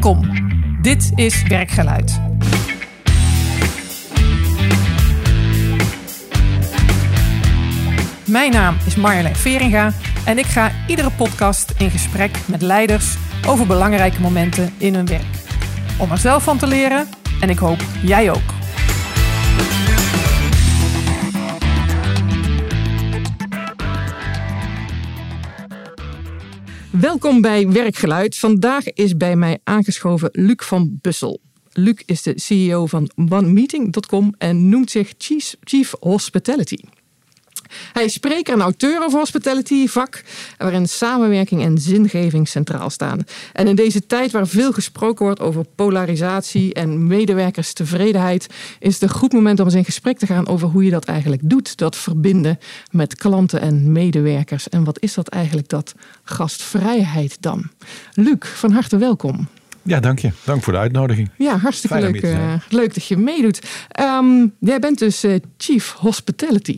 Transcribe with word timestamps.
Welkom. 0.00 0.28
Dit 0.82 1.12
is 1.14 1.42
Werkgeluid. 1.42 2.20
Mijn 8.26 8.50
naam 8.52 8.76
is 8.86 8.94
Marjolein 8.94 9.36
Veringa 9.36 9.92
en 10.24 10.38
ik 10.38 10.44
ga 10.44 10.72
iedere 10.86 11.10
podcast 11.10 11.74
in 11.78 11.90
gesprek 11.90 12.38
met 12.46 12.62
leiders 12.62 13.16
over 13.46 13.66
belangrijke 13.66 14.20
momenten 14.20 14.74
in 14.78 14.94
hun 14.94 15.06
werk. 15.06 15.36
Om 15.98 16.10
er 16.10 16.18
zelf 16.18 16.42
van 16.42 16.58
te 16.58 16.66
leren 16.66 17.08
en 17.40 17.50
ik 17.50 17.58
hoop 17.58 17.80
jij 18.02 18.30
ook. 18.30 18.59
Welkom 27.00 27.40
bij 27.40 27.68
Werkgeluid. 27.68 28.38
Vandaag 28.38 28.92
is 28.92 29.16
bij 29.16 29.36
mij 29.36 29.58
aangeschoven 29.64 30.28
Luc 30.32 30.56
van 30.56 30.98
Bussel. 31.00 31.40
Luc 31.72 32.02
is 32.06 32.22
de 32.22 32.32
CEO 32.36 32.86
van 32.86 33.10
OneMeeting.com 33.30 34.34
en 34.38 34.68
noemt 34.68 34.90
zich 34.90 35.14
Chief, 35.64 35.92
Hospitality. 36.00 36.76
Hij 37.92 38.04
is 38.04 38.12
spreker 38.12 38.54
en 38.54 38.60
auteur 38.60 39.04
over 39.04 39.18
hospitality 39.18 39.86
vak, 39.86 40.22
waarin 40.56 40.88
samenwerking 40.88 41.62
en 41.62 41.78
zingeving 41.78 42.48
centraal 42.48 42.90
staan. 42.90 43.24
En 43.52 43.66
in 43.66 43.74
deze 43.74 44.06
tijd 44.06 44.32
waar 44.32 44.46
veel 44.46 44.72
gesproken 44.72 45.24
wordt 45.24 45.40
over 45.40 45.64
polarisatie 45.74 46.74
en 46.74 47.06
medewerkerstevredenheid, 47.06 48.46
is 48.78 48.94
het 48.94 49.02
een 49.02 49.16
goed 49.16 49.32
moment 49.32 49.60
om 49.60 49.66
eens 49.66 49.74
in 49.74 49.84
gesprek 49.84 50.18
te 50.18 50.26
gaan 50.26 50.48
over 50.48 50.68
hoe 50.68 50.84
je 50.84 50.90
dat 50.90 51.04
eigenlijk 51.04 51.42
doet. 51.44 51.76
Dat 51.76 51.96
verbinden 51.96 52.58
met 52.90 53.14
klanten 53.14 53.60
en 53.60 53.92
medewerkers. 53.92 54.68
En 54.68 54.84
wat 54.84 55.00
is 55.00 55.14
dat 55.14 55.28
eigenlijk, 55.28 55.68
dat 55.68 55.94
gastvrijheid 56.22 57.36
dan? 57.40 57.70
Luc, 58.14 58.38
van 58.40 58.72
harte 58.72 58.96
welkom. 58.96 59.48
Ja, 59.82 60.00
dank 60.00 60.18
je. 60.18 60.30
Dank 60.44 60.62
voor 60.62 60.72
de 60.72 60.78
uitnodiging. 60.78 61.30
Ja, 61.38 61.56
hartstikke 61.56 62.00
leuk, 62.00 62.22
uh, 62.22 62.54
leuk 62.68 62.94
dat 62.94 63.06
je 63.06 63.16
meedoet. 63.16 63.60
Um, 64.00 64.54
jij 64.60 64.78
bent 64.78 64.98
dus 64.98 65.24
uh, 65.24 65.36
Chief 65.56 65.92
Hospitality. 65.92 66.76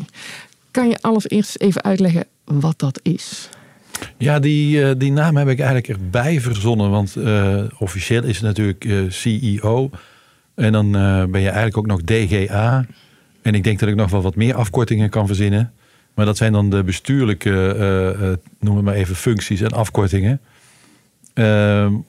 Kan 0.73 0.89
je 0.89 0.98
allereerst 1.01 1.61
even 1.61 1.83
uitleggen 1.83 2.25
wat 2.45 2.78
dat 2.78 3.01
is? 3.03 3.48
Ja, 4.19 4.39
die, 4.39 4.79
uh, 4.79 4.91
die 4.97 5.12
naam 5.12 5.37
heb 5.37 5.48
ik 5.48 5.59
eigenlijk 5.59 5.89
erbij 5.89 6.41
verzonnen. 6.41 6.91
Want 6.91 7.17
uh, 7.17 7.62
officieel 7.79 8.23
is 8.23 8.37
het 8.37 8.45
natuurlijk 8.45 8.84
uh, 8.84 9.11
CEO. 9.11 9.91
En 10.55 10.73
dan 10.73 10.91
ben 11.31 11.41
je 11.41 11.47
eigenlijk 11.47 11.77
ook 11.77 11.87
nog 11.87 12.03
DGA. 12.03 12.87
En 13.42 13.55
ik 13.55 13.64
denk 13.64 13.79
dat 13.79 13.89
ik 13.89 13.95
nog 13.95 14.11
wel 14.11 14.23
wat 14.23 14.37
meer 14.37 14.55
afkortingen 14.55 15.11
kan 15.11 15.27
verzinnen. 15.27 15.73
Maar 16.14 16.27
dat 16.27 16.37
zijn 16.37 16.53
dan 16.53 16.70
de 16.70 16.84
bestuurlijke, 16.84 18.39
noem 18.61 18.77
het 18.77 18.84
maar 18.84 18.95
even, 18.95 19.17
functies 19.17 19.61
en 19.61 19.70
afkortingen. 19.70 20.41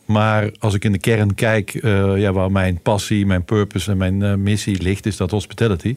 maar 0.05 0.52
als 0.59 0.73
ik 0.73 0.83
in 0.83 0.92
de 0.92 1.00
kern 1.00 1.36
kijk, 1.36 1.80
ja, 2.16 2.31
waar 2.31 2.52
mijn 2.52 2.80
passie, 2.81 3.25
mijn 3.25 3.44
purpose 3.44 3.92
en 3.92 3.98
mijn 3.98 4.44
missie 4.44 4.81
ligt, 4.81 5.05
is 5.05 5.17
dat 5.17 5.31
hospitality. 5.31 5.95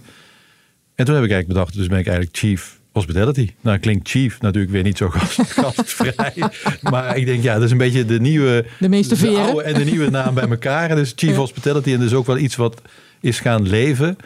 En 0.96 1.04
toen 1.04 1.14
heb 1.14 1.24
ik 1.24 1.30
eigenlijk 1.30 1.48
bedacht, 1.48 1.74
dus 1.74 1.86
ben 1.86 1.98
ik 1.98 2.06
eigenlijk 2.06 2.36
chief 2.36 2.80
hospitality. 2.92 3.50
Nou, 3.60 3.78
klinkt 3.78 4.08
chief 4.08 4.40
natuurlijk 4.40 4.72
weer 4.72 4.82
niet 4.82 4.96
zo 4.96 5.08
gastvrij. 5.12 6.34
maar 6.82 7.16
ik 7.16 7.26
denk, 7.26 7.42
ja, 7.42 7.54
dat 7.54 7.62
is 7.62 7.70
een 7.70 7.76
beetje 7.76 8.04
de 8.04 8.20
nieuwe... 8.20 8.66
De 8.78 8.88
meeste 8.88 9.16
veren. 9.16 9.44
oude 9.44 9.62
en 9.62 9.74
de 9.74 9.84
nieuwe 9.84 10.10
naam 10.10 10.34
bij 10.34 10.48
elkaar. 10.48 10.94
Dus 10.94 11.12
chief 11.16 11.36
hospitality. 11.46 11.92
En 11.92 11.98
dus 11.98 12.14
ook 12.14 12.26
wel 12.26 12.38
iets 12.38 12.56
wat 12.56 12.82
is 13.20 13.40
gaan 13.40 13.68
leven. 13.68 14.16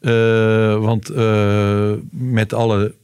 Uh, 0.00 0.78
want 0.78 1.10
uh, 1.10 1.92
met 2.10 2.52
alle 2.52 2.94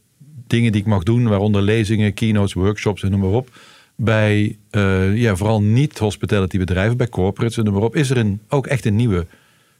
dingen 0.47 0.73
die 0.73 0.81
ik 0.81 0.87
mag 0.87 1.03
doen, 1.03 1.29
waaronder 1.29 1.63
lezingen, 1.63 2.15
keynotes, 2.15 2.53
workshops 2.53 3.03
en 3.03 3.11
noem 3.11 3.21
maar 3.21 3.31
op. 3.31 3.49
Bij 3.97 4.59
uh, 4.71 5.17
ja, 5.17 5.37
vooral 5.37 5.63
niet-hospitality 5.63 6.59
bedrijven, 6.59 6.97
bij 6.97 7.09
corporates 7.09 7.57
en 7.57 7.65
noem 7.65 7.75
maar 7.75 7.83
op, 7.83 7.97
is 7.97 8.11
er 8.11 8.17
een, 8.17 8.41
ook 8.49 8.67
echt 8.67 8.85
een 8.85 8.97
nieuwe 8.97 9.27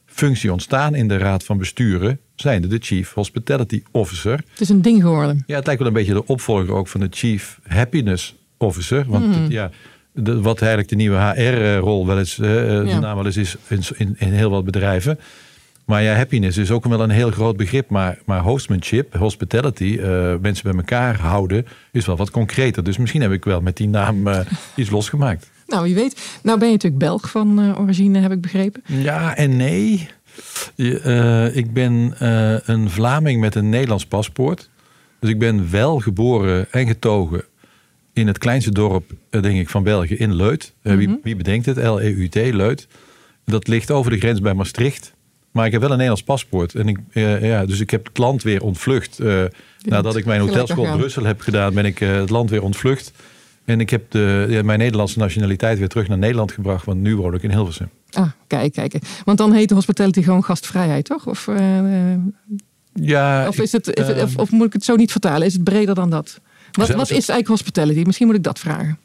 functie 0.05 0.51
ontstaan 0.51 0.95
in 0.95 1.07
de 1.07 1.17
raad 1.17 1.43
van 1.43 1.57
besturen, 1.57 2.19
zijnde 2.35 2.67
de 2.67 2.77
Chief 2.79 3.13
Hospitality 3.13 3.83
Officer. 3.91 4.43
Het 4.51 4.61
is 4.61 4.69
een 4.69 4.81
ding 4.81 5.01
geworden. 5.01 5.43
Ja, 5.47 5.55
het 5.55 5.65
lijkt 5.65 5.81
wel 5.81 5.89
een 5.89 5.97
beetje 5.97 6.13
de 6.13 6.25
opvolger 6.25 6.73
ook 6.73 6.87
van 6.87 6.99
de 6.99 7.07
Chief 7.09 7.59
Happiness 7.67 8.35
Officer. 8.57 9.05
Want 9.07 9.25
mm. 9.25 9.45
ja, 9.49 9.71
de, 10.11 10.41
wat 10.41 10.59
eigenlijk 10.59 10.89
de 10.89 10.95
nieuwe 10.95 11.17
HR-rol 11.17 12.07
wel 12.07 12.17
eens, 12.17 12.37
uh, 12.37 12.47
ja. 12.67 12.83
de 12.83 12.99
naam 12.99 13.15
wel 13.15 13.25
eens 13.25 13.37
is 13.37 13.55
in, 13.67 13.81
in, 13.97 14.15
in, 14.17 14.31
heel 14.31 14.49
wat 14.49 14.65
bedrijven. 14.65 15.19
Maar 15.85 16.03
ja, 16.03 16.15
happiness 16.15 16.57
is 16.57 16.71
ook 16.71 16.85
wel 16.85 17.01
een 17.01 17.09
heel 17.09 17.31
groot 17.31 17.57
begrip. 17.57 17.89
Maar, 17.89 18.17
maar 18.25 18.39
hostmanship, 18.39 19.13
hospitality, 19.13 19.83
uh, 19.83 20.35
mensen 20.41 20.63
bij 20.63 20.73
elkaar 20.79 21.19
houden, 21.19 21.65
is 21.91 22.05
wel 22.05 22.15
wat 22.15 22.31
concreter. 22.31 22.83
Dus 22.83 22.97
misschien 22.97 23.21
heb 23.21 23.31
ik 23.31 23.45
wel 23.45 23.61
met 23.61 23.77
die 23.77 23.87
naam 23.87 24.27
uh, 24.27 24.39
iets 24.75 24.89
losgemaakt. 24.89 25.49
Nou, 25.67 25.83
wie 25.83 25.95
weet. 25.95 26.39
Nou 26.43 26.59
ben 26.59 26.67
je 26.67 26.73
natuurlijk 26.73 27.03
Belg 27.03 27.29
van 27.29 27.59
uh, 27.59 27.79
origine, 27.79 28.19
heb 28.19 28.31
ik 28.31 28.41
begrepen. 28.41 28.81
Ja 28.85 29.35
en 29.35 29.57
nee. 29.57 30.09
Uh, 30.75 31.55
ik 31.55 31.73
ben 31.73 32.15
uh, 32.21 32.55
een 32.65 32.89
Vlaming 32.89 33.41
met 33.41 33.55
een 33.55 33.69
Nederlands 33.69 34.05
paspoort. 34.05 34.69
Dus 35.19 35.29
ik 35.29 35.39
ben 35.39 35.71
wel 35.71 35.99
geboren 35.99 36.71
en 36.71 36.87
getogen 36.87 37.43
in 38.13 38.27
het 38.27 38.37
kleinste 38.37 38.71
dorp, 38.71 39.11
denk 39.29 39.59
ik, 39.59 39.69
van 39.69 39.83
België, 39.83 40.15
in 40.15 40.33
Leut. 40.35 40.73
Mm 40.83 40.91
-hmm. 40.91 40.99
wie, 40.99 41.07
Mhm. 41.07 41.17
wie, 41.23 41.35
bedenkt 41.35 41.65
het? 41.65 41.77
L-E-U-T, 41.77 42.35
Leut. 42.35 42.87
Dat 43.45 43.67
ligt 43.67 43.91
over 43.91 44.11
de 44.11 44.17
grens 44.17 44.41
bij 44.41 44.53
Maastricht. 44.53 45.13
Maar 45.51 45.65
ik 45.65 45.71
heb 45.71 45.81
wel 45.81 45.89
een 45.89 45.97
Nederlands 45.97 46.25
paspoort. 46.25 46.75
En 46.75 46.87
ik, 46.87 46.97
ja, 47.41 47.65
dus 47.65 47.79
ik 47.79 47.89
heb 47.89 48.05
het 48.05 48.17
land 48.17 48.43
weer 48.43 48.61
ontvlucht. 48.61 49.19
nadat 49.81 50.15
ik 50.15 50.25
mijn 50.25 50.41
hotelschool 50.41 50.85
in 50.85 50.97
Brussel 50.97 51.23
heb 51.23 51.41
gedaan, 51.41 51.73
ben 51.73 51.85
ik 51.85 51.99
het 51.99 52.29
land 52.29 52.49
weer 52.49 52.63
ontvlucht. 52.63 53.11
En 53.65 53.79
ik 53.79 53.89
heb 53.89 54.11
de, 54.11 54.45
ja, 54.49 54.63
mijn 54.63 54.79
Nederlandse 54.79 55.19
nationaliteit 55.19 55.79
weer 55.79 55.87
terug 55.87 56.07
naar 56.07 56.17
Nederland 56.17 56.51
gebracht. 56.51 56.85
Want 56.85 57.01
nu 57.01 57.15
woon 57.15 57.33
ik 57.33 57.43
in 57.43 57.51
Hilversum. 57.51 57.89
Ah, 58.15 58.29
kijk, 58.47 58.73
kijk. 58.73 58.95
Want 59.25 59.37
dan 59.37 59.53
heet 59.53 59.69
de 59.69 59.75
hospitality 59.75 60.21
gewoon 60.21 60.43
gastvrijheid, 60.43 61.05
toch? 61.05 61.27
Of, 61.27 61.47
uh, 61.47 62.13
ja, 62.93 63.47
of, 63.47 63.59
is 63.59 63.71
het, 63.71 63.97
is 63.97 64.07
het, 64.07 64.21
of, 64.21 64.37
of, 64.37 64.51
moet 64.51 64.67
ik 64.67 64.73
het 64.73 64.83
zo 64.83 64.95
niet 64.95 65.11
vertalen? 65.11 65.47
Is 65.47 65.53
het 65.53 65.63
breder 65.63 65.95
dan 65.95 66.09
dat? 66.09 66.39
Wat, 66.71 66.89
wat 66.89 67.01
is 67.01 67.11
eigenlijk 67.11 67.47
hospitality? 67.47 68.01
Misschien 68.05 68.27
moet 68.27 68.35
ik 68.35 68.43
dat 68.43 68.59
vragen. 68.59 68.97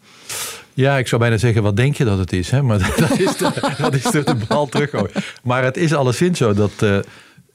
Ja, 0.75 0.99
ik 0.99 1.07
zou 1.07 1.21
bijna 1.21 1.37
zeggen, 1.37 1.63
wat 1.63 1.77
denk 1.77 1.97
je 1.97 2.05
dat 2.05 2.19
het 2.19 2.33
is? 2.33 2.51
Hè? 2.51 2.63
Maar 2.63 2.79
dat 3.09 3.19
is 3.19 3.37
de, 3.37 3.75
dat 3.79 3.95
is 3.95 4.03
de, 4.03 4.23
de 4.25 4.37
bal 4.49 4.67
teruggooien. 4.67 5.11
Maar 5.43 5.65
het 5.65 5.77
is 5.77 5.93
alleszins 5.93 6.39
zo 6.39 6.55
dat... 6.55 6.73
Uh, 6.83 6.99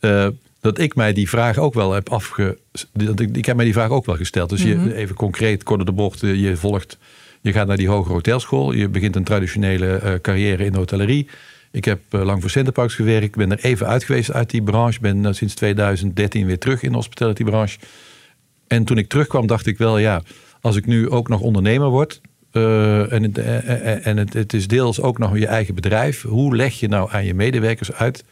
uh, 0.02 0.28
dat 0.62 0.80
ik 0.80 0.96
mij 0.96 1.14
die 1.14 1.30
vraag 1.30 1.58
ook 1.58 1.74
wel 1.74 1.94
heb 1.94 2.10
afge... 2.10 2.58
Dat 2.94 3.20
ik, 3.20 3.38
ik 3.38 3.46
heb 3.46 3.56
mij 3.56 3.66
die 3.66 3.74
vraag 3.74 3.90
ook 3.90 4.06
wel 4.06 4.16
gesteld. 4.16 4.50
Dus 4.50 4.62
je, 4.62 4.76
mm 4.76 4.82
-hmm. 4.84 4.92
even 4.92 5.16
concreet, 5.16 5.64
kort 5.64 5.86
de 5.86 5.92
bocht, 5.92 6.20
je 6.20 6.58
volgt... 6.58 6.98
Je 7.45 7.51
gaat 7.51 7.67
naar 7.67 7.78
die 7.78 7.88
hogere 7.88 8.13
hotelschool. 8.13 8.72
Je 8.72 8.89
begint 8.89 9.16
een 9.16 9.23
traditionele 9.23 10.01
uh, 10.03 10.13
carrière 10.22 10.66
in 10.66 10.72
de 10.72 10.78
hotellerie. 10.78 11.29
Ik 11.72 11.85
heb 11.85 12.00
uh, 12.09 12.23
lang 12.23 12.41
voor 12.41 12.50
Centerparks 12.50 12.95
gewerkt. 12.95 13.23
Ik 13.23 13.35
ben 13.35 13.51
er 13.51 13.59
even 13.59 13.88
uit 13.88 14.03
geweest 14.03 14.31
uit 14.31 14.50
die 14.50 14.63
branche. 14.63 15.00
Ben 15.00 15.23
uh, 15.23 15.31
sinds 15.31 15.53
2013 15.53 16.45
weer 16.45 16.59
terug 16.59 16.83
in 16.83 16.89
de 16.89 16.95
hospitality 16.95 17.44
branche. 17.44 17.79
En 18.67 18.83
toen 18.83 18.97
ik 18.97 19.09
terugkwam 19.09 19.47
dacht 19.47 19.66
ik 19.66 19.78
wel... 19.78 19.97
ja, 19.97 20.22
als 20.61 20.75
ik 20.75 20.85
nu 20.85 21.09
ook 21.09 21.28
nog 21.28 21.41
ondernemer 21.41 21.89
word... 21.89 22.22
en, 22.51 23.23
het, 23.23 23.38
en 24.03 24.17
het, 24.17 24.33
het 24.33 24.53
is 24.53 24.67
deels 24.67 25.01
ook 25.01 25.17
nog 25.17 25.38
je 25.38 25.47
eigen 25.47 25.75
bedrijf... 25.75 26.22
hoe 26.22 26.56
leg 26.56 26.79
je 26.79 26.88
nou 26.88 27.12
aan 27.12 27.25
je 27.25 27.33
medewerkers 27.33 27.91
uit 27.91 28.23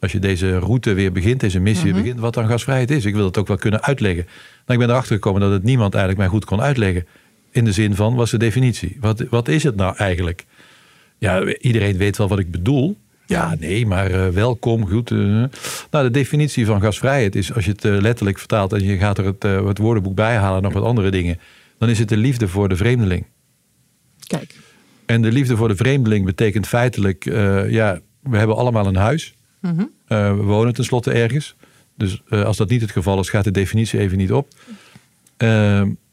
als 0.00 0.12
je 0.12 0.18
deze 0.18 0.58
route 0.58 0.92
weer 0.92 1.12
begint, 1.12 1.40
deze 1.40 1.60
missie 1.60 1.92
weer 1.92 2.02
begint, 2.02 2.20
wat 2.20 2.34
dan 2.34 2.46
gasvrijheid 2.46 2.90
is. 2.90 3.04
Ik 3.04 3.14
wil 3.14 3.24
het 3.24 3.38
ook 3.38 3.48
wel 3.48 3.56
kunnen 3.56 3.82
uitleggen. 3.82 4.24
Nou, 4.66 4.80
ik 4.80 4.86
ben 4.86 4.88
erachter 4.94 5.14
gekomen 5.14 5.40
dat 5.40 5.52
het 5.52 5.62
niemand 5.62 5.94
eigenlijk 5.94 6.22
mij 6.22 6.32
goed 6.38 6.44
kon 6.44 6.60
uitleggen. 6.60 7.06
In 7.50 7.64
de 7.64 7.72
zin 7.72 7.94
van, 7.94 8.14
wat 8.14 8.24
is 8.24 8.30
de 8.30 8.38
definitie? 8.38 8.96
Wat, 9.00 9.24
wat 9.30 9.48
is 9.48 9.62
het 9.62 9.76
nou 9.76 9.96
eigenlijk? 9.96 10.44
Ja, 11.18 11.44
iedereen 11.44 11.96
weet 11.96 12.16
wel 12.16 12.28
wat 12.28 12.38
ik 12.38 12.50
bedoel. 12.50 12.96
Ja, 13.26 13.54
nee, 13.58 13.86
maar 13.86 14.10
uh, 14.10 14.28
welkom, 14.28 14.88
goed. 14.88 15.10
Uh, 15.10 15.44
nou, 15.90 16.04
de 16.04 16.10
definitie 16.10 16.66
van 16.66 16.80
gasvrijheid 16.80 17.34
is, 17.34 17.54
als 17.54 17.64
je 17.64 17.70
het 17.70 17.84
uh, 17.84 18.00
letterlijk 18.00 18.38
vertaalt 18.38 18.72
en 18.72 18.84
je 18.84 18.96
gaat 18.96 19.18
er 19.18 19.24
het, 19.24 19.42
het 19.42 19.78
woordenboek 19.78 20.14
bij 20.14 20.36
halen, 20.36 20.62
nog 20.62 20.72
wat 20.72 20.82
andere 20.82 21.10
dingen, 21.10 21.38
dan 21.78 21.88
is 21.88 21.98
het 21.98 22.08
de 22.08 22.16
liefde 22.16 22.48
voor 22.48 22.68
de 22.68 22.76
vreemdeling. 22.76 23.26
Kijk. 24.26 24.54
En 25.06 25.22
de 25.22 25.32
liefde 25.32 25.56
voor 25.56 25.68
de 25.68 25.76
vreemdeling 25.76 26.24
betekent 26.24 26.66
feitelijk, 26.66 27.24
ja, 27.70 28.00
we 28.20 28.36
hebben 28.36 28.56
allemaal 28.56 28.86
een 28.86 28.96
huis. 28.96 29.34
Mhm. 29.60 29.72
Mm 29.72 29.78
-hmm. 29.78 30.18
uh, 30.18 30.36
we 30.36 30.42
wonen 30.42 30.74
tenslotte 30.74 31.12
ergens. 31.12 31.56
Dus 31.94 32.22
als 32.28 32.56
dat 32.56 32.68
niet 32.68 32.80
het 32.80 32.90
geval 32.90 33.20
is, 33.20 33.30
gaat 33.30 33.44
de 33.44 33.50
definitie 33.50 33.98
even 33.98 34.18
niet 34.18 34.32
op. 34.32 34.48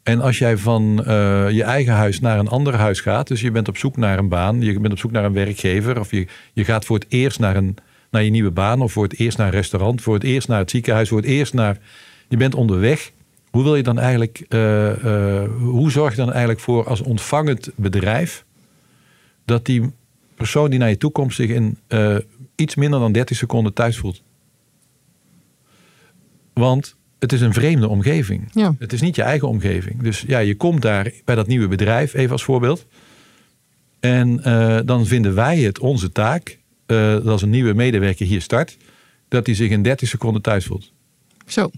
En 0.06 0.20
als 0.20 0.38
jij 0.38 0.56
van 0.56 1.02
uh, 1.06 1.50
je 1.50 1.62
eigen 1.62 1.92
huis 1.92 2.20
naar 2.20 2.38
een 2.38 2.48
ander 2.48 2.74
huis 2.74 3.00
gaat, 3.00 3.28
dus 3.28 3.40
je 3.40 3.50
bent 3.50 3.68
op 3.68 3.76
zoek 3.76 3.96
naar 3.96 4.18
een 4.18 4.28
baan, 4.28 4.62
je 4.62 4.80
bent 4.80 4.92
op 4.92 4.98
zoek 4.98 5.10
naar 5.10 5.24
een 5.24 5.32
werkgever, 5.32 6.00
of 6.00 6.10
je, 6.10 6.26
je 6.52 6.64
gaat 6.64 6.84
voor 6.84 6.98
het 6.98 7.06
eerst 7.08 7.38
naar, 7.38 7.56
een, 7.56 7.76
naar 8.10 8.22
je 8.22 8.30
nieuwe 8.30 8.50
baan, 8.50 8.80
of 8.80 8.92
voor 8.92 9.02
het 9.02 9.18
eerst 9.18 9.38
naar 9.38 9.46
een 9.46 9.52
restaurant, 9.52 10.02
voor 10.02 10.14
het 10.14 10.22
eerst 10.22 10.48
naar 10.48 10.58
het 10.58 10.70
ziekenhuis, 10.70 11.08
voor 11.08 11.18
het 11.18 11.26
eerst 11.26 11.54
naar. 11.54 11.78
Je 12.28 12.36
bent 12.36 12.54
onderweg. 12.54 13.12
Hoe 13.50 13.62
wil 13.62 13.76
je 13.76 13.82
dan 13.82 13.98
eigenlijk, 13.98 14.44
uh, 14.48 14.92
hoe 15.58 15.90
zorg 15.90 16.10
je 16.10 16.16
dan 16.16 16.30
eigenlijk 16.30 16.60
voor 16.60 16.88
als 16.88 17.00
ontvangend 17.00 17.70
bedrijf 17.74 18.44
dat 19.44 19.64
die 19.64 19.92
persoon 20.34 20.70
die 20.70 20.78
naar 20.78 20.88
je 20.88 20.96
toe 20.96 21.10
komt 21.10 21.34
zich 21.34 21.50
in 21.50 21.78
iets 22.54 22.74
minder 22.74 23.00
dan 23.00 23.12
30 23.12 23.36
seconden 23.36 23.72
thuis 23.72 23.98
voelt. 23.98 24.22
Want 26.52 26.96
het 27.18 27.32
is 27.32 27.40
een 27.40 27.52
vreemde 27.52 27.88
omgeving. 27.88 28.48
Ja. 28.52 28.74
Het 28.78 28.92
is 28.92 29.00
niet 29.00 29.16
je 29.16 29.22
eigen 29.22 29.48
omgeving. 29.48 30.02
Dus 30.02 30.24
ja, 30.26 30.38
je 30.38 30.56
komt 30.56 30.82
daar 30.82 31.10
bij 31.24 31.34
dat 31.34 31.46
nieuwe 31.46 31.68
bedrijf, 31.68 32.14
even 32.14 32.32
als 32.32 32.44
voorbeeld. 32.44 32.86
En 34.00 34.44
eh, 34.44 34.78
dan 34.84 35.06
vinden 35.06 35.34
wij 35.34 35.58
het 35.58 35.78
onze 35.78 36.12
taak, 36.12 36.58
eh, 36.86 36.96
dat 36.96 37.26
als 37.26 37.42
een 37.42 37.50
nieuwe 37.50 37.74
medewerker 37.74 38.26
hier 38.26 38.42
start, 38.42 38.76
dat 39.28 39.46
hij 39.46 39.54
zich 39.54 39.70
in 39.70 39.82
30 39.82 40.08
seconden 40.08 40.42
thuis 40.42 40.64
voelt. 40.64 40.92
Zo. 41.46 41.70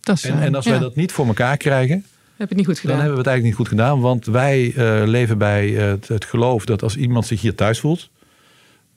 Dat 0.00 0.16
is, 0.16 0.24
En, 0.24 0.40
en 0.40 0.54
als 0.54 0.64
ja, 0.64 0.70
wij 0.70 0.80
dat 0.80 0.96
niet 0.96 1.12
voor 1.12 1.26
elkaar 1.26 1.56
krijgen, 1.56 2.04
heb 2.38 2.48
het 2.48 2.58
niet 2.58 2.66
goed 2.66 2.74
dan 2.74 2.84
gedaan. 2.84 3.04
hebben 3.04 3.24
we 3.24 3.28
het 3.28 3.30
eigenlijk 3.30 3.58
niet 3.58 3.68
goed 3.68 3.78
gedaan. 3.78 4.00
Want 4.00 4.26
wij 4.26 4.72
eh, 4.76 5.02
leven 5.06 5.38
bij 5.38 5.76
eh, 5.76 5.86
het, 5.86 6.08
het 6.08 6.24
geloof 6.24 6.64
dat 6.64 6.82
als 6.82 6.96
iemand 6.96 7.26
zich 7.26 7.40
hier 7.40 7.54
thuis 7.54 7.80
voelt. 7.80 8.10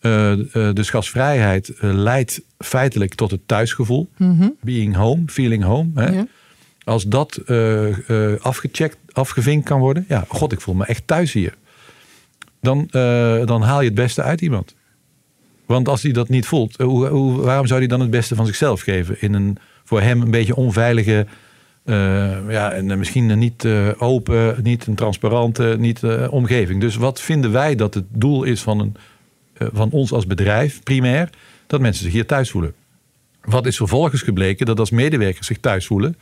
Eh, 0.01 0.33
dus 0.73 0.89
gasvrijheid 0.89 1.69
eh, 1.69 1.93
leidt 1.93 2.41
feitelijk 2.57 3.15
tot 3.15 3.31
het 3.31 3.41
thuisgevoel. 3.45 4.09
Mhm. 4.17 4.49
Being 4.61 4.95
home, 4.95 5.23
feeling 5.27 5.63
home. 5.63 5.89
Hè? 5.95 6.11
Ja. 6.11 6.25
Als 6.83 7.03
dat 7.03 7.41
afgecheckt, 8.41 8.97
afgevinkt 9.11 9.65
kan 9.65 9.79
worden. 9.79 10.05
Ja, 10.07 10.25
god, 10.27 10.51
ik 10.51 10.61
voel 10.61 10.75
me 10.75 10.85
echt 10.85 11.07
thuis 11.07 11.33
hier. 11.33 11.53
Dan, 12.61 12.87
dan 13.45 13.61
haal 13.61 13.79
je 13.79 13.85
het 13.85 13.95
beste 13.95 14.21
uit 14.21 14.41
iemand. 14.41 14.75
Want 15.65 15.87
als 15.87 16.01
hij 16.01 16.11
dat 16.11 16.29
niet 16.29 16.45
voelt, 16.45 16.77
hoe, 16.77 17.07
hoe, 17.07 17.41
waarom 17.41 17.67
zou 17.67 17.79
hij 17.79 17.87
dan 17.87 17.99
het 17.99 18.09
beste 18.09 18.35
van 18.35 18.45
zichzelf 18.45 18.81
geven? 18.81 19.21
In 19.21 19.33
een 19.33 19.57
voor 19.83 20.01
hem 20.01 20.21
een 20.21 20.31
beetje 20.31 20.55
onveilige, 20.55 21.25
ja, 22.47 22.71
en 22.71 22.97
misschien 22.97 23.29
een 23.29 23.39
niet 23.39 23.67
open, 23.97 24.55
niet 24.63 24.87
een 24.87 24.95
transparante 24.95 25.75
niet, 25.79 26.03
omgeving. 26.29 26.81
Dus 26.81 26.95
wat 26.95 27.21
vinden 27.21 27.51
wij 27.51 27.75
dat 27.75 27.93
het 27.93 28.05
doel 28.09 28.43
is 28.43 28.61
van, 28.61 28.79
een, 28.79 28.95
van 29.73 29.89
ons 29.91 30.11
als 30.11 30.27
bedrijf, 30.27 30.83
primair? 30.83 31.29
Dat 31.67 31.79
mensen 31.81 32.03
zich 32.03 32.13
hier 32.13 32.25
thuis 32.25 32.49
voelen. 32.51 32.73
Wat 33.41 33.65
is 33.65 33.75
vervolgens 33.75 34.21
gebleken? 34.21 34.65
Dat 34.65 34.79
als 34.79 34.89
medewerkers 34.91 35.47
zich 35.47 35.57
thuis 35.59 35.85
voelen, 35.85 36.15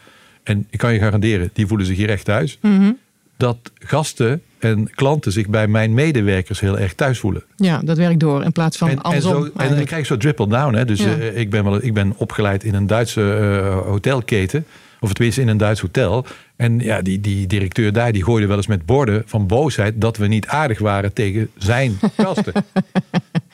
en 0.44 0.68
ik 0.70 0.80
kan 0.80 0.94
je 0.94 1.00
garanderen, 1.00 1.50
die 1.54 1.68
voelen 1.68 1.86
zich 1.86 1.98
hier 1.98 2.10
echt 2.10 2.26
thuis, 2.26 2.58
Mhm. 2.62 2.92
dat 3.38 3.58
gasten 3.80 4.42
en 4.60 4.90
klanten 4.96 5.32
zich 5.32 5.48
bij 5.48 5.68
mijn 5.68 5.94
medewerkers 5.94 6.60
heel 6.60 6.78
erg 6.80 6.94
thuis 6.94 7.20
voelen. 7.20 7.44
Ja, 7.56 7.82
dat 7.84 7.98
werkt 7.98 8.20
door 8.20 8.44
in 8.44 8.52
plaats 8.52 8.78
van 8.78 8.90
En, 8.90 8.96
en, 8.96 9.02
andersom. 9.02 9.44
zo, 9.46 9.52
en 9.58 9.76
dan 9.76 9.86
krijg 9.86 10.02
je 10.02 10.14
zo 10.14 10.18
triple 10.18 10.48
down. 10.48 10.74
Hè? 10.76 10.86
Dus 10.86 11.00
Ja. 11.04 11.18
eh, 11.18 11.38
ik, 11.38 11.50
ben 11.50 11.64
wel, 11.64 11.84
ik 11.84 11.94
ben 11.94 12.14
opgeleid 12.18 12.64
in 12.64 12.74
een 12.74 12.88
Duitse 12.88 13.34
eh, 13.34 13.78
hotelketen. 13.88 14.66
Of 15.00 15.14
tenminste 15.14 15.42
in 15.42 15.48
een 15.48 15.58
Duits 15.58 15.82
hotel. 15.82 16.26
En 16.56 16.80
ja, 16.80 17.02
die, 17.02 17.22
die 17.22 17.48
directeur 17.48 17.94
daar 17.94 18.12
die 18.12 18.24
gooide 18.24 18.48
wel 18.48 18.58
eens 18.58 18.68
met 18.68 18.86
borden 18.86 19.24
van 19.26 19.48
boosheid... 19.48 20.02
dat 20.02 20.18
we 20.18 20.28
niet 20.28 20.48
aardig 20.48 20.80
waren 20.80 21.14
tegen 21.14 21.50
zijn 21.58 22.00
gasten. 22.18 22.54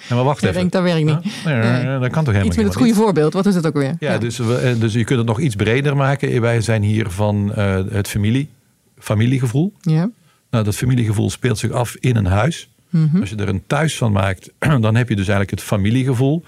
Maar 0.09 0.23
wacht 0.23 0.43
even. 0.43 0.55
denkt, 0.55 0.71
dat 0.71 0.83
werkt 0.83 1.05
niet. 1.05 1.33
Ja, 1.43 1.49
nee, 1.51 1.83
Nee. 1.83 1.99
dat 1.99 2.09
kan 2.11 2.23
toch 2.23 2.33
helemaal 2.33 2.45
Iets 2.45 2.55
met 2.55 2.65
het 2.65 2.75
goede 2.75 2.93
voorbeeld. 2.93 3.33
Wat 3.33 3.45
is 3.45 3.55
het 3.55 3.65
ook 3.67 3.73
weer? 3.73 3.95
Ja, 3.99 4.17
Dus, 4.17 4.37
we, 4.37 4.55
eh, 4.55 4.79
dus 4.79 4.93
je 4.93 5.03
kunt 5.03 5.19
het 5.19 5.27
nog 5.27 5.39
iets 5.39 5.55
breder 5.55 5.95
maken. 5.95 6.41
Wij 6.41 6.61
zijn 6.61 6.83
hier 6.83 7.09
van 7.09 7.53
eh, 7.53 7.79
het 7.89 8.07
familie, 8.07 8.49
familiegevoel. 8.99 9.73
Ja. 9.81 10.09
Nou, 10.49 10.63
dat 10.63 10.75
familiegevoel 10.75 11.29
speelt 11.29 11.57
zich 11.57 11.71
af 11.71 11.95
in 11.99 12.15
een 12.15 12.25
huis. 12.25 12.69
Mhm. 12.89 13.19
Als 13.19 13.29
je 13.29 13.35
er 13.35 13.49
een 13.49 13.63
thuis 13.67 13.97
van 13.97 14.11
maakt, 14.11 14.51
dan 14.79 14.95
heb 14.95 15.09
je 15.09 15.15
dus 15.15 15.27
eigenlijk 15.27 15.51
het 15.51 15.61
familiegevoel. 15.61 16.43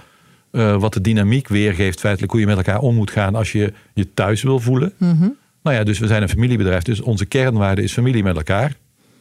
eh, 0.52 0.80
wat 0.80 0.94
de 0.94 1.02
dynamiek 1.02 1.48
weergeeft, 1.48 2.00
feitelijk 2.00 2.32
hoe 2.32 2.42
je 2.42 2.48
met 2.48 2.58
elkaar 2.58 2.80
om 2.80 2.96
moet 2.96 3.12
gaan 3.12 3.36
als 3.36 3.52
je 3.52 3.74
je 3.94 4.14
thuis 4.14 4.44
wil 4.44 4.60
voelen. 4.60 4.94
Mhm. 4.98 5.28
Nou 5.64 5.76
ja, 5.76 5.84
dus 5.84 6.00
we 6.00 6.08
zijn 6.08 6.22
een 6.22 6.30
familiebedrijf. 6.30 6.84
Dus 6.84 7.02
onze 7.02 7.26
kernwaarde 7.26 7.82
is 7.82 7.94
familie 7.94 8.24
met 8.24 8.36
elkaar. 8.36 8.76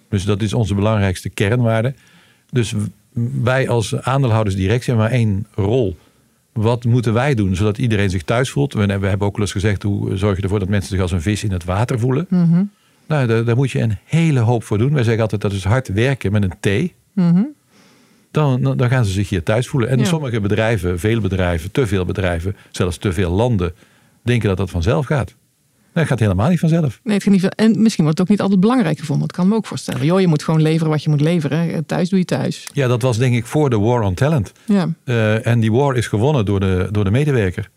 Dus 0.09 0.25
dat 0.25 0.43
is 0.43 0.53
onze 0.53 0.75
belangrijkste 0.75 1.29
kernwaarde. 1.29 1.95
Dus 2.51 2.75
wij 3.43 3.69
als 3.69 4.01
aandeelhoudersdirectie 4.01 4.93
hebben 4.95 5.11
maar 5.11 5.19
één 5.19 5.47
rol. 5.55 5.97
Wat 6.53 6.85
moeten 6.85 7.13
wij 7.13 7.35
doen 7.35 7.57
zodat 7.57 7.79
iedereen 7.79 8.11
zich 8.11 8.23
thuis 8.23 8.51
voelt? 8.51 8.73
We 8.73 8.81
hebben 8.87 9.21
ook 9.21 9.37
wel 9.37 9.41
eens 9.41 9.53
gezegd, 9.53 9.83
hoe 9.83 10.17
zorg 10.17 10.37
je 10.37 10.43
ervoor 10.43 10.59
dat 10.59 10.69
mensen 10.69 10.91
zich 10.91 11.01
als 11.01 11.13
een 11.13 11.23
vis 11.23 11.45
in 11.45 11.53
het 11.53 11.65
water 11.65 11.99
voelen? 11.99 12.27
Mhm. 12.31 12.65
Nou, 13.07 13.27
daar, 13.27 13.45
daar 13.45 13.57
moet 13.57 13.71
je 13.71 13.81
een 13.81 13.97
hele 14.05 14.41
hoop 14.41 14.65
voor 14.65 14.79
doen. 14.79 14.93
Wij 14.93 15.03
zeggen 15.03 15.23
altijd 15.23 15.41
dat 15.41 15.53
is 15.53 15.65
hard 15.65 15.89
werken 15.89 16.33
met 16.33 16.43
een 16.43 16.89
T. 16.89 16.93
Mhm. 17.13 17.43
Dan, 18.31 18.63
dan 18.63 18.77
dan 18.77 18.89
gaan 18.89 19.05
ze 19.05 19.13
zich 19.13 19.29
hier 19.29 19.43
thuis 19.43 19.69
voelen. 19.69 19.89
En 19.89 19.99
Ja. 19.99 20.05
sommige 20.05 20.41
bedrijven, 20.41 20.99
veel 20.99 21.21
bedrijven, 21.21 21.71
te 21.71 21.87
veel 21.87 22.05
bedrijven, 22.05 22.57
zelfs 22.71 22.97
te 22.97 23.13
veel 23.13 23.31
landen, 23.31 23.73
denken 24.23 24.49
dat 24.49 24.57
dat 24.57 24.71
vanzelf 24.71 25.07
gaat. 25.07 25.35
Dat 25.97 26.07
gaat 26.07 26.19
helemaal 26.19 26.49
niet 26.49 26.59
vanzelf. 26.59 27.01
Nee, 27.03 27.15
het 27.15 27.23
gaat 27.23 27.33
niet 27.33 27.41
van- 27.43 27.51
en 27.51 27.83
misschien 27.83 28.05
wordt 28.05 28.19
het 28.19 28.21
ook 28.21 28.29
niet 28.29 28.41
altijd 28.41 28.61
belangrijk 28.61 28.99
gevonden. 28.99 29.27
Dat 29.27 29.37
kan 29.37 29.49
me 29.49 29.55
ook 29.55 29.67
voorstellen. 29.67 30.05
Joh, 30.07 30.21
je 30.21 30.27
moet 30.27 30.43
gewoon 30.43 30.63
leveren 30.63 30.91
wat 30.91 31.03
je 31.03 31.11
moet 31.11 31.21
leveren. 31.21 31.87
Thuis 31.87 32.09
doe 32.09 32.19
je 32.19 32.25
thuis. 32.25 32.69
Ja, 32.73 32.89
dat 32.89 33.03
was 33.03 33.19
denk 33.19 33.35
ik 33.35 33.47
voor 33.47 33.71
de 33.71 33.79
war 33.79 34.03
on 34.03 34.15
talent. 34.15 34.53
Ja. 34.65 34.89
Eh, 35.05 35.47
en 35.47 35.61
die 35.61 35.73
war 35.73 35.97
is 35.97 36.07
gewonnen 36.07 36.45
door 36.45 36.61
de, 36.61 36.89
door 36.91 37.05
de 37.05 37.11
medewerker. 37.11 37.71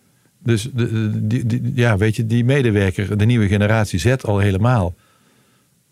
Dus 0.43 0.69
de, 0.73 1.11
die, 1.27 1.45
die- 1.45 1.71
ja, 1.75 1.97
weet 1.97 2.15
je, 2.15 2.25
die 2.25 2.43
medewerker, 2.45 3.17
de 3.17 3.25
nieuwe 3.25 3.47
generatie 3.47 3.99
Z 3.99 4.13
al 4.21 4.39
helemaal, 4.39 4.95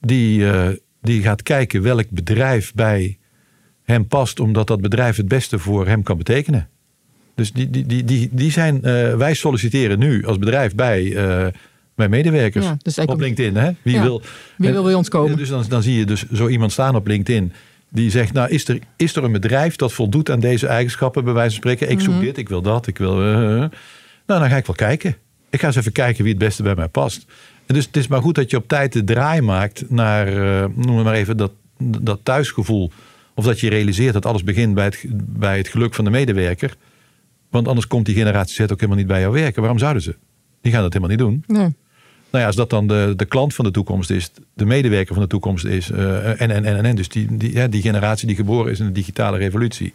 die, 0.01 0.49
eh, 0.51 0.67
die 1.01 1.21
gaat 1.21 1.43
kijken 1.43 1.81
welk 1.81 2.09
bedrijf 2.09 2.73
bij 2.73 3.17
hem 3.83 4.07
past, 4.07 4.39
omdat 4.39 4.67
dat 4.67 4.81
bedrijf 4.81 5.17
het 5.17 5.27
beste 5.27 5.59
voor 5.59 5.87
hem 5.87 6.03
kan 6.03 6.17
betekenen. 6.17 6.69
Dus 7.35 7.51
die, 7.53 7.69
die, 7.69 7.85
die, 7.85 8.03
die, 8.03 8.29
die 8.31 8.51
zijn, 8.51 8.83
eh, 8.83 9.15
wij 9.15 9.33
solliciteren 9.33 9.99
nu 9.99 10.25
als 10.25 10.37
bedrijf 10.37 10.75
bij, 10.75 11.15
eh, 12.03 12.09
bij 12.09 12.09
medewerkers 12.09 12.65
Ja, 12.65 12.77
dus 12.81 12.97
op 12.97 13.19
LinkedIn. 13.19 13.55
Hè? 13.55 13.71
Wie, 13.81 13.93
Ja. 13.95 14.01
wil, 14.01 14.21
Wie 14.57 14.71
wil 14.71 14.83
bij 14.83 14.93
ons 14.93 15.09
komen? 15.09 15.37
Dus 15.37 15.49
dan, 15.49 15.63
dan 15.69 15.83
zie 15.83 15.97
je 15.97 16.05
dus 16.05 16.29
zo 16.33 16.47
iemand 16.47 16.71
staan 16.71 16.95
op 16.95 17.07
LinkedIn. 17.07 17.53
Die 17.91 18.09
zegt, 18.11 18.33
nou 18.33 18.49
is 18.49 18.67
er, 18.67 18.79
is 18.95 19.15
er 19.15 19.23
een 19.23 19.31
bedrijf 19.31 19.75
dat 19.75 19.93
voldoet 19.93 20.29
aan 20.29 20.39
deze 20.39 20.67
eigenschappen 20.67 21.23
bij 21.23 21.33
wijze 21.33 21.49
van 21.49 21.57
spreken. 21.57 21.89
Ik 21.89 21.99
zoek 21.99 22.13
Mhm. 22.13 22.23
dit, 22.23 22.37
ik 22.37 22.49
wil 22.49 22.61
dat, 22.61 22.87
ik 22.87 22.97
wil... 22.97 23.21
eh, 23.21 23.33
eh. 23.33 23.69
nou, 24.25 24.39
dan 24.41 24.49
ga 24.49 24.57
ik 24.57 24.65
wel 24.65 24.75
kijken. 24.75 25.15
Ik 25.49 25.59
ga 25.59 25.67
eens 25.67 25.75
even 25.75 25.91
kijken 25.91 26.23
wie 26.23 26.33
het 26.33 26.41
beste 26.43 26.63
bij 26.63 26.75
mij 26.75 26.87
past. 26.87 27.25
En 27.65 27.75
dus 27.75 27.85
het 27.85 27.97
is 27.97 28.07
maar 28.07 28.21
goed 28.21 28.35
dat 28.35 28.51
je 28.51 28.57
op 28.57 28.67
tijd 28.67 28.93
de 28.93 29.03
draai 29.03 29.41
maakt 29.41 29.89
naar, 29.89 30.27
eh, 30.27 30.65
noem 30.75 30.95
het 30.95 31.05
maar 31.05 31.13
even, 31.13 31.37
dat, 31.37 31.51
dat 31.79 32.19
thuisgevoel. 32.23 32.91
Of 33.35 33.45
dat 33.45 33.59
je 33.59 33.69
realiseert 33.69 34.13
dat 34.13 34.25
alles 34.25 34.43
begint 34.43 34.73
bij 34.75 34.85
het, 34.85 35.03
bij 35.39 35.57
het 35.57 35.67
geluk 35.67 35.93
van 35.93 36.05
de 36.05 36.11
medewerker. 36.11 36.75
Want 37.49 37.67
anders 37.67 37.87
komt 37.87 38.05
die 38.05 38.15
generatie 38.15 38.55
Z 38.55 38.59
ook 38.61 38.69
helemaal 38.69 38.97
niet 38.97 39.07
bij 39.07 39.19
jou 39.19 39.33
werken. 39.33 39.61
Waarom 39.61 39.79
zouden 39.79 40.01
ze? 40.01 40.15
Die 40.61 40.71
gaan 40.71 40.81
dat 40.81 40.93
helemaal 40.93 41.15
niet 41.15 41.25
doen. 41.25 41.43
Nee. 41.57 41.73
Nou 42.31 42.41
ja, 42.41 42.45
als 42.45 42.55
dat 42.55 42.69
dan 42.69 42.87
de, 42.87 43.13
de 43.15 43.25
klant 43.25 43.53
van 43.55 43.65
de 43.65 43.71
toekomst 43.71 44.09
is, 44.09 44.31
de 44.53 44.65
medewerker 44.65 45.13
van 45.13 45.23
de 45.23 45.29
toekomst 45.29 45.65
is, 45.65 45.91
eh, 45.91 46.41
en, 46.41 46.51
en, 46.51 46.65
en, 46.65 46.85
en, 46.85 46.95
dus 46.95 47.09
die, 47.09 47.37
die, 47.37 47.53
ja, 47.53 47.67
die 47.67 47.81
generatie 47.81 48.27
die 48.27 48.35
geboren 48.35 48.71
is 48.71 48.79
in 48.79 48.85
de 48.85 48.91
digitale 48.91 49.37
revolutie, 49.37 49.91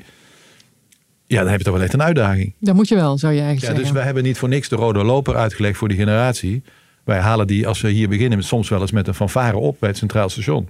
ja, 1.27 1.39
dan 1.41 1.49
heb 1.49 1.59
je 1.59 1.65
toch 1.65 1.75
wel 1.75 1.83
echt 1.83 1.93
een 1.93 2.03
uitdaging. 2.03 2.53
Dat 2.59 2.75
moet 2.75 2.89
je 2.89 2.95
wel, 2.95 3.19
zou 3.19 3.33
je 3.33 3.39
Ja, 3.39 3.45
eigenlijk 3.45 3.67
dus 3.75 3.77
zeggen. 3.79 3.95
wij 3.95 4.05
hebben 4.05 4.23
niet 4.23 4.39
voor 4.39 4.49
niks 4.49 4.69
de 4.69 4.77
rode 4.77 5.05
loper 5.05 5.37
uitgelegd 5.37 5.77
voor 5.79 5.89
die 5.89 5.97
generatie. 5.97 6.63
Wij 7.05 7.19
halen 7.19 7.47
die, 7.47 7.67
als 7.67 7.81
we 7.81 7.91
hier 7.91 8.09
beginnen, 8.09 8.43
soms 8.43 8.69
wel 8.69 8.81
eens 8.81 8.93
met 8.93 9.07
een 9.07 9.15
fanfare 9.15 9.57
op 9.57 9.77
bij 9.81 9.89
het 9.89 9.99
Centraal 9.99 10.29
Station. 10.29 10.69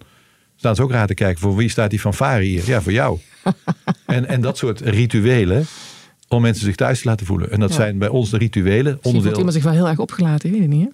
Staan 0.57 0.75
ze 0.75 0.83
ook 0.83 0.91
raar 0.91 1.07
te 1.07 1.15
kijken, 1.15 1.41
voor 1.41 1.57
wie 1.57 1.69
staat 1.69 1.91
die 1.91 1.99
fanfare 2.01 2.43
hier? 2.43 2.63
Ja, 2.67 2.83
voor 2.83 2.93
jou. 2.93 3.19
en, 4.07 4.27
en 4.29 4.41
dat 4.41 4.57
soort 4.59 4.81
rituelen, 4.81 5.65
om 6.29 6.43
mensen 6.43 6.65
zich 6.65 6.75
thuis 6.77 7.01
te 7.01 7.09
laten 7.09 7.27
voelen. 7.27 7.51
En 7.51 7.61
dat 7.61 7.69
Ja. 7.71 7.75
zijn 7.77 7.99
bij 7.99 8.09
ons 8.09 8.31
de 8.31 8.39
rituelen. 8.39 8.73
Misschien 8.75 9.01
voelt 9.03 9.15
Onderdeel, 9.15 9.37
iemand 9.37 9.55
zich 9.55 9.65
wel 9.65 9.73
heel 9.73 9.89
erg 9.89 9.99
opgelaten, 9.99 10.51
weet 10.51 10.61
het 10.61 10.69
niet. 10.69 10.85
Hè? 10.85 10.89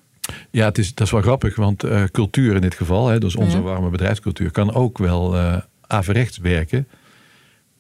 Ja, 0.50 0.64
het 0.66 0.78
is, 0.78 0.94
dat 0.94 1.06
is 1.06 1.12
wel 1.12 1.23
grappig, 1.23 1.56
want 1.56 1.85
eh, 1.85 2.04
cultuur 2.04 2.54
in 2.54 2.61
dit 2.61 2.75
geval, 2.75 3.08
hè, 3.08 3.18
dus 3.18 3.37
onze 3.37 3.56
Ja. 3.56 3.62
warme 3.62 3.90
bedrijfscultuur, 3.90 4.50
kan 4.50 4.75
ook 4.75 4.99
wel 4.99 5.37
eh 5.37 5.56
averechts 5.90 6.38
werken. 6.38 6.88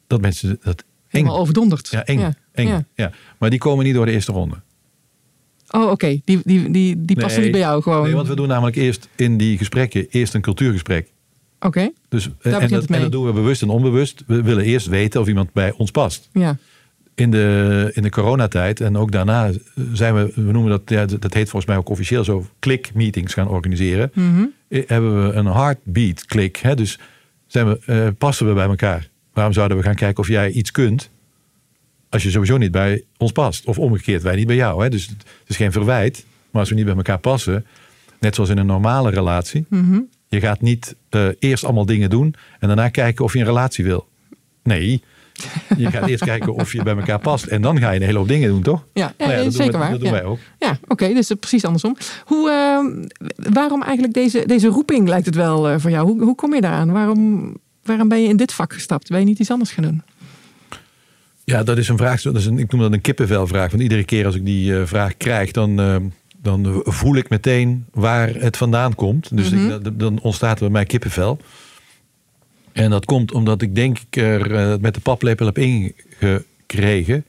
Dat 0.06 0.20
mensen 0.20 0.58
dat 0.62 0.80
eng. 0.80 0.84
Helemaal 1.08 1.38
overdonderd. 1.38 1.88
Ja, 1.90 2.04
eng. 2.04 2.18
Ja. 2.18 2.34
eng 2.52 2.68
Ja. 2.68 2.84
ja. 2.94 3.12
Maar 3.38 3.50
die 3.50 3.58
komen 3.58 3.84
niet 3.84 3.94
door 3.94 4.06
de 4.06 4.12
eerste 4.12 4.32
ronde. 4.32 4.54
Oh, 5.70 5.90
oké. 5.90 6.20
Die, 6.24 6.40
die, 6.44 6.70
die, 6.70 7.04
die 7.04 7.16
passen 7.16 7.40
Nee. 7.40 7.42
niet 7.42 7.58
bij 7.58 7.60
jou 7.68 7.82
gewoon. 7.82 8.02
Nee, 8.02 8.14
want 8.14 8.28
we 8.28 8.34
doen 8.36 8.48
namelijk 8.48 8.76
eerst 8.76 9.08
in 9.16 9.36
die 9.36 9.58
gesprekken 9.58 10.06
eerst 10.10 10.34
een 10.34 10.40
cultuurgesprek. 10.40 11.12
Oké, 11.60 11.90
Dus, 12.08 12.24
en, 12.40 12.50
dat, 12.50 12.60
het 12.70 12.70
mee. 12.88 12.98
en 12.98 13.02
dat 13.02 13.12
doen 13.12 13.24
we 13.26 13.32
bewust 13.32 13.62
en 13.62 13.68
onbewust. 13.68 14.22
We 14.26 14.42
willen 14.42 14.64
eerst 14.64 14.86
weten 14.86 15.20
of 15.20 15.28
iemand 15.28 15.52
bij 15.52 15.72
ons 15.72 15.90
past. 15.90 16.28
ja. 16.32 16.56
In 17.18 17.30
de, 17.30 17.90
in 17.94 18.02
de 18.02 18.10
coronatijd 18.10 18.80
en 18.80 18.96
ook 18.96 19.12
daarna 19.12 19.50
zijn 19.92 20.14
we, 20.14 20.32
we 20.34 20.40
noemen 20.52 20.70
dat, 20.70 20.82
ja, 20.84 21.04
dat 21.06 21.34
heet 21.34 21.48
volgens 21.50 21.66
mij 21.66 21.76
ook 21.76 21.88
officieel 21.88 22.24
zo, 22.24 22.46
klik-meetings 22.58 23.34
gaan 23.34 23.48
organiseren. 23.48 24.10
Mhm. 24.14 24.44
Eh, 24.68 24.82
Hebben 24.86 25.26
we 25.28 25.32
een 25.32 25.46
heartbeat 25.46 26.24
klik. 26.26 26.56
Hè? 26.56 26.74
Dus 26.74 26.98
zijn 27.46 27.66
we, 27.68 27.78
eh, 27.86 28.08
passen 28.18 28.46
we 28.48 28.52
bij 28.52 28.66
elkaar. 28.68 29.08
Waarom 29.32 29.52
zouden 29.52 29.76
we 29.76 29.82
gaan 29.82 29.94
kijken 29.94 30.22
of 30.22 30.28
jij 30.28 30.50
iets 30.50 30.70
kunt 30.70 31.10
als 32.08 32.22
je 32.22 32.30
sowieso 32.30 32.56
niet 32.56 32.70
bij 32.70 33.02
ons 33.16 33.32
past? 33.32 33.64
Of 33.66 33.78
omgekeerd, 33.78 34.22
wij 34.22 34.36
niet 34.36 34.46
bij 34.46 34.56
jou. 34.56 34.82
Hè? 34.82 34.88
Dus 34.90 35.06
het 35.06 35.24
is 35.46 35.56
geen 35.56 35.72
verwijt. 35.72 36.24
Maar 36.50 36.60
als 36.60 36.70
we 36.70 36.76
niet 36.76 36.84
bij 36.84 36.96
elkaar 36.96 37.18
passen, 37.18 37.66
net 38.20 38.34
zoals 38.34 38.50
in 38.50 38.58
een 38.58 38.66
normale 38.66 39.10
relatie, 39.10 39.64
Mhm. 39.68 40.00
je 40.28 40.40
gaat 40.40 40.60
niet 40.60 40.96
eh, 41.08 41.26
eerst 41.38 41.64
allemaal 41.64 41.86
dingen 41.86 42.10
doen 42.10 42.34
en 42.60 42.66
daarna 42.68 42.88
kijken 42.88 43.24
of 43.24 43.32
je 43.32 43.38
een 43.38 43.44
relatie 43.44 43.84
wil. 43.84 44.08
Nee, 44.62 45.02
je 45.76 45.90
gaat 45.90 46.08
eerst 46.08 46.24
kijken 46.24 46.54
of 46.54 46.72
je 46.72 46.82
bij 46.82 46.96
elkaar 46.96 47.18
past 47.18 47.44
en 47.46 47.62
dan 47.62 47.78
ga 47.78 47.90
je 47.90 48.00
een 48.00 48.06
hele 48.06 48.18
hoop 48.18 48.28
dingen 48.28 48.48
doen, 48.48 48.62
toch? 48.62 48.84
Ja, 48.92 49.12
Nou 49.18 49.30
ja, 49.32 49.42
dat 49.44 49.52
zeker 49.54 49.64
doen 49.64 49.72
we, 49.72 49.78
waar. 49.78 49.90
Dat 49.90 50.00
doen 50.00 50.10
wij 50.10 50.24
ook. 50.24 50.38
Ja, 50.58 50.78
oké, 50.88 51.12
dus 51.14 51.32
precies 51.40 51.64
andersom. 51.64 51.96
Hoe, 52.24 52.50
ehm, 52.50 53.04
waarom 53.54 53.82
eigenlijk 53.82 54.14
deze, 54.14 54.42
deze 54.46 54.68
roeping 54.68 55.08
lijkt 55.08 55.26
het 55.26 55.34
wel 55.34 55.68
eh, 55.68 55.74
voor 55.78 55.90
jou? 55.90 56.06
Hoe, 56.06 56.22
hoe 56.22 56.34
kom 56.34 56.54
je 56.54 56.60
daaraan? 56.60 56.92
Waarom, 56.92 57.54
waarom 57.82 58.08
ben 58.08 58.22
je 58.22 58.28
in 58.28 58.36
dit 58.36 58.52
vak 58.52 58.72
gestapt? 58.72 59.08
Ben 59.08 59.18
je 59.20 59.24
niet 59.26 59.38
iets 59.38 59.50
anders 59.50 59.70
gaan 59.72 59.84
doen? 59.84 60.02
Ja, 61.44 61.62
dat 61.62 61.78
is 61.78 61.88
een 61.88 61.96
vraag. 61.96 62.22
Dat 62.22 62.36
is 62.36 62.46
een, 62.46 62.58
ik 62.58 62.72
noem 62.72 62.80
dat 62.80 62.92
een 62.92 63.00
kippenvelvraag. 63.00 63.70
Want 63.70 63.82
iedere 63.82 64.04
keer 64.04 64.26
als 64.26 64.34
ik 64.34 64.44
die 64.44 64.76
eh, 64.78 64.86
vraag 64.86 65.16
krijg, 65.16 65.50
dan, 65.50 65.80
eh, 65.80 65.96
dan 66.42 66.80
voel 66.84 67.16
ik 67.16 67.28
meteen 67.28 67.84
waar 67.92 68.28
het 68.34 68.56
vandaan 68.56 68.94
komt. 68.94 69.36
Dus 69.36 69.50
Mhm. 69.50 69.70
ik, 69.70 69.98
dan 69.98 70.20
ontstaat 70.20 70.54
er 70.54 70.60
bij 70.60 70.70
mij 70.70 70.84
kippenvel. 70.84 71.38
En 72.78 72.90
dat 72.90 73.04
komt 73.04 73.32
omdat 73.32 73.62
ik 73.62 73.74
denk 73.74 73.98
ik 73.98 74.16
er 74.16 74.54
eh, 74.54 74.78
met 74.80 74.94
de 74.94 75.00
paplepel 75.00 75.46
heb 75.46 75.58
ingekregen. 75.58 77.24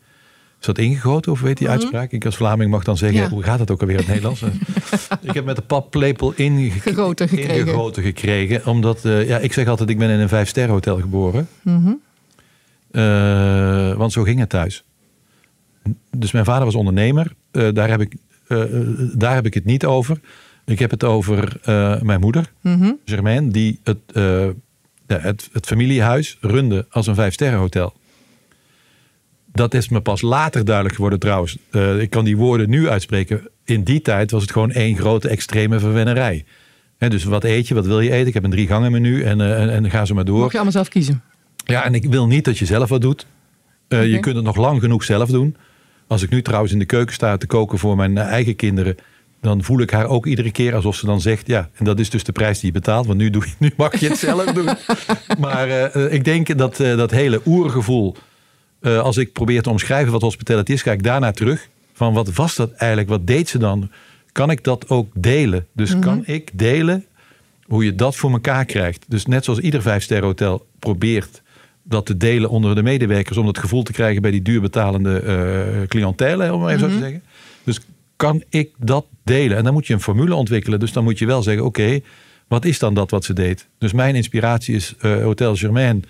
Is 0.60 0.66
dat 0.66 0.78
ingegoten 0.78 1.32
of 1.32 1.42
weet 1.42 1.58
die 1.58 1.70
uitspraak? 1.70 2.12
Ik 2.12 2.26
als 2.26 2.36
Vlaming 2.36 2.72
mag 2.72 2.84
dan 2.84 2.98
zeggen, 2.98 3.20
Ja. 3.22 3.30
hoe 3.30 3.44
gaat 3.44 3.60
het 3.60 3.72
ook 3.72 3.82
alweer 3.82 3.96
in 3.96 4.02
het 4.02 4.10
Nederlands? 4.12 4.42
ik 5.22 5.34
heb 5.34 5.46
met 5.46 5.56
de 5.56 5.62
paplepel 5.62 6.34
inge- 6.36 6.70
Gegoten 6.80 7.28
gekregen. 7.30 7.56
ingegoten 7.56 8.04
gekregen. 8.04 8.66
Omdat, 8.66 9.06
eh, 9.06 9.28
ja, 9.28 9.38
ik 9.38 9.54
zeg 9.54 9.68
altijd, 9.68 9.90
ik 9.90 9.98
ben 9.98 10.10
in 10.10 10.20
een 10.20 10.30
vijf-sterren 10.30 10.74
hotel 10.74 11.00
geboren. 11.00 11.48
Mhm. 11.62 11.94
Eh, 12.92 13.94
want 13.94 14.12
zo 14.12 14.24
ging 14.24 14.40
het 14.40 14.50
thuis. 14.50 14.84
Dus 16.12 16.32
mijn 16.32 16.46
vader 16.46 16.66
was 16.66 16.76
ondernemer. 16.76 17.34
Daar, 17.52 17.90
heb 17.90 18.02
ik, 18.02 18.16
daar 19.14 19.36
heb 19.36 19.46
ik 19.46 19.54
het 19.54 19.66
niet 19.66 19.86
over. 19.86 20.20
Ik 20.66 20.80
heb 20.80 20.92
het 20.92 21.04
over 21.04 21.60
mijn 22.02 22.20
moeder, 22.20 22.52
Mhm. 22.62 22.92
Germaine, 23.06 23.52
die 23.52 23.80
het, 23.84 23.98
ja, 25.10 25.20
het, 25.20 25.50
het 25.52 25.66
familiehuis 25.66 26.38
runde 26.42 26.86
als 26.90 27.08
een 27.08 27.16
vijfsterrenhotel. 27.16 27.94
Dat 29.52 29.74
is 29.74 29.90
me 29.90 30.02
pas 30.02 30.22
later 30.22 30.66
duidelijk 30.66 30.96
geworden 30.96 31.20
trouwens. 31.20 31.58
Eh, 31.72 32.02
ik 32.02 32.10
kan 32.10 32.26
die 32.26 32.38
woorden 32.38 32.70
nu 32.70 32.90
uitspreken. 32.90 33.50
In 33.66 33.84
die 33.84 34.02
tijd 34.02 34.32
was 34.32 34.42
het 34.42 34.52
gewoon 34.52 34.72
één 34.72 34.98
grote 34.98 35.30
extreme 35.30 35.80
verwennerij. 35.80 36.46
Hè, 36.98 37.10
dus 37.10 37.24
wat 37.24 37.44
eet 37.44 37.68
je, 37.68 37.74
wat 37.74 37.86
wil 37.86 38.00
je 38.00 38.12
eten? 38.12 38.28
Ik 38.28 38.34
heb 38.34 38.44
een 38.44 38.50
drie 38.50 38.68
gangen 38.68 38.92
menu 38.92 39.24
en, 39.24 39.42
eh, 39.42 39.62
en, 39.62 39.70
en 39.70 39.90
ga 39.90 40.06
zo 40.06 40.14
maar 40.16 40.26
door. 40.26 40.40
Mocht 40.40 40.52
je 40.52 40.56
allemaal 40.56 40.74
zelf 40.74 40.88
kiezen. 40.90 41.22
Ja, 41.66 41.84
en 41.84 41.94
ik 41.94 42.06
wil 42.06 42.28
niet 42.28 42.46
dat 42.46 42.58
je 42.58 42.66
zelf 42.66 42.90
wat 42.90 43.02
doet. 43.02 43.26
Eh, 43.88 44.08
Je 44.12 44.20
kunt 44.20 44.36
het 44.36 44.46
nog 44.46 44.56
lang 44.56 44.82
genoeg 44.82 45.04
zelf 45.04 45.30
doen. 45.30 45.56
Als 46.08 46.22
ik 46.22 46.30
nu 46.30 46.42
trouwens 46.42 46.74
in 46.74 46.80
de 46.80 46.86
keuken 46.86 47.14
sta 47.14 47.38
te 47.38 47.48
koken 47.48 47.78
voor 47.80 47.96
mijn 47.96 48.18
eigen 48.18 48.56
kinderen, 48.56 48.96
dan 49.42 49.64
voel 49.64 49.80
ik 49.80 49.90
haar 49.90 50.08
ook 50.08 50.26
iedere 50.26 50.52
keer 50.52 50.76
alsof 50.76 50.96
ze 50.96 51.06
dan 51.06 51.22
zegt: 51.22 51.48
Ja, 51.48 51.70
en 51.74 51.86
dat 51.86 52.00
is 52.00 52.10
dus 52.10 52.24
de 52.24 52.32
prijs 52.32 52.60
die 52.60 52.68
je 52.68 52.80
betaalt, 52.80 53.06
want 53.06 53.18
nu, 53.18 53.30
doe 53.30 53.46
je, 53.46 53.54
nu 53.58 53.74
mag 53.78 54.00
je 54.00 54.08
het 54.08 54.18
zelf 54.30 54.46
doen. 54.46 54.70
Maar 55.40 55.68
eh, 55.68 55.96
eh, 55.96 56.14
ik 56.14 56.24
denk 56.24 56.58
dat 56.58 56.80
eh, 56.80 56.98
dat 56.98 57.12
hele 57.12 57.42
oergevoel, 57.46 58.16
eh, 58.80 59.00
als 59.00 59.18
ik 59.18 59.34
probeer 59.34 59.62
te 59.62 59.70
omschrijven 59.70 60.12
wat 60.12 60.22
hospitality 60.22 60.72
is, 60.72 60.84
kijk 60.84 60.98
ik 60.98 61.04
daarna 61.04 61.32
terug. 61.32 61.68
Van 61.94 62.14
wat 62.14 62.34
was 62.34 62.56
dat 62.56 62.72
eigenlijk? 62.72 63.10
Wat 63.10 63.28
deed 63.28 63.50
ze 63.50 63.58
dan? 63.58 63.92
Kan 64.32 64.52
ik 64.52 64.64
dat 64.64 64.90
ook 64.90 65.12
delen? 65.14 65.68
Dus 65.74 66.00
kan 66.00 66.24
ik 66.26 66.50
delen 66.54 67.06
hoe 67.66 67.86
je 67.86 67.96
dat 67.96 68.16
voor 68.16 68.32
elkaar 68.32 68.66
krijgt. 68.66 69.06
Dus 69.08 69.26
net 69.26 69.44
zoals 69.44 69.60
ieder 69.60 69.82
vijfsterrenhotel 69.82 70.66
probeert 70.80 71.42
dat 71.84 72.06
te 72.06 72.18
delen 72.18 72.50
onder 72.50 72.76
de 72.76 72.84
medewerkers... 72.84 73.38
om 73.38 73.46
dat 73.46 73.58
gevoel 73.58 73.84
te 73.84 73.92
krijgen 73.92 74.22
bij 74.22 74.32
die 74.32 74.42
duurbetalende 74.42 75.20
eh 75.20 75.88
cliëntele, 75.88 76.54
om 76.54 76.62
maar 76.62 76.74
even 76.74 76.90
zo 76.90 76.96
te 76.96 77.02
zeggen. 77.02 77.24
Dus 77.64 77.80
kan 78.20 78.44
ik 78.50 78.70
dat 78.78 79.06
delen? 79.24 79.58
En 79.58 79.64
dan 79.64 79.74
moet 79.74 79.88
je 79.88 79.94
een 79.94 80.02
formule 80.02 80.36
ontwikkelen. 80.36 80.80
Dus 80.80 80.94
dan 80.94 81.04
moet 81.04 81.20
je 81.20 81.26
wel 81.26 81.42
zeggen, 81.44 81.66
oké, 81.66 82.00
wat 82.48 82.66
is 82.66 82.80
dan 82.80 82.94
dat 82.94 83.12
wat 83.12 83.24
ze 83.24 83.34
deed? 83.34 83.68
Dus 83.78 83.94
mijn 83.94 84.16
inspiratie 84.16 84.76
is 84.76 84.96
eh, 85.00 85.22
Hotel 85.22 85.56
Germain... 85.56 86.04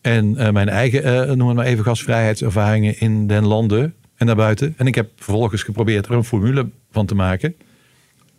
en 0.00 0.36
eh, 0.36 0.52
mijn 0.52 0.68
eigen, 0.68 1.02
eh, 1.02 1.34
noem 1.34 1.48
het 1.48 1.56
maar 1.56 1.66
even, 1.66 1.84
gastvrijheidservaringen 1.84 3.00
in 3.00 3.26
den 3.26 3.46
landen 3.46 3.94
en 4.16 4.26
daarbuiten. 4.26 4.74
En 4.76 4.86
ik 4.86 4.94
heb 4.94 5.10
vervolgens 5.16 5.62
geprobeerd 5.62 6.06
er 6.06 6.12
een 6.12 6.24
formule 6.24 6.68
van 6.90 7.06
te 7.06 7.14
maken... 7.14 7.54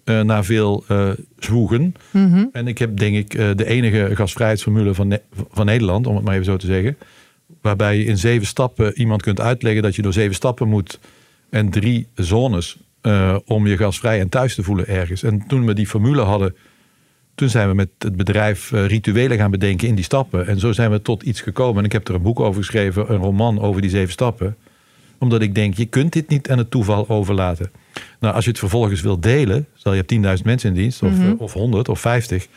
eh, 0.04 0.22
na 0.22 0.44
veel 0.44 0.84
eh 0.88 1.10
zwoegen. 1.40 1.94
Mhm. 2.12 2.46
En 2.52 2.68
ik 2.68 2.78
heb 2.78 2.98
denk 2.98 3.16
ik 3.16 3.58
de 3.58 3.66
enige 3.66 4.16
gasvrijheidsformule 4.16 4.94
van, 4.94 5.08
Ne- 5.08 5.22
van 5.52 5.66
Nederland, 5.66 6.08
om 6.08 6.16
het 6.16 6.26
maar 6.26 6.34
even 6.34 6.46
zo 6.46 6.58
te 6.58 6.66
zeggen. 6.66 6.98
Waarbij 7.62 7.98
je 7.98 8.06
in 8.06 8.18
zeven 8.18 8.48
stappen 8.48 9.00
iemand 9.00 9.22
kunt 9.22 9.40
uitleggen 9.40 9.84
dat 9.84 9.96
je 9.96 10.02
door 10.02 10.14
zeven 10.14 10.36
stappen 10.36 10.68
moet 10.68 11.00
en 11.50 11.70
drie 11.70 12.08
zones 12.16 12.78
eh, 13.06 13.36
om 13.46 13.68
je 13.68 13.78
gasvrij 13.78 14.20
en 14.20 14.30
thuis 14.30 14.56
te 14.56 14.64
voelen 14.64 14.88
ergens. 14.88 15.24
En 15.24 15.44
toen 15.48 15.66
we 15.66 15.74
die 15.74 15.88
formule 15.88 16.22
hadden, 16.22 16.56
toen 17.36 17.50
zijn 17.50 17.68
we 17.70 17.74
met 17.76 17.90
het 18.00 18.16
bedrijf 18.16 18.72
eh, 18.72 18.86
rituelen 18.86 19.38
gaan 19.38 19.52
bedenken 19.52 19.88
in 19.88 19.96
die 19.96 20.04
stappen. 20.04 20.48
En 20.48 20.60
zo 20.60 20.72
zijn 20.72 20.92
we 20.92 21.02
tot 21.02 21.24
iets 21.24 21.42
gekomen. 21.42 21.78
En 21.80 21.86
ik 21.86 21.92
heb 21.92 22.08
er 22.08 22.16
een 22.16 22.22
boek 22.22 22.40
over 22.40 22.62
geschreven, 22.62 23.12
een 23.14 23.18
roman 23.20 23.60
over 23.62 23.82
die 23.82 23.90
zeven 23.90 24.12
stappen. 24.12 24.56
Omdat 25.20 25.42
ik 25.42 25.56
denk, 25.56 25.74
je 25.74 25.86
kunt 25.86 26.14
dit 26.14 26.30
niet 26.30 26.50
aan 26.50 26.58
het 26.58 26.72
toeval 26.72 27.10
overlaten. 27.10 27.72
Nou, 28.20 28.34
als 28.36 28.44
je 28.44 28.50
het 28.50 28.60
vervolgens 28.60 29.02
wil 29.02 29.20
delen, 29.20 29.66
stel 29.76 29.92
je 29.92 29.98
hebt 29.98 30.10
10.000 30.40 30.46
mensen 30.46 30.70
in 30.70 30.76
dienst, 30.76 31.04
of, 31.04 31.12
Mhm. 31.12 31.22
eh, 31.28 31.32
of 31.42 31.54
100 31.54 31.90
of 31.90 32.00
50. 32.00 32.48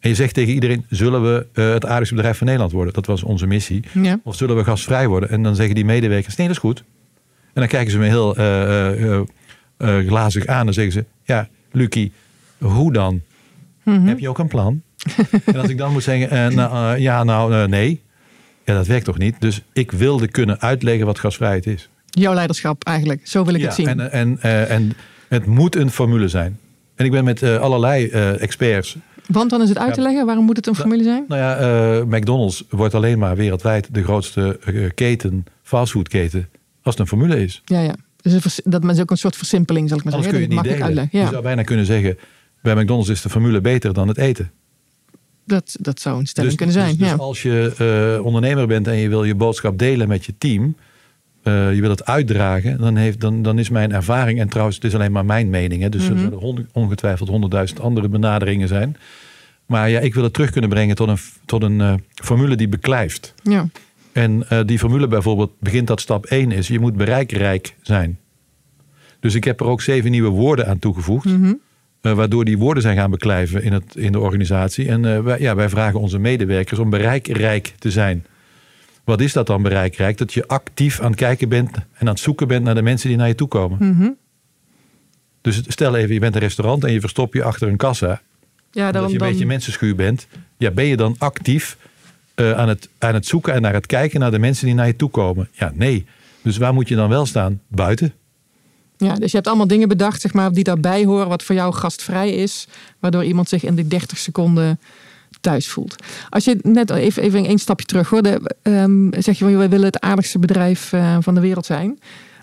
En 0.00 0.08
je 0.08 0.14
zegt 0.14 0.34
tegen 0.34 0.54
iedereen, 0.54 0.84
zullen 0.88 1.22
we 1.22 1.60
het 1.60 1.86
aardigste 1.86 2.14
bedrijf 2.14 2.36
van 2.36 2.46
Nederland 2.46 2.72
worden? 2.74 2.92
Dat 2.94 3.06
was 3.06 3.22
onze 3.22 3.46
missie. 3.46 3.82
Ja. 4.02 4.20
Of 4.24 4.36
zullen 4.36 4.56
we 4.56 4.64
gasvrij 4.64 5.06
worden? 5.08 5.28
En 5.30 5.42
dan 5.42 5.54
zeggen 5.54 5.74
die 5.74 5.84
medewerkers, 5.84 6.36
nee, 6.36 6.46
dat 6.46 6.56
is 6.56 6.62
goed. 6.62 6.78
En 7.52 7.60
dan 7.60 7.66
kijken 7.68 7.90
ze 7.92 7.98
me 7.98 8.06
heel 8.06 8.34
eh, 9.80 9.98
eh, 9.98 10.06
glazig 10.06 10.46
aan 10.46 10.66
en 10.66 10.72
zeggen 10.72 10.92
ze, 10.92 11.04
ja, 11.24 11.48
Lucie, 11.72 12.12
hoe 12.58 12.92
dan? 12.92 13.20
Mhm. 13.82 14.06
Heb 14.06 14.18
je 14.18 14.28
ook 14.28 14.38
een 14.38 14.48
plan? 14.48 14.82
en 15.44 15.56
als 15.56 15.68
ik 15.68 15.78
dan 15.78 15.92
moet 15.92 16.02
zeggen, 16.02 16.30
eh, 16.30 16.54
nou, 16.54 16.94
eh, 16.94 17.00
ja, 17.00 17.24
nou, 17.24 17.68
nee. 17.68 18.02
Ja, 18.64 18.74
dat 18.74 18.86
werkt 18.86 19.04
toch 19.04 19.18
niet? 19.18 19.36
Dus 19.38 19.62
ik 19.72 19.90
wilde 19.90 20.28
kunnen 20.28 20.60
uitleggen 20.60 21.06
wat 21.06 21.18
gasvrijheid 21.18 21.66
is. 21.66 21.88
Jouw 22.06 22.34
leiderschap 22.34 22.84
eigenlijk. 22.84 23.20
Zo 23.24 23.44
wil 23.44 23.54
ik 23.54 23.62
het 23.62 23.74
zien. 23.74 23.86
En, 23.88 24.10
en, 24.12 24.40
en 24.68 24.92
het 25.28 25.46
moet 25.46 25.76
een 25.76 25.90
formule 25.90 26.28
zijn. 26.28 26.58
En 26.94 27.04
ik 27.04 27.10
ben 27.10 27.24
met 27.24 27.42
allerlei 27.42 28.06
experts. 28.38 28.96
Want 29.26 29.50
dan 29.50 29.62
is 29.62 29.68
het 29.68 29.78
uit 29.78 29.94
te 29.94 30.00
leggen. 30.00 30.26
Waarom 30.26 30.44
moet 30.44 30.56
het 30.56 30.66
een 30.66 30.74
formule 30.74 31.02
zijn? 31.02 31.24
Nou 31.28 31.40
ja, 31.40 32.04
McDonald's 32.04 32.64
wordt 32.70 32.94
alleen 32.94 33.18
maar 33.18 33.36
wereldwijd 33.36 33.94
de 33.94 34.02
grootste 34.02 34.58
keten, 34.94 35.44
fastfoodketen, 35.62 36.48
als 36.82 36.94
het 36.94 36.98
een 36.98 37.18
formule 37.18 37.42
is. 37.42 37.62
Ja, 37.64 37.80
ja. 37.80 37.94
Dus 38.22 38.60
dat 38.64 38.84
is 38.84 39.00
ook 39.00 39.10
een 39.10 39.16
soort 39.18 39.36
versimpeling, 39.36 39.88
zal 39.88 39.98
ik 39.98 40.04
maar 40.04 40.12
Anders 40.12 40.32
kun 40.32 40.40
zeggen. 40.40 40.56
je 40.64 40.68
het 40.70 40.78
niet 40.78 40.94
delen. 40.94 41.08
Je 41.24 41.30
zou 41.30 41.42
bijna 41.42 41.62
kunnen 41.62 41.86
zeggen, 41.86 42.18
bij 42.62 42.74
McDonald's 42.74 43.08
is 43.10 43.22
de 43.22 43.28
formule 43.28 43.60
beter 43.60 43.92
dan 43.94 44.08
het 44.08 44.16
eten. 44.18 44.50
dat, 45.46 45.76
dat 45.80 46.00
zou 46.00 46.18
een 46.18 46.26
stelling 46.26 46.56
Dus, 46.56 46.66
kunnen 46.66 46.84
zijn. 46.86 46.96
dus, 46.98 47.10
dus 47.10 47.18
als 47.18 47.42
je 47.42 47.72
eh, 48.18 48.24
ondernemer 48.24 48.66
bent 48.66 48.86
en 48.86 48.96
je 48.96 49.08
wil 49.08 49.24
je 49.24 49.34
boodschap 49.34 49.78
delen 49.78 50.08
met 50.08 50.24
je 50.24 50.34
team, 50.38 50.76
eh, 51.42 51.74
je 51.74 51.80
wil 51.80 51.90
het 51.90 52.04
uitdragen, 52.04 52.78
dan, 52.78 52.96
heeft, 52.96 53.20
dan, 53.20 53.42
dan 53.42 53.58
is 53.58 53.68
mijn 53.70 53.92
ervaring, 53.92 54.40
en 54.40 54.48
trouwens, 54.48 54.76
het 54.76 54.84
is 54.84 54.94
alleen 54.94 55.12
maar 55.12 55.24
mijn 55.24 55.50
mening, 55.50 55.82
hè, 55.82 55.88
dus 55.88 56.02
Mhm. 56.08 56.12
er 56.12 56.18
zullen 56.40 56.68
ongetwijfeld 56.72 57.28
honderdduizend 57.28 57.80
andere 57.80 58.08
benaderingen 58.08 58.68
zijn. 58.68 58.96
Maar 59.66 59.90
ja, 59.90 60.00
ik 60.00 60.14
wil 60.14 60.22
het 60.22 60.32
terug 60.32 60.50
kunnen 60.50 60.70
brengen 60.70 60.96
tot 60.96 61.08
een, 61.08 61.18
tot 61.46 61.62
een 61.62 61.80
eh, 61.80 61.94
formule 62.14 62.56
die 62.56 62.68
beklijft. 62.68 63.34
ja. 63.42 63.66
En 64.12 64.48
eh, 64.48 64.60
die 64.66 64.78
formule 64.78 65.08
bijvoorbeeld 65.08 65.52
begint 65.60 65.86
dat 65.86 66.00
stap 66.00 66.26
1 66.26 66.52
is, 66.52 66.68
je 66.68 66.80
moet 66.80 66.96
bereikrijk 66.96 67.74
zijn. 67.82 68.18
Dus 69.20 69.34
ik 69.34 69.44
heb 69.44 69.60
er 69.60 69.66
ook 69.66 69.82
zeven 69.82 70.10
nieuwe 70.10 70.28
woorden 70.28 70.66
aan 70.66 70.78
toegevoegd. 70.78 71.24
Mhm. 71.24 71.54
eh, 72.00 72.12
waardoor 72.12 72.44
die 72.44 72.58
woorden 72.58 72.82
zijn 72.82 72.96
gaan 72.96 73.10
beklijven 73.10 73.62
in, 73.62 73.72
het, 73.72 73.96
in 73.96 74.12
de 74.12 74.18
organisatie. 74.18 74.88
En 74.88 75.04
eh, 75.04 75.20
wij, 75.20 75.40
ja, 75.40 75.54
wij 75.54 75.68
vragen 75.68 76.00
onze 76.00 76.18
medewerkers 76.18 76.78
om 76.78 76.90
bereikrijk 76.90 77.74
te 77.78 77.90
zijn. 77.90 78.26
Wat 79.04 79.20
is 79.20 79.32
dat 79.32 79.46
dan 79.46 79.62
bereikrijk? 79.62 80.18
Dat 80.18 80.32
je 80.32 80.46
actief 80.46 81.00
aan 81.00 81.10
het 81.10 81.20
kijken 81.20 81.48
bent 81.48 81.74
en 81.76 81.84
aan 81.98 82.06
het 82.06 82.20
zoeken 82.20 82.48
bent 82.48 82.64
naar 82.64 82.74
de 82.74 82.82
mensen 82.82 83.08
die 83.08 83.18
naar 83.18 83.28
je 83.28 83.34
toe 83.34 83.48
komen. 83.48 83.78
Mhm. 83.80 84.10
Dus 85.40 85.62
stel 85.66 85.96
even, 85.96 86.14
je 86.14 86.20
bent 86.20 86.34
een 86.34 86.40
restaurant 86.40 86.84
en 86.84 86.92
je 86.92 87.00
verstop 87.00 87.34
je 87.34 87.44
achter 87.44 87.68
een 87.68 87.76
kassa. 87.76 88.22
ja, 88.70 88.86
Omdat 88.86 89.06
je 89.10 89.18
een 89.18 89.30
beetje 89.30 89.46
mensenschuw 89.46 89.94
bent. 89.94 90.26
Ja, 90.56 90.70
ben 90.70 90.84
je 90.84 90.96
dan 90.96 91.14
actief 91.18 91.76
eh, 92.40 92.52
aan, 92.52 92.68
het, 92.68 92.88
aan 92.98 93.14
het 93.14 93.26
zoeken 93.26 93.54
en 93.54 93.62
naar 93.62 93.74
het 93.74 93.86
kijken 93.86 94.20
naar 94.20 94.30
de 94.30 94.38
mensen 94.38 94.66
die 94.66 94.74
naar 94.74 94.86
je 94.86 94.96
toe 94.96 95.10
komen? 95.10 95.48
Ja, 95.52 95.72
nee. 95.74 96.06
Dus 96.42 96.56
waar 96.56 96.74
moet 96.74 96.88
je 96.88 96.94
dan 96.94 97.08
wel 97.08 97.26
staan? 97.26 97.60
Buiten. 97.68 98.12
ja, 98.96 99.14
dus 99.14 99.30
je 99.30 99.36
hebt 99.36 99.48
allemaal 99.48 99.66
dingen 99.66 99.88
bedacht 99.88 100.20
zeg 100.20 100.32
maar, 100.32 100.52
die 100.52 100.64
daarbij 100.64 101.04
horen, 101.04 101.28
wat 101.28 101.42
voor 101.42 101.54
jou 101.54 101.74
gastvrij 101.74 102.30
is, 102.30 102.68
waardoor 102.98 103.24
iemand 103.24 103.48
zich 103.48 103.64
in 103.64 103.74
die 103.74 103.86
30 103.86 104.18
seconden 104.18 104.80
thuis 105.40 105.68
voelt. 105.68 105.96
Als 106.28 106.44
je 106.44 106.58
net 106.62 106.90
even, 106.90 107.22
even 107.22 107.44
één 107.44 107.58
stapje 107.58 107.86
terug 107.86 108.08
hoorde, 108.08 108.56
ehm, 108.62 109.20
zeg 109.20 109.38
je 109.38 109.44
van 109.44 109.56
wij 109.56 109.68
willen 109.68 109.86
het 109.86 110.00
aardigste 110.00 110.38
bedrijf 110.38 110.92
eh, 110.92 111.16
van 111.20 111.34
de 111.34 111.40
wereld 111.40 111.66
zijn. 111.66 112.00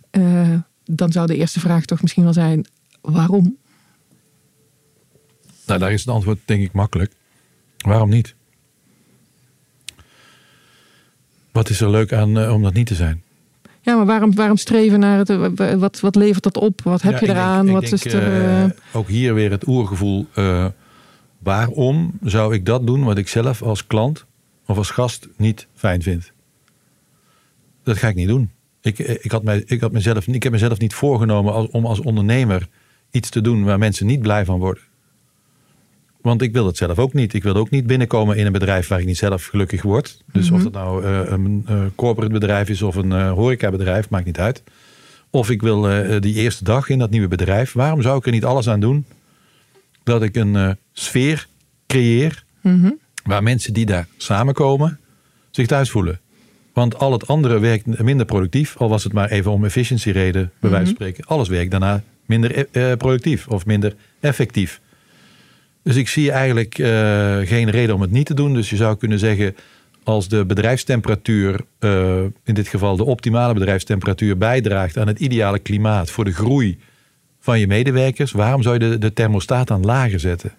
Eh, 0.10 0.54
dan 0.86 1.12
zou 1.12 1.27
de 1.27 1.36
eerste 1.36 1.60
vraag 1.60 1.86
toch 1.86 2.01
misschien 2.01 2.24
wel 2.24 2.34
zijn: 2.34 2.66
waarom? 3.01 3.58
Nou, 5.66 5.80
daar 5.80 5.92
is 5.92 6.00
het 6.00 6.10
antwoord 6.10 6.39
denk 6.46 6.63
ik 6.63 6.72
makkelijk. 6.72 7.12
Waarom 7.77 8.10
niet? 8.10 8.36
Wat 11.58 11.70
is 11.70 11.82
er 11.82 11.90
leuk 11.90 12.14
aan 12.14 12.40
eh, 12.40 12.54
om 12.54 12.64
dat 12.64 12.74
niet 12.74 12.88
te 12.88 12.96
zijn? 12.96 13.24
Ja, 13.82 13.96
maar 13.96 14.06
waarom, 14.06 14.36
waarom 14.36 14.58
streven 14.58 15.00
naar 15.00 15.18
het? 15.18 15.56
Wat, 15.80 16.00
wat 16.00 16.16
levert 16.16 16.44
dat 16.44 16.58
op? 16.58 16.82
Wat 16.82 17.02
heb 17.02 17.12
Ja, 17.14 17.20
je 17.20 17.26
denk- 17.26 17.38
eraan? 17.38 17.72
wat 17.72 17.82
denk, 17.82 17.94
is 17.94 18.06
er? 18.14 18.22
eh, 18.24 18.64
eh, 18.64 18.70
ook 18.94 19.08
hier 19.08 19.34
weer 19.34 19.52
het 19.52 19.68
oergevoel. 19.68 20.28
waarom 21.40 22.12
zou 22.24 22.54
ik 22.54 22.66
dat 22.66 22.88
doen 22.88 23.04
wat 23.04 23.18
ik 23.18 23.28
zelf 23.28 23.62
als 23.62 23.88
klant 23.88 24.26
of 24.66 24.78
als 24.78 24.90
gast 24.90 25.28
niet 25.38 25.68
fijn 25.76 26.02
vind? 26.02 26.32
Dat 27.84 27.98
ga 27.98 28.08
ik 28.08 28.16
niet 28.16 28.28
doen. 28.28 28.50
Ik, 28.82 29.00
ik, 29.00 29.32
had 29.32 29.44
mij, 29.44 29.64
ik, 29.66 29.82
had 29.82 29.92
mezelf, 29.92 30.28
ik 30.28 30.44
heb 30.44 30.52
mezelf 30.52 30.80
niet 30.80 30.94
voorgenomen 30.94 31.54
als, 31.54 31.68
om 31.70 31.86
als 31.86 32.00
ondernemer 32.00 32.68
iets 33.12 33.30
te 33.30 33.42
doen 33.42 33.64
waar 33.64 33.78
mensen 33.78 34.06
niet 34.06 34.22
blij 34.22 34.46
van 34.46 34.60
worden. 34.60 34.84
Want 36.28 36.42
ik 36.42 36.54
wil 36.54 36.66
het 36.66 36.78
zelf 36.78 37.00
ook 37.00 37.14
niet. 37.14 37.34
Ik 37.34 37.44
wil 37.44 37.56
ook 37.56 37.70
niet 37.70 37.88
binnenkomen 37.88 38.38
in 38.38 38.46
een 38.46 38.52
bedrijf 38.52 38.88
waar 38.88 39.00
ik 39.00 39.06
niet 39.06 39.18
zelf 39.18 39.46
gelukkig 39.46 39.82
word. 39.82 40.24
Dus 40.32 40.52
of 40.52 40.64
dat 40.64 40.72
nou 40.72 41.04
eh, 41.04 41.20
een 41.26 41.64
eh, 41.68 41.80
corporate 41.96 42.34
bedrijf 42.34 42.70
is 42.70 42.82
of 42.82 42.96
een 42.96 43.12
eh, 43.12 43.32
horecabedrijf, 43.32 44.10
maakt 44.10 44.26
niet 44.26 44.40
uit. 44.40 44.64
Of 45.30 45.50
ik 45.50 45.62
wil 45.62 45.82
die 46.20 46.34
eerste 46.34 46.64
dag 46.64 46.90
in 46.90 47.00
dat 47.00 47.10
nieuwe 47.10 47.28
bedrijf. 47.28 47.74
Waarom 47.74 48.02
zou 48.02 48.18
ik 48.18 48.26
er 48.26 48.32
niet 48.32 48.46
alles 48.46 48.70
aan 48.70 48.80
doen 48.80 49.06
dat 50.04 50.22
ik 50.22 50.36
een 50.36 50.78
sfeer 50.94 51.48
creëer 51.88 52.44
mhm. 52.62 52.92
waar 53.24 53.44
mensen 53.44 53.74
die 53.74 53.86
daar 53.86 54.08
samenkomen 54.18 55.00
zich 55.52 55.68
thuis 55.68 55.90
voelen. 55.90 56.20
Want 56.74 56.98
al 56.98 57.12
het 57.12 57.28
andere 57.28 57.60
werkt 57.60 58.02
minder 58.02 58.26
productief, 58.26 58.78
al 58.78 58.90
was 58.90 59.04
het 59.04 59.14
maar 59.14 59.30
even 59.30 59.52
om 59.52 59.66
efficiëntiereden, 59.66 60.52
bij 60.60 60.70
wijze 60.70 60.86
van 60.86 60.96
spreken. 60.96 61.26
Alles 61.26 61.48
werkt 61.48 61.72
daarna 61.72 62.04
minder 62.26 62.68
productief 62.98 63.48
of 63.48 63.66
minder 63.66 63.96
effectief. 64.20 64.82
Dus 65.88 65.96
ik 65.96 66.08
zie 66.08 66.32
eigenlijk 66.32 66.77
eh, 66.77 67.38
geen 67.38 67.70
reden 67.70 67.96
om 67.96 68.01
het 68.01 68.12
niet 68.12 68.25
te 68.25 68.34
doen. 68.34 68.53
Dus 68.53 68.70
je 68.70 68.75
zou 68.75 68.98
kunnen 68.98 69.20
zeggen, 69.20 69.56
als 70.03 70.27
de 70.27 70.46
bedrijfstemperatuur, 70.46 71.62
eh, 71.79 72.22
in 72.44 72.53
dit 72.53 72.67
geval 72.67 72.98
de 72.98 73.03
optimale 73.03 73.53
bedrijfstemperatuur, 73.53 74.38
bijdraagt 74.38 74.98
aan 74.98 75.08
het 75.08 75.20
ideale 75.20 75.60
klimaat 75.60 76.10
voor 76.10 76.25
de 76.25 76.34
groei 76.34 76.77
van 77.39 77.60
je 77.60 77.67
medewerkers, 77.67 78.32
waarom 78.32 78.62
zou 78.62 78.74
je 78.74 78.89
de, 78.89 78.98
de 78.98 79.13
thermostaat 79.13 79.67
dan 79.67 79.86
lager 79.86 80.20
zetten? 80.20 80.51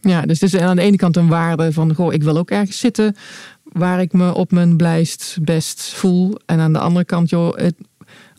Ja, 0.00 0.22
dus 0.22 0.40
het 0.40 0.54
is 0.54 0.60
aan 0.60 0.76
de 0.76 0.82
ene 0.82 0.96
kant 0.96 1.16
een 1.16 1.28
waarde 1.28 1.72
van, 1.72 1.94
goh, 1.94 2.12
ik 2.12 2.22
wil 2.22 2.36
ook 2.36 2.50
ergens 2.50 2.78
zitten 2.78 3.16
waar 3.62 4.00
ik 4.00 4.12
me 4.12 4.34
op 4.34 4.50
mijn 4.50 4.76
blijst 4.76 5.38
best 5.42 5.94
voel. 5.94 6.38
En 6.46 6.60
aan 6.60 6.72
de 6.72 6.78
andere 6.78 7.04
kant, 7.04 7.30
joh, 7.30 7.56
het, 7.56 7.74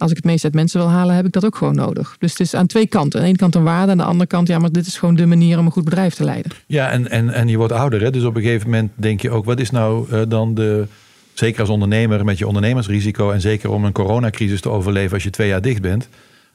als 0.06 0.14
ik 0.14 0.24
het 0.24 0.32
meest 0.32 0.44
uit 0.44 0.54
mensen 0.54 0.80
wil 0.80 0.90
halen, 0.90 1.16
heb 1.16 1.26
ik 1.26 1.32
dat 1.32 1.46
ook 1.46 1.56
gewoon 1.56 1.76
nodig. 1.76 2.16
Dus 2.20 2.32
het 2.32 2.40
is 2.40 2.54
aan 2.54 2.68
twee 2.68 2.88
kanten. 2.88 3.20
Aan 3.20 3.26
de 3.26 3.30
ene 3.30 3.38
kant 3.38 3.56
een 3.56 3.64
waarde, 3.64 3.92
aan 3.92 3.98
de 3.98 4.04
andere 4.04 4.28
kant, 4.28 4.48
ja, 4.48 4.60
maar 4.60 4.72
dit 4.72 4.86
is 4.88 4.98
gewoon 4.98 5.16
de 5.16 5.26
manier 5.26 5.60
om 5.60 5.66
een 5.66 5.72
goed 5.72 5.84
bedrijf 5.84 6.14
te 6.14 6.24
leiden. 6.24 6.52
Ja, 6.68 6.90
en, 6.90 7.10
en, 7.10 7.30
en 7.30 7.48
je 7.48 7.58
wordt 7.58 7.74
ouder, 7.74 8.02
hè? 8.02 8.12
dus 8.12 8.24
op 8.24 8.36
een 8.36 8.42
gegeven 8.42 8.70
moment 8.70 8.92
denk 8.96 9.22
je 9.22 9.30
ook, 9.30 9.46
wat 9.46 9.60
is 9.60 9.72
nou 9.72 10.12
uh, 10.12 10.22
dan 10.28 10.54
de, 10.54 10.88
zeker 11.34 11.60
als 11.60 11.70
ondernemer 11.70 12.26
met 12.26 12.38
je 12.38 12.48
ondernemersrisico 12.48 13.32
en 13.32 13.42
zeker 13.42 13.72
om 13.72 13.86
een 13.86 13.92
coronacrisis 13.92 14.62
te 14.62 14.70
overleven 14.70 15.14
als 15.14 15.24
je 15.24 15.30
twee 15.30 15.48
jaar 15.48 15.62
dicht 15.62 15.82
bent. 15.82 16.10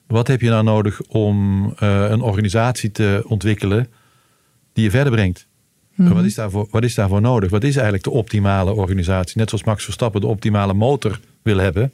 Wat 0.07 0.27
heb 0.27 0.41
je 0.41 0.49
nou 0.49 0.65
nodig 0.65 1.01
om 1.09 1.65
uh, 1.65 2.05
een 2.09 2.21
organisatie 2.21 2.93
te 2.93 3.23
ontwikkelen 3.27 3.89
die 4.73 4.85
je 4.85 4.91
verder 4.91 5.13
brengt? 5.13 5.47
Mhm. 5.95 6.15
Wat, 6.15 6.25
is 6.25 6.35
daarvoor, 6.35 6.69
wat 6.71 6.85
is 6.85 6.95
daarvoor 6.95 7.21
nodig? 7.21 7.51
Wat 7.51 7.65
is 7.65 7.75
eigenlijk 7.75 8.05
de 8.05 8.11
optimale 8.11 8.73
organisatie? 8.73 9.39
Net 9.39 9.49
zoals 9.49 9.65
Max 9.65 9.85
Verstappen 9.85 10.21
de 10.21 10.27
optimale 10.27 10.75
motor 10.75 11.21
wil 11.43 11.59
hebben. 11.59 11.93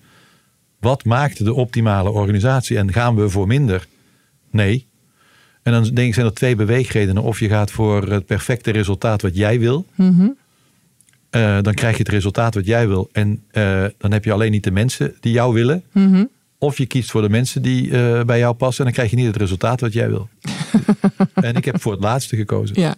Wat 0.86 1.04
maakt 1.04 1.44
de 1.44 1.54
optimale 1.54 2.10
organisatie? 2.10 2.76
En 2.78 2.92
gaan 2.92 3.14
we 3.14 3.28
voor 3.28 3.46
minder? 3.46 3.86
Nee. 4.50 4.86
En 5.62 5.72
dan 5.72 5.82
denk 5.82 6.08
ik, 6.08 6.14
zijn 6.14 6.26
er 6.26 6.34
twee 6.34 6.56
beweegredenen. 6.56 7.22
Of 7.22 7.40
je 7.40 7.48
gaat 7.48 7.70
voor 7.70 8.02
het 8.02 8.26
perfecte 8.26 8.70
resultaat 8.70 9.22
wat 9.22 9.36
jij 9.36 9.58
wil. 9.58 9.86
Mhm. 9.94 10.28
Uh, 11.30 11.58
dan 11.62 11.74
krijg 11.74 11.96
je 11.96 12.02
het 12.02 12.12
resultaat 12.12 12.54
wat 12.54 12.66
jij 12.66 12.88
wil. 12.88 13.08
En 13.12 13.42
uh, 13.52 13.84
dan 13.98 14.12
heb 14.12 14.24
je 14.24 14.32
alleen 14.32 14.50
niet 14.50 14.64
de 14.64 14.70
mensen 14.70 15.14
die 15.20 15.32
jou 15.32 15.54
willen. 15.54 15.82
Mhm. 15.92 16.24
Of 16.58 16.78
je 16.78 16.86
kiest 16.86 17.10
voor 17.10 17.22
de 17.22 17.28
mensen 17.28 17.62
die 17.62 17.88
uh, 17.88 18.22
bij 18.22 18.38
jou 18.38 18.54
passen. 18.54 18.78
En 18.78 18.84
dan 18.84 18.94
krijg 18.94 19.10
je 19.10 19.16
niet 19.16 19.26
het 19.26 19.36
resultaat 19.36 19.80
wat 19.80 19.92
jij 19.92 20.08
wil. 20.08 20.28
en 21.34 21.54
ik 21.54 21.64
heb 21.64 21.80
voor 21.80 21.92
het 21.92 22.02
laatste 22.02 22.36
gekozen. 22.36 22.80
Ja. 22.80 22.94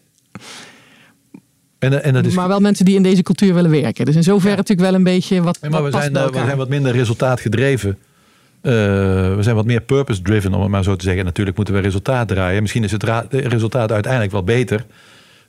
En, 1.78 2.02
en 2.02 2.12
dat 2.12 2.26
is... 2.26 2.34
Maar 2.34 2.48
wel 2.48 2.60
mensen 2.60 2.84
die 2.84 2.94
in 2.94 3.02
deze 3.02 3.22
cultuur 3.22 3.54
willen 3.54 3.70
werken. 3.70 4.04
Dus 4.04 4.16
in 4.16 4.22
zoverre 4.22 4.50
ja. 4.50 4.56
natuurlijk 4.56 4.88
wel 4.88 4.98
een 4.98 5.04
beetje 5.04 5.42
wat. 5.42 5.58
Ja, 5.62 5.68
maar 5.68 5.82
wat 5.82 5.94
we, 5.94 6.00
zijn, 6.00 6.12
we 6.12 6.30
zijn 6.32 6.56
wat 6.56 6.68
minder 6.68 6.92
resultaatgedreven. 6.92 7.98
Uh, 8.62 8.72
we 9.34 9.38
zijn 9.40 9.54
wat 9.54 9.64
meer 9.64 9.80
purpose-driven, 9.80 10.54
om 10.54 10.60
het 10.60 10.70
maar 10.70 10.82
zo 10.82 10.96
te 10.96 11.04
zeggen. 11.04 11.24
Natuurlijk 11.24 11.56
moeten 11.56 11.74
we 11.74 11.80
resultaat 11.80 12.28
draaien. 12.28 12.60
Misschien 12.62 12.84
is 12.84 12.92
het 12.92 13.04
resultaat 13.30 13.92
uiteindelijk 13.92 14.32
wel 14.32 14.44
beter 14.44 14.84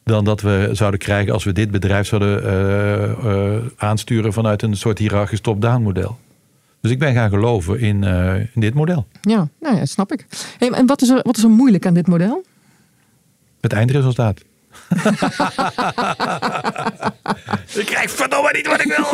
dan 0.03 0.25
dat 0.25 0.41
we 0.41 0.69
zouden 0.71 0.99
krijgen 0.99 1.33
als 1.33 1.43
we 1.43 1.51
dit 1.51 1.71
bedrijf 1.71 2.07
zouden 2.07 2.43
uh, 2.43 3.25
uh, 3.25 3.57
aansturen 3.77 4.33
vanuit 4.33 4.61
een 4.61 4.77
soort 4.77 4.97
hiërarchisch 4.97 5.41
top-down 5.41 5.81
model. 5.81 6.17
Dus 6.81 6.91
ik 6.91 6.99
ben 6.99 7.13
gaan 7.13 7.29
geloven 7.29 7.79
in, 7.79 8.03
in 8.53 8.61
dit 8.61 8.73
model. 8.73 9.07
Ja, 9.21 9.47
nou 9.59 9.75
ja, 9.75 9.85
snap 9.85 10.11
ik. 10.11 10.25
Hey, 10.57 10.69
en 10.69 10.85
wat 10.85 11.01
is, 11.01 11.09
er, 11.09 11.19
wat 11.23 11.37
is 11.37 11.43
er 11.43 11.49
moeilijk 11.49 11.85
aan 11.85 11.93
dit 11.93 12.07
model? 12.07 12.43
Het 13.61 13.73
eindresultaat. 13.73 14.41
Ik 17.73 17.85
krijg 17.85 18.11
verdomme 18.11 18.51
niet 18.53 18.67
wat 18.67 18.81
ik 18.81 18.93
wil. 18.97 19.05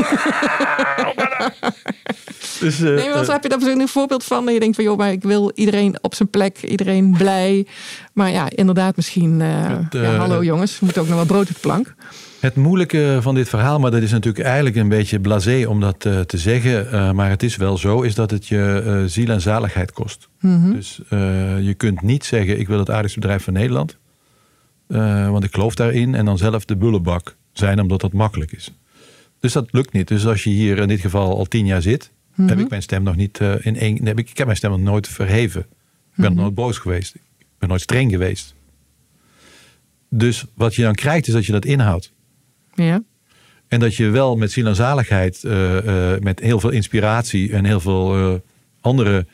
dus, 2.60 2.80
uh, 2.80 2.96
nee, 2.96 3.10
maar 3.10 3.26
heb 3.26 3.44
je 3.44 3.50
daar 3.50 3.58
misschien 3.58 3.80
een 3.80 3.88
voorbeeld 3.88 4.24
van? 4.24 4.46
Dat 4.46 4.54
je 4.54 4.60
denkt 4.60 4.76
van, 4.76 4.84
joh, 4.84 4.98
maar 4.98 5.12
ik 5.12 5.24
wil 5.24 5.52
iedereen 5.56 5.98
op 6.02 6.16
zijn 6.16 6.30
plek, 6.30 6.62
iedereen 6.62 7.16
blij. 7.18 7.68
Maar 8.14 8.32
ja, 8.32 8.48
inderdaad, 8.50 8.96
misschien, 8.96 9.40
uh, 9.40 9.48
het, 9.68 9.96
uh, 9.96 10.04
ja, 10.04 10.16
hallo 10.16 10.44
jongens, 10.44 10.80
we 10.80 10.86
moeten 10.86 11.02
ook 11.02 11.08
nog 11.08 11.18
wat 11.18 11.28
brood 11.28 11.48
op 11.48 11.54
de 11.54 11.60
plank. 11.60 11.96
Het 12.40 12.56
moeilijke 12.56 13.18
van 13.22 13.36
dit 13.36 13.50
verhaal, 13.50 13.80
maar 13.80 13.92
dat 13.92 14.02
is 14.02 14.12
natuurlijk 14.12 14.46
eigenlijk 14.46 14.76
een 14.76 14.90
beetje 14.90 15.20
blasé 15.20 15.66
om 15.68 15.80
dat 15.80 16.06
uh, 16.06 16.20
te 16.20 16.38
zeggen. 16.38 16.88
Uh, 16.94 17.12
maar 17.12 17.30
het 17.30 17.44
is 17.44 17.56
wel 17.56 17.78
zo, 17.78 18.02
is 18.02 18.16
dat 18.16 18.32
het 18.32 18.48
je 18.48 18.84
uh, 18.86 19.04
ziel 19.06 19.30
en 19.30 19.42
zaligheid 19.42 19.92
kost. 19.92 20.30
Mm 20.40 20.62
-hmm. 20.62 20.74
Dus 20.74 21.02
je 21.62 21.74
kunt 21.78 22.02
niet 22.02 22.26
zeggen, 22.26 22.60
ik 22.60 22.68
wil 22.68 22.80
het 22.80 22.90
aardigste 22.90 23.20
bedrijf 23.20 23.44
van 23.44 23.54
Nederland. 23.54 23.98
Uh, 24.88 25.30
want 25.32 25.44
ik 25.44 25.54
geloof 25.54 25.76
daarin. 25.76 26.16
En 26.16 26.26
dan 26.26 26.38
zelf 26.38 26.66
de 26.66 26.76
bullebak 26.76 27.36
zijn, 27.54 27.80
omdat 27.82 28.02
dat 28.02 28.14
makkelijk 28.14 28.52
is. 28.52 28.72
Dus 29.40 29.54
dat 29.54 29.68
lukt 29.72 29.94
niet. 29.94 30.08
Dus 30.08 30.26
als 30.28 30.44
je 30.44 30.50
hier 30.50 30.78
in 30.78 30.88
dit 30.88 31.00
geval 31.00 31.38
al 31.38 31.46
tien 31.46 31.66
jaar 31.66 31.82
zit, 31.82 32.10
mm 32.12 32.14
Mhm. 32.46 32.50
heb 32.56 32.60
ik 32.64 32.70
mijn 32.70 32.82
stem 32.82 33.04
nog 33.04 33.16
niet 33.16 33.40
uh, 33.40 33.66
in 33.66 33.78
één. 33.78 34.06
Heb 34.06 34.20
ik, 34.20 34.30
ik 34.30 34.38
heb 34.38 34.46
mijn 34.46 34.58
stem 34.58 34.72
nog 34.72 34.80
nooit 34.80 35.08
verheven. 35.08 35.62
Ik 35.62 35.68
ben 36.16 36.32
Mhm. 36.32 36.42
nooit 36.42 36.54
boos 36.56 36.78
geweest. 36.78 37.16
Ik 37.40 37.46
ben 37.60 37.70
nooit 37.70 37.82
streng 37.82 38.12
geweest. 38.12 38.54
Dus 40.10 40.46
wat 40.54 40.76
je 40.76 40.82
dan 40.82 40.96
krijgt, 40.96 41.28
is 41.28 41.34
dat 41.34 41.46
je 41.46 41.52
dat 41.52 41.66
inhoudt. 41.66 42.14
Ja. 42.74 43.04
En 43.68 43.80
dat 43.80 43.96
je 43.96 44.10
wel 44.10 44.36
met 44.36 44.52
ziel 44.52 44.66
en 44.66 44.76
zaligheid, 44.76 45.42
uh, 45.46 45.80
met 46.20 46.40
heel 46.40 46.60
veel 46.60 46.70
inspiratie 46.70 47.52
en 47.52 47.66
heel 47.66 47.80
veel 47.80 48.42
andere 48.82 49.26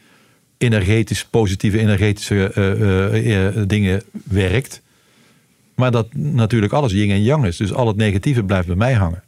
energetisch, 0.58 1.26
positieve 1.26 1.80
energetische 1.80 3.64
dingen 3.68 4.02
werkt. 4.24 4.82
Maar 5.82 5.92
dat 5.92 6.14
natuurlijk 6.14 6.74
alles 6.74 6.92
yin 6.92 7.10
en 7.10 7.24
yang 7.24 7.46
is. 7.46 7.58
Dus 7.58 7.74
al 7.74 7.88
het 7.88 7.96
negatieve 7.96 8.44
blijft 8.44 8.68
bij 8.68 8.76
mij 8.76 8.94
hangen. 8.94 9.24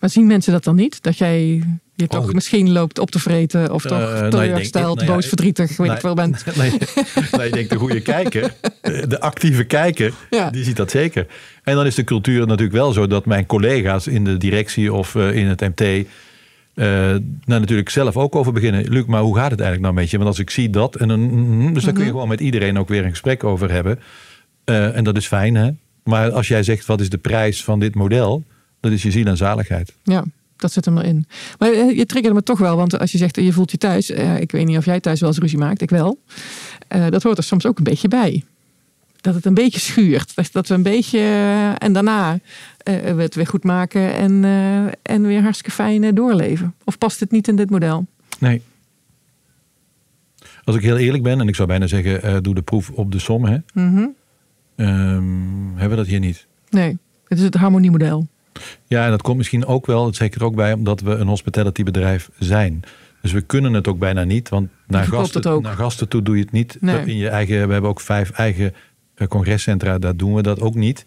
Maar 0.00 0.10
zien 0.10 0.26
mensen 0.26 0.52
dat 0.52 0.64
dan 0.64 0.76
niet? 0.76 1.02
Dat 1.02 1.18
jij 1.18 1.62
je 1.94 2.06
toch 2.06 2.26
oh, 2.26 2.32
misschien 2.32 2.72
loopt 2.72 2.98
op 2.98 3.10
te 3.10 3.18
vreten 3.18 3.72
of 3.72 3.82
toch 3.82 3.98
uh, 3.98 4.26
teleurgesteld, 4.26 4.96
nou 4.96 5.08
ja, 5.08 5.14
boos, 5.14 5.26
verdrietig, 5.26 5.76
weet 5.76 5.90
ik 5.90 6.00
veel 6.00 6.14
bent. 6.14 6.44
Nee, 6.56 6.70
nee, 7.32 7.46
ik 7.46 7.52
denk 7.52 7.70
de 7.70 7.76
goede 7.76 8.00
kijker, 8.00 8.54
de 9.08 9.20
actieve 9.20 9.64
kijker, 9.64 10.14
ja. 10.30 10.50
die 10.50 10.64
ziet 10.64 10.76
dat 10.76 10.90
zeker. 10.90 11.26
En 11.62 11.74
dan 11.74 11.86
is 11.86 11.94
de 11.94 12.04
cultuur 12.04 12.46
natuurlijk 12.46 12.72
wel 12.76 12.92
zo 12.92 13.06
dat 13.06 13.26
mijn 13.26 13.46
collega's 13.46 14.06
in 14.06 14.24
de 14.24 14.36
directie 14.36 14.92
of 14.92 15.14
uh, 15.14 15.34
in 15.34 15.46
het 15.46 15.60
MT 15.60 15.80
uh, 15.80 16.04
daar 17.44 17.60
natuurlijk 17.60 17.90
zelf 17.90 18.16
ook 18.16 18.36
over 18.36 18.52
beginnen. 18.52 18.88
Luc, 18.88 19.04
maar 19.04 19.20
hoe 19.20 19.36
gaat 19.36 19.50
het 19.50 19.60
eigenlijk 19.60 19.92
nou 19.92 19.94
met 19.94 20.10
je? 20.10 20.16
Want 20.16 20.28
als 20.28 20.38
ik 20.38 20.50
zie 20.50 20.70
dat, 20.70 20.96
en 20.96 21.08
dan, 21.08 21.74
dus 21.74 21.84
daar 21.84 21.92
kun 21.92 22.02
je 22.02 22.08
Mhm. 22.08 22.18
gewoon 22.18 22.28
met 22.28 22.40
iedereen 22.40 22.78
ook 22.78 22.88
weer 22.88 23.04
een 23.04 23.10
gesprek 23.10 23.44
over 23.44 23.70
hebben. 23.70 23.98
Uh, 24.64 24.96
en 24.96 25.04
dat 25.04 25.16
is 25.16 25.26
fijn, 25.26 25.54
hè? 25.54 25.70
Maar 26.08 26.30
als 26.30 26.48
jij 26.48 26.62
zegt, 26.62 26.86
wat 26.86 27.00
is 27.00 27.08
de 27.08 27.18
prijs 27.18 27.64
van 27.64 27.80
dit 27.80 27.94
model? 27.94 28.44
Dat 28.80 28.92
is 28.92 29.02
je 29.02 29.10
ziel 29.10 29.26
en 29.26 29.36
zaligheid. 29.36 29.94
Ja, 30.02 30.24
dat 30.56 30.72
zit 30.72 30.84
hem 30.84 30.98
erin. 30.98 31.26
Maar 31.58 31.72
eh, 31.72 31.96
je 31.96 32.06
triggerde 32.06 32.36
me 32.36 32.42
toch 32.42 32.58
wel, 32.58 32.76
want 32.76 32.98
als 32.98 33.12
je 33.12 33.18
zegt, 33.18 33.36
je 33.36 33.52
voelt 33.52 33.70
je 33.70 33.78
thuis. 33.78 34.10
Uh, 34.10 34.40
ik 34.40 34.52
weet 34.52 34.66
niet 34.66 34.76
of 34.76 34.84
jij 34.84 35.00
thuis 35.00 35.20
wel 35.20 35.28
eens 35.28 35.38
ruzie 35.38 35.58
maakt, 35.58 35.82
ik 35.82 35.90
wel. 35.90 36.18
Uh, 36.96 37.06
dat 37.08 37.22
hoort 37.22 37.38
er 37.38 37.44
soms 37.44 37.66
ook 37.66 37.78
een 37.78 37.84
beetje 37.84 38.08
bij. 38.08 38.44
Dat 39.20 39.34
het 39.34 39.44
een 39.44 39.54
beetje 39.54 39.80
schuurt. 39.80 40.52
Dat, 40.52 40.68
we 40.68 40.74
een 40.74 40.82
beetje, 40.82 41.20
en 41.78 41.92
daarna 41.92 42.38
we 42.84 43.14
het 43.18 43.34
weer 43.34 43.46
goed 43.46 43.64
maken 43.64 44.14
en, 44.14 44.44
en 45.02 45.22
weer 45.22 45.42
hartstikke 45.42 45.70
fijn 45.70 46.14
doorleven. 46.14 46.74
Of 46.84 46.98
past 46.98 47.20
het 47.20 47.30
niet 47.30 47.48
in 47.48 47.56
dit 47.56 47.70
model? 47.70 48.06
Nee. 48.38 48.62
Als 50.64 50.76
ik 50.76 50.82
heel 50.82 50.98
eerlijk 50.98 51.22
ben, 51.22 51.40
en 51.40 51.48
ik 51.48 51.54
zou 51.54 51.68
bijna 51.68 51.86
zeggen, 51.86 52.42
doe 52.42 52.54
de 52.54 52.62
proef 52.62 52.90
op 52.90 53.12
de 53.12 53.18
som. 53.18 53.44
Hè? 53.44 53.56
Mm 53.72 53.94
-hmm. 53.94 54.16
Um, 54.80 55.70
hebben 55.70 55.90
we 55.90 55.96
dat 55.96 56.06
hier 56.06 56.20
niet? 56.20 56.46
Nee, 56.70 56.98
het 57.28 57.38
is 57.38 57.44
het 57.44 57.54
harmoniemodel. 57.54 58.26
Ja, 58.86 59.04
en 59.04 59.10
dat 59.10 59.22
komt 59.22 59.36
misschien 59.36 59.66
ook 59.66 59.86
wel, 59.86 60.04
dat 60.04 60.16
zeker 60.16 60.44
ook 60.44 60.54
bij, 60.54 60.72
omdat 60.72 61.00
we 61.00 61.10
een 61.10 61.26
hospitality 61.26 61.82
bedrijf 61.82 62.30
zijn. 62.38 62.82
Dus 63.22 63.32
we 63.32 63.40
kunnen 63.40 63.72
het 63.72 63.88
ook 63.88 63.98
bijna 63.98 64.24
niet, 64.24 64.48
want 64.48 64.68
naar, 64.86 65.04
gasten, 65.04 65.62
naar 65.62 65.76
gasten 65.76 66.08
toe 66.08 66.22
doe 66.22 66.36
je 66.36 66.42
het 66.42 66.52
niet. 66.52 66.76
Nee. 66.80 67.04
In 67.04 67.16
je 67.16 67.28
eigen, 67.28 67.66
we 67.66 67.72
hebben 67.72 67.90
ook 67.90 68.00
vijf 68.00 68.30
eigen 68.30 68.74
uh, 69.16 69.28
congrescentra, 69.28 69.98
daar 69.98 70.16
doen 70.16 70.34
we 70.34 70.42
dat 70.42 70.60
ook 70.60 70.74
niet. 70.74 71.06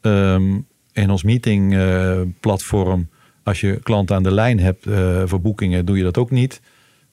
Um, 0.00 0.66
in 0.92 1.10
ons 1.10 1.22
meetingplatform, 1.22 3.00
uh, 3.00 3.06
als 3.42 3.60
je 3.60 3.80
klanten 3.82 4.16
aan 4.16 4.22
de 4.22 4.34
lijn 4.34 4.60
hebt 4.60 4.86
uh, 4.86 5.22
voor 5.24 5.40
boekingen, 5.40 5.84
doe 5.84 5.96
je 5.96 6.02
dat 6.02 6.18
ook 6.18 6.30
niet. 6.30 6.60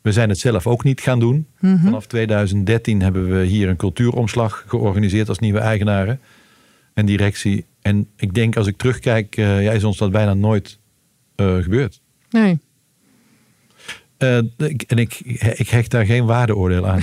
We 0.07 0.13
zijn 0.13 0.29
het 0.29 0.39
zelf 0.39 0.67
ook 0.67 0.83
niet 0.83 1.01
gaan 1.01 1.19
doen. 1.19 1.35
Mm 1.59 1.69
-hmm. 1.69 1.79
Vanaf 1.79 2.05
2013 2.05 3.01
hebben 3.01 3.29
we 3.29 3.45
hier 3.45 3.69
een 3.69 3.75
cultuuromslag 3.75 4.63
georganiseerd 4.67 5.29
als 5.29 5.39
nieuwe 5.39 5.59
eigenaren 5.59 6.19
en 6.93 7.05
directie. 7.05 7.65
En 7.81 8.07
ik 8.17 8.33
denk 8.33 8.57
als 8.57 8.67
ik 8.67 8.77
terugkijk, 8.77 9.37
uh, 9.37 9.63
ja, 9.63 9.71
is 9.71 9.83
ons 9.83 9.97
dat 9.97 10.11
bijna 10.11 10.33
nooit 10.33 10.79
uh, 11.35 11.55
gebeurd. 11.55 12.01
Nee. 12.29 12.59
Uh, 14.17 14.37
ik, 14.57 14.81
en 14.81 14.97
ik, 14.97 15.19
ik 15.55 15.69
hecht 15.69 15.91
daar 15.91 16.05
geen 16.05 16.25
waardeoordeel 16.25 16.87
aan. 16.87 17.01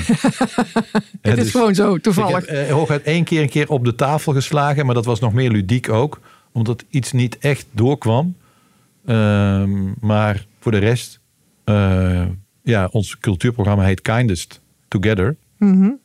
Het 1.23 1.38
is 1.38 1.43
dus, 1.43 1.51
gewoon 1.51 1.75
zo, 1.75 1.99
toevallig. 1.99 2.43
Ik 2.43 2.49
heb 2.49 2.71
hooguit 2.71 3.03
één 3.03 3.25
keer 3.25 3.43
een 3.43 3.49
keer 3.49 3.69
op 3.69 3.85
de 3.85 3.95
tafel 3.95 4.33
geslagen, 4.33 4.87
maar 4.87 4.95
dat 4.95 5.05
was 5.05 5.21
nog 5.21 5.33
meer 5.33 5.51
ludiek 5.51 5.88
ook. 5.88 6.21
Omdat 6.53 6.85
iets 6.90 7.12
niet 7.12 7.38
echt 7.38 7.67
doorkwam. 7.71 8.37
Ehm, 9.07 9.93
maar 10.01 10.47
voor 10.61 10.73
de 10.73 10.79
rest 10.79 11.21
ja, 12.64 12.88
ons 12.90 13.18
cultuurprogramma 13.18 13.85
heet 13.85 14.03
Kindest 14.03 14.61
Together. 14.88 15.37
Mm 15.59 15.81
-hmm. 15.81 15.98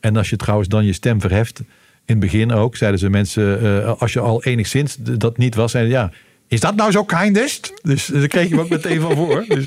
En 0.00 0.16
als 0.16 0.30
je 0.30 0.36
trouwens 0.36 0.68
dan 0.68 0.84
je 0.84 0.92
stem 0.92 1.20
verheft 1.20 1.58
In 1.58 1.66
het 2.04 2.18
begin 2.18 2.52
ook 2.52 2.76
zeiden 2.76 3.00
ze 3.00 3.10
mensen, 3.10 3.60
eh, 3.62 4.00
als 4.00 4.12
je 4.12 4.20
al 4.20 4.44
enigszins 4.44 4.96
dat 4.96 5.36
niet 5.36 5.54
was, 5.54 5.70
zeiden 5.70 5.92
ja, 5.92 6.10
is 6.48 6.60
dat 6.60 6.76
nou 6.76 6.90
zo 6.90 7.04
kindest? 7.04 7.72
Dus 7.82 8.06
daar 8.06 8.26
kreeg 8.26 8.48
je 8.48 8.54
me 8.54 8.60
ook 8.60 8.68
meteen 8.78 9.00
van 9.00 9.16
voor. 9.16 9.44
Dus, 9.48 9.66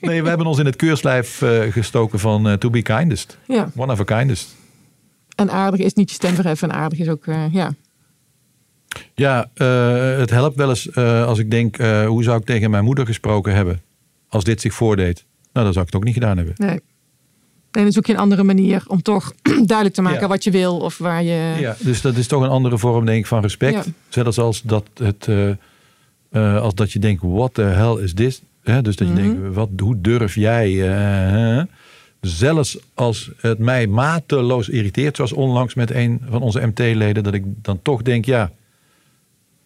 nee, 0.00 0.22
we 0.22 0.28
hebben 0.28 0.46
ons 0.46 0.58
in 0.58 0.66
het 0.66 0.76
keurslijf 0.76 1.42
eh, 1.42 1.72
gestoken 1.72 2.18
van 2.18 2.48
eh, 2.48 2.54
to 2.54 2.70
be 2.70 2.82
kindest. 2.82 3.38
Ja. 3.46 3.70
One 3.76 3.92
of 3.92 4.00
a 4.00 4.04
kindest. 4.04 4.56
En 5.36 5.50
aardig 5.50 5.80
is 5.80 5.94
niet 5.94 6.08
je 6.08 6.14
stem 6.14 6.34
verheffen. 6.34 6.70
En 6.70 6.76
aardig 6.76 6.98
is 6.98 7.08
ook, 7.08 7.24
ja. 7.50 7.74
Ja, 9.14 9.48
het 10.18 10.30
helpt 10.30 10.56
wel 10.56 10.68
eens 10.68 10.94
als 10.96 11.38
ik 11.38 11.50
denk, 11.50 11.76
hoe 12.06 12.22
zou 12.22 12.38
ik 12.38 12.44
tegen 12.44 12.70
mijn 12.70 12.84
moeder 12.84 13.06
gesproken 13.06 13.54
hebben 13.54 13.80
als 14.28 14.44
dit 14.44 14.60
zich 14.60 14.74
voordeed? 14.74 15.24
Nou, 15.52 15.64
dan 15.64 15.72
zou 15.72 15.86
ik 15.86 15.92
het 15.92 15.94
ook 16.00 16.04
niet 16.06 16.14
gedaan 16.14 16.36
hebben. 16.36 16.54
Nee. 16.56 16.80
Nee, 17.70 17.84
dan 17.84 17.92
zoek 17.92 18.06
je 18.06 18.12
een 18.12 18.18
andere 18.18 18.42
manier 18.42 18.82
om 18.86 19.02
toch 19.02 19.32
duidelijk 19.42 19.94
te 19.94 20.02
maken 20.02 20.20
Ja. 20.20 20.28
wat 20.28 20.44
je 20.44 20.50
wil. 20.50 20.78
Of 20.78 20.98
waar 20.98 21.22
je... 21.22 21.56
Ja, 21.60 21.76
dus 21.78 22.00
dat 22.00 22.16
is 22.16 22.26
toch 22.26 22.42
een 22.42 22.48
andere 22.48 22.78
vorm, 22.78 23.04
denk 23.04 23.18
ik, 23.18 23.26
van 23.26 23.40
respect. 23.42 23.84
Ja. 23.84 23.92
Zelfs 24.08 24.38
als 24.38 24.62
dat, 24.62 24.84
het, 24.94 25.26
eh, 25.28 25.48
eh, 26.30 26.60
als 26.62 26.74
dat 26.74 26.92
je 26.92 26.98
denkt, 26.98 27.22
what 27.24 27.54
the 27.54 27.62
hell 27.62 28.02
is 28.02 28.14
this? 28.14 28.42
Hè, 28.62 28.82
dus 28.82 28.96
dat 28.96 29.08
je 29.08 29.12
Mhm. 29.14 29.22
denkt, 29.22 29.54
wat, 29.54 29.68
hoe 29.78 30.00
durf 30.00 30.34
jij? 30.34 30.90
eh, 31.58 31.62
zelfs 32.20 32.78
als 32.94 33.30
het 33.40 33.58
mij 33.58 33.86
mateloos 33.86 34.68
irriteert, 34.68 35.16
zoals 35.16 35.32
onlangs 35.32 35.74
met 35.74 35.90
een 35.90 36.20
van 36.30 36.42
onze 36.42 36.66
MT-leden, 36.66 37.22
dat 37.22 37.34
ik 37.34 37.44
dan 37.62 37.82
toch 37.82 38.02
denk, 38.02 38.24
ja, 38.24 38.50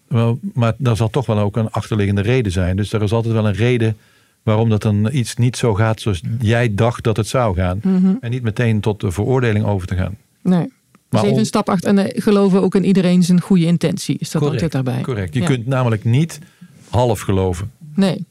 wel, 0.09 0.39
maar 0.55 0.75
daar 0.79 0.97
zal 0.97 1.11
toch 1.11 1.27
wel 1.27 1.39
ook 1.39 1.57
een 1.57 1.71
achterliggende 1.71 2.21
reden 2.23 2.53
zijn. 2.53 2.77
Dus 2.77 2.93
er 2.93 3.03
is 3.03 3.13
altijd 3.13 3.35
wel 3.35 3.47
een 3.47 3.55
reden 3.55 3.97
waarom 4.43 4.69
dat 4.69 4.83
dan 4.83 5.09
iets 5.13 5.37
niet 5.37 5.57
zo 5.57 5.75
gaat 5.75 6.01
zoals 6.01 6.21
jij 6.41 6.75
dacht 6.75 7.05
dat 7.05 7.17
het 7.17 7.27
zou 7.27 7.55
gaan. 7.57 7.81
Mhm. 7.83 8.15
En 8.21 8.31
niet 8.31 8.43
meteen 8.43 8.81
tot 8.81 9.01
de 9.01 9.11
veroordeling 9.11 9.65
over 9.65 9.87
te 9.87 9.97
gaan. 9.97 10.17
Nee. 10.43 10.63
Dus 10.63 10.71
Maar 11.09 11.21
even 11.21 11.33
om- 11.33 11.39
een 11.39 11.47
stap 11.47 11.69
achter. 11.69 11.89
En 11.89 11.99
eh, 11.99 12.23
geloven 12.23 12.63
ook 12.63 12.75
in 12.75 12.85
iedereen 12.85 13.23
zijn 13.23 13.41
goede 13.41 13.65
intentie. 13.65 14.17
Is 14.19 14.31
dat 14.31 14.43
altijd 14.43 14.73
daarbij? 14.73 15.01
Correct. 15.01 15.35
Je 15.35 15.41
Ja. 15.41 15.47
kunt 15.47 15.67
namelijk 15.67 16.05
niet 16.05 16.39
half 16.91 17.21
geloven. 17.21 17.71
Nee. 17.95 18.25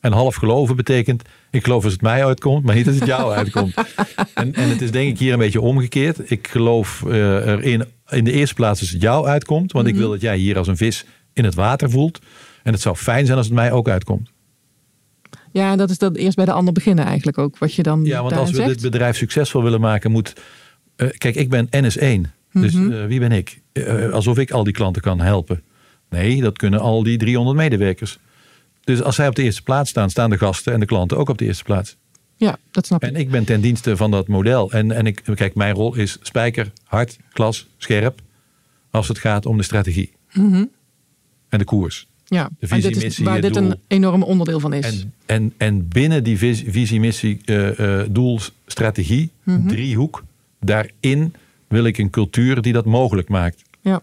En 0.00 0.12
half 0.12 0.34
geloven 0.34 0.76
betekent, 0.76 1.22
ik 1.50 1.64
geloof 1.64 1.84
als 1.84 1.92
het 1.92 2.02
mij 2.02 2.24
uitkomt, 2.26 2.64
maar 2.64 2.74
niet 2.74 2.86
als 2.86 2.96
het 2.96 3.06
jou 3.06 3.32
uitkomt. 3.36 3.74
En, 4.34 4.54
en 4.54 4.68
het 4.68 4.80
is 4.82 4.90
denk 4.90 5.10
ik 5.10 5.18
hier 5.18 5.32
een 5.32 5.38
beetje 5.38 5.60
omgekeerd. 5.60 6.30
Ik 6.30 6.48
geloof 6.48 7.04
eh, 7.06 7.12
erin, 7.46 7.84
in 8.08 8.24
de 8.24 8.32
eerste 8.32 8.54
plaats 8.54 8.80
als 8.80 8.90
het 8.90 9.02
jou 9.02 9.26
uitkomt. 9.26 9.72
Want 9.72 9.86
ik 9.86 9.92
Mhm. 9.92 10.02
wil 10.02 10.10
dat 10.10 10.20
jij 10.20 10.36
hier 10.36 10.58
als 10.58 10.66
een 10.68 10.76
vis 10.76 11.04
in 11.32 11.44
het 11.44 11.54
water 11.54 11.90
voelt. 11.90 12.18
En 12.62 12.72
het 12.72 12.82
zou 12.82 12.96
fijn 12.96 13.26
zijn 13.26 13.38
als 13.38 13.46
het 13.46 13.54
mij 13.54 13.72
ook 13.72 13.88
uitkomt. 13.88 14.30
Ja, 15.52 15.76
dat 15.76 15.90
is 15.90 15.98
dat 15.98 16.16
eerst 16.16 16.36
bij 16.36 16.44
de 16.44 16.52
ander 16.52 16.72
beginnen 16.72 17.04
eigenlijk 17.04 17.38
ook. 17.38 17.58
Wat 17.58 17.74
je 17.74 17.82
dan 17.82 18.04
Ja, 18.04 18.22
want 18.22 18.32
als 18.36 18.50
we 18.50 18.56
zegt. 18.56 18.68
dit 18.68 18.80
bedrijf 18.80 19.16
succesvol 19.16 19.62
willen 19.62 19.80
maken, 19.80 20.10
moet. 20.10 20.32
eh, 20.96 21.08
kijk, 21.18 21.34
ik 21.34 21.48
ben 21.50 21.66
NS1. 21.70 22.32
Dus 22.52 22.72
Mhm. 22.72 22.92
eh, 22.92 23.06
wie 23.06 23.18
ben 23.20 23.32
ik? 23.32 23.60
Eh, 23.72 24.10
alsof 24.10 24.38
ik 24.38 24.50
al 24.50 24.64
die 24.64 24.72
klanten 24.72 25.02
kan 25.02 25.20
helpen. 25.20 25.62
Nee, 26.10 26.40
dat 26.40 26.58
kunnen 26.58 26.80
al 26.80 27.02
die 27.02 27.16
300 27.18 27.56
medewerkers. 27.56 28.18
Dus 28.84 29.02
als 29.02 29.14
zij 29.14 29.28
op 29.28 29.34
de 29.34 29.42
eerste 29.42 29.62
plaats 29.62 29.90
staan, 29.90 30.10
staan 30.10 30.30
de 30.30 30.38
gasten 30.38 30.72
en 30.72 30.80
de 30.80 30.86
klanten 30.86 31.16
ook 31.18 31.28
op 31.28 31.38
de 31.38 31.44
eerste 31.44 31.64
plaats. 31.64 31.96
Ja, 32.36 32.56
dat 32.70 32.86
snap 32.86 33.02
ik. 33.02 33.08
En 33.08 33.16
ik 33.16 33.30
ben 33.30 33.44
ten 33.44 33.60
dienste 33.60 33.96
van 33.96 34.10
dat 34.10 34.28
model. 34.28 34.70
En, 34.72 34.92
en 34.92 35.06
ik, 35.06 35.22
kijk, 35.34 35.54
mijn 35.54 35.74
rol 35.74 35.94
is 35.94 36.18
spijker, 36.22 36.72
hard, 36.84 37.18
klas, 37.32 37.66
scherp. 37.76 38.20
Als 38.90 39.08
het 39.08 39.18
gaat 39.18 39.46
om 39.46 39.56
de 39.56 39.62
strategie 39.62 40.12
Mhm. 40.32 40.64
en 41.48 41.58
de 41.58 41.64
koers. 41.64 42.08
Ja, 42.30 42.48
de 42.58 42.66
visie, 42.66 42.82
dit 42.88 42.96
is 42.96 43.02
missie, 43.02 43.24
waar 43.24 43.40
dit 43.40 43.54
doel. 43.54 43.70
een 43.70 43.76
enorm 43.86 44.22
onderdeel 44.22 44.60
van 44.60 44.72
is. 44.72 44.84
En, 45.00 45.12
en, 45.26 45.52
en 45.56 45.88
binnen 45.88 46.24
die 46.24 46.38
vis- 46.38 46.62
visie, 46.66 47.00
missie, 47.00 47.40
eh, 47.44 48.00
eh, 48.00 48.06
doel, 48.10 48.38
strategie, 48.66 49.30
Mhm. 49.42 49.66
driehoek, 49.68 50.24
daarin 50.60 51.34
wil 51.68 51.84
ik 51.84 51.98
een 51.98 52.10
cultuur 52.10 52.62
die 52.62 52.72
dat 52.72 52.84
mogelijk 52.84 53.28
maakt. 53.28 53.62
ja. 53.80 54.00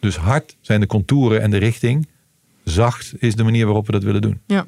Dus 0.00 0.16
hard 0.16 0.56
zijn 0.60 0.80
de 0.80 0.86
contouren 0.86 1.42
en 1.42 1.50
de 1.50 1.56
richting. 1.56 2.06
Zacht 2.64 3.12
is 3.18 3.34
de 3.34 3.42
manier 3.44 3.64
waarop 3.64 3.86
we 3.86 3.92
dat 3.92 4.02
willen 4.02 4.22
doen. 4.22 4.40
ja. 4.46 4.66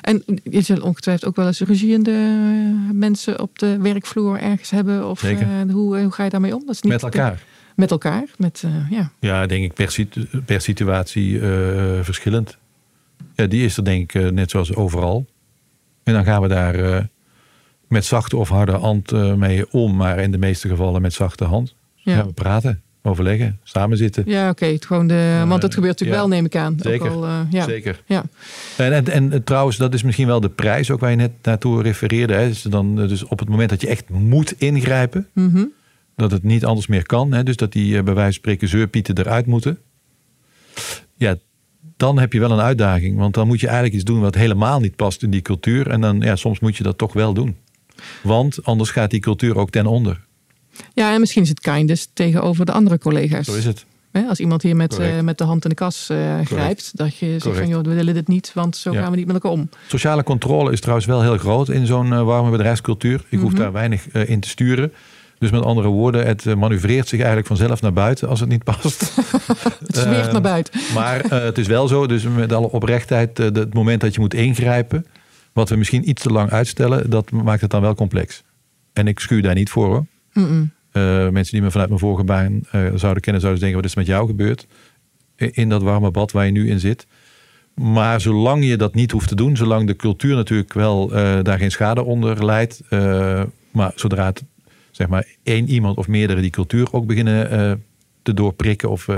En 0.00 0.22
je 0.44 0.60
zult 0.60 0.80
ongetwijfeld 0.80 1.24
ook 1.30 1.36
wel 1.36 1.46
eens 1.46 1.60
ruziende 1.60 2.10
eh, 2.10 2.94
mensen 2.94 3.40
op 3.40 3.58
de 3.58 3.78
werkvloer 3.80 4.38
ergens 4.40 4.70
hebben. 4.70 5.08
Of 5.08 5.18
Zeker. 5.20 5.46
hoe, 5.70 5.98
hoe 6.00 6.10
ga 6.12 6.24
je 6.24 6.30
daarmee 6.30 6.54
om? 6.56 6.60
Dat 6.66 6.74
is 6.74 6.82
niet 6.82 6.92
Met 6.92 7.02
elkaar. 7.02 7.42
Met 7.78 7.90
elkaar. 7.90 8.24
Met, 8.36 8.62
eh, 8.64 8.90
ja. 8.90 9.10
Ja, 9.20 9.46
denk 9.46 9.64
ik 9.64 9.72
per, 9.74 9.90
situ- 9.90 10.26
per 10.44 10.60
situatie 10.60 11.40
eh, 11.40 11.98
verschillend. 12.02 12.56
Ja, 13.34 13.46
die 13.46 13.64
is 13.64 13.76
er 13.76 13.84
denk 13.84 14.12
ik 14.14 14.22
eh, 14.22 14.30
net 14.30 14.50
zoals 14.50 14.74
overal. 14.74 15.26
En 16.02 16.12
dan 16.14 16.24
gaan 16.24 16.42
we 16.42 16.48
daar 16.48 17.08
met 17.88 18.04
zachte 18.04 18.36
of 18.36 18.48
harde 18.48 18.72
hand 18.72 19.36
mee 19.36 19.72
om. 19.72 19.96
Maar 19.96 20.18
in 20.18 20.30
de 20.30 20.38
meeste 20.38 20.68
gevallen 20.68 21.02
met 21.02 21.12
zachte 21.12 21.44
hand. 21.44 21.74
Ja. 21.94 22.26
We 22.26 22.32
praten, 22.32 22.82
overleggen, 23.02 23.58
samen 23.62 23.96
zitten. 23.96 24.22
Ja, 24.26 24.48
oké. 24.50 24.76
gewoon 24.80 25.06
de, 25.06 25.44
want 25.46 25.60
dat 25.60 25.74
gebeurt 25.74 25.92
natuurlijk 25.92 26.20
ja. 26.20 26.28
wel, 26.28 26.36
neem 26.36 26.44
ik 26.44 26.56
aan. 26.56 26.76
Zeker, 26.80 27.10
Ook 27.10 27.24
al, 27.24 27.28
ja. 27.50 27.64
Zeker. 27.64 28.02
Ja. 28.06 28.24
En, 28.76 28.92
en, 29.06 29.32
en 29.32 29.44
trouwens, 29.44 29.76
dat 29.76 29.94
is 29.94 30.02
misschien 30.02 30.26
wel 30.26 30.40
de 30.40 30.48
prijs 30.48 30.90
ook 30.90 31.00
waar 31.00 31.10
je 31.10 31.16
net 31.16 31.32
naartoe 31.42 31.82
refereerde. 31.82 32.34
Hè. 32.34 32.48
Dus, 32.48 32.62
dan, 32.62 32.94
dus 32.96 33.24
op 33.24 33.38
het 33.38 33.48
moment 33.48 33.70
dat 33.70 33.80
je 33.80 33.88
echt 33.88 34.08
moet 34.10 34.52
ingrijpen, 34.60 35.26
Mhm. 35.32 35.64
Dat 36.18 36.30
het 36.30 36.42
niet 36.42 36.64
anders 36.64 36.86
meer 36.86 37.06
kan. 37.06 37.32
Hè. 37.32 37.42
Dus 37.42 37.56
dat 37.56 37.72
die 37.72 37.96
eh, 37.96 38.02
bij 38.02 38.14
wijze 38.14 38.22
van 38.32 38.32
spreken 38.32 38.68
zeurpieten 38.68 39.18
eruit 39.18 39.46
moeten. 39.46 39.78
Ja, 41.16 41.36
dan 41.96 42.18
heb 42.18 42.32
je 42.32 42.40
wel 42.40 42.50
een 42.50 42.60
uitdaging. 42.60 43.18
Want 43.18 43.34
dan 43.34 43.46
moet 43.46 43.60
je 43.60 43.66
eigenlijk 43.66 43.94
iets 43.96 44.04
doen 44.04 44.20
wat 44.20 44.34
helemaal 44.34 44.80
niet 44.80 44.96
past 44.96 45.22
in 45.22 45.30
die 45.30 45.42
cultuur. 45.42 45.90
En 45.90 46.00
dan, 46.00 46.20
ja, 46.20 46.36
soms 46.36 46.60
moet 46.60 46.76
je 46.76 46.82
dat 46.82 46.98
toch 46.98 47.12
wel 47.12 47.32
doen. 47.34 47.56
Want 48.22 48.64
anders 48.64 48.90
gaat 48.90 49.10
die 49.10 49.20
cultuur 49.20 49.56
ook 49.56 49.70
ten 49.70 49.86
onder. 49.86 50.26
ja, 50.94 51.12
en 51.14 51.20
misschien 51.20 51.42
is 51.42 51.48
het 51.48 51.60
kindest 51.60 52.10
tegenover 52.12 52.66
de 52.66 52.72
andere 52.72 52.98
collega's. 52.98 53.46
Zo 53.46 53.54
is 53.54 53.64
het. 53.64 53.84
Als 54.28 54.40
iemand 54.40 54.62
hier 54.62 54.76
met, 54.76 54.98
eh, 54.98 55.20
met 55.20 55.38
de 55.38 55.44
hand 55.44 55.62
in 55.64 55.68
de 55.70 55.74
kas 55.76 56.08
eh, 56.10 56.40
grijpt, 56.44 56.90
dat 56.96 57.16
je 57.16 57.36
zegt 57.38 57.56
van 57.56 57.68
joh, 57.68 57.82
we 57.84 57.94
willen 57.94 58.14
dit 58.14 58.28
niet, 58.28 58.50
want 58.54 58.76
zo 58.76 58.92
Ja. 58.92 59.00
gaan 59.00 59.10
we 59.10 59.16
niet 59.16 59.26
met 59.26 59.34
elkaar 59.34 59.50
om. 59.50 59.68
Sociale 59.86 60.22
controle 60.22 60.72
is 60.72 60.80
trouwens 60.80 61.06
wel 61.06 61.22
heel 61.22 61.38
groot 61.38 61.68
in 61.68 61.86
zo'n 61.86 62.24
warme 62.24 62.50
bedrijfscultuur. 62.50 63.24
Ik 63.28 63.38
hoef 63.38 63.50
Mhm. 63.50 63.60
daar 63.60 63.72
weinig 63.72 64.08
in 64.12 64.40
te 64.40 64.48
sturen. 64.48 64.92
Dus 65.38 65.50
met 65.50 65.62
andere 65.62 65.88
woorden, 65.88 66.26
het 66.26 66.46
eh, 66.46 66.54
manoeuvreert 66.54 67.08
zich 67.08 67.18
eigenlijk 67.18 67.46
vanzelf 67.46 67.80
naar 67.80 67.92
buiten 67.92 68.28
als 68.28 68.40
het 68.40 68.48
niet 68.48 68.64
past. 68.64 69.00
Het 69.86 69.96
zweert 69.96 70.26
Eh, 70.26 70.32
naar 70.32 70.40
buiten. 70.40 70.80
Maar 70.94 71.20
eh, 71.20 71.42
het 71.42 71.58
is 71.58 71.66
wel 71.66 71.88
zo, 71.88 72.06
dus 72.06 72.22
met 72.22 72.52
alle 72.52 72.70
oprechtheid, 72.70 73.38
het 73.38 73.74
moment 73.74 74.00
dat 74.00 74.14
je 74.14 74.20
moet 74.20 74.34
ingrijpen, 74.34 75.06
wat 75.52 75.68
we 75.68 75.76
misschien 75.76 76.08
iets 76.08 76.22
te 76.22 76.30
lang 76.30 76.50
uitstellen, 76.50 77.10
dat 77.10 77.30
maakt 77.30 77.60
het 77.60 77.70
dan 77.70 77.80
wel 77.80 77.94
complex. 77.94 78.42
En 78.92 79.06
ik 79.06 79.18
schuur 79.18 79.42
daar 79.42 79.54
niet 79.54 79.70
voor 79.70 79.86
hoor. 79.86 80.06
Mensen 81.32 81.52
die 81.52 81.62
me 81.62 81.70
vanuit 81.70 81.88
mijn 81.88 82.00
vorige 82.00 82.24
baan 82.24 82.60
zouden 82.94 83.22
kennen, 83.22 83.40
zouden 83.40 83.60
denken: 83.60 83.80
wat 83.80 83.88
is 83.88 83.94
met 83.94 84.06
jou 84.06 84.26
gebeurd? 84.26 84.66
In 85.36 85.68
dat 85.68 85.82
warme 85.82 86.10
bad 86.10 86.32
waar 86.32 86.44
je 86.44 86.52
nu 86.52 86.70
in 86.70 86.80
zit. 86.80 87.06
Maar 87.74 88.20
zolang 88.20 88.64
je 88.64 88.76
dat 88.76 88.94
niet 88.94 89.10
hoeft 89.10 89.28
te 89.28 89.34
doen, 89.34 89.56
zolang 89.56 89.86
de 89.86 89.96
cultuur 89.96 90.34
natuurlijk 90.34 90.72
wel 90.72 91.08
daar 91.42 91.58
geen 91.58 91.70
schade 91.70 92.02
onder 92.02 92.44
leidt. 92.44 92.80
maar 93.70 93.92
zodra 93.94 94.26
het 94.26 94.42
zeg 94.98 95.08
maar 95.08 95.26
één 95.42 95.68
iemand 95.68 95.96
of 95.96 96.08
meerdere 96.08 96.40
die 96.40 96.50
cultuur 96.50 96.92
ook 96.92 97.06
beginnen 97.06 97.50
eh, 97.50 97.72
te 98.22 98.34
doorprikken 98.34 98.90
of 98.90 99.08
eh, 99.08 99.16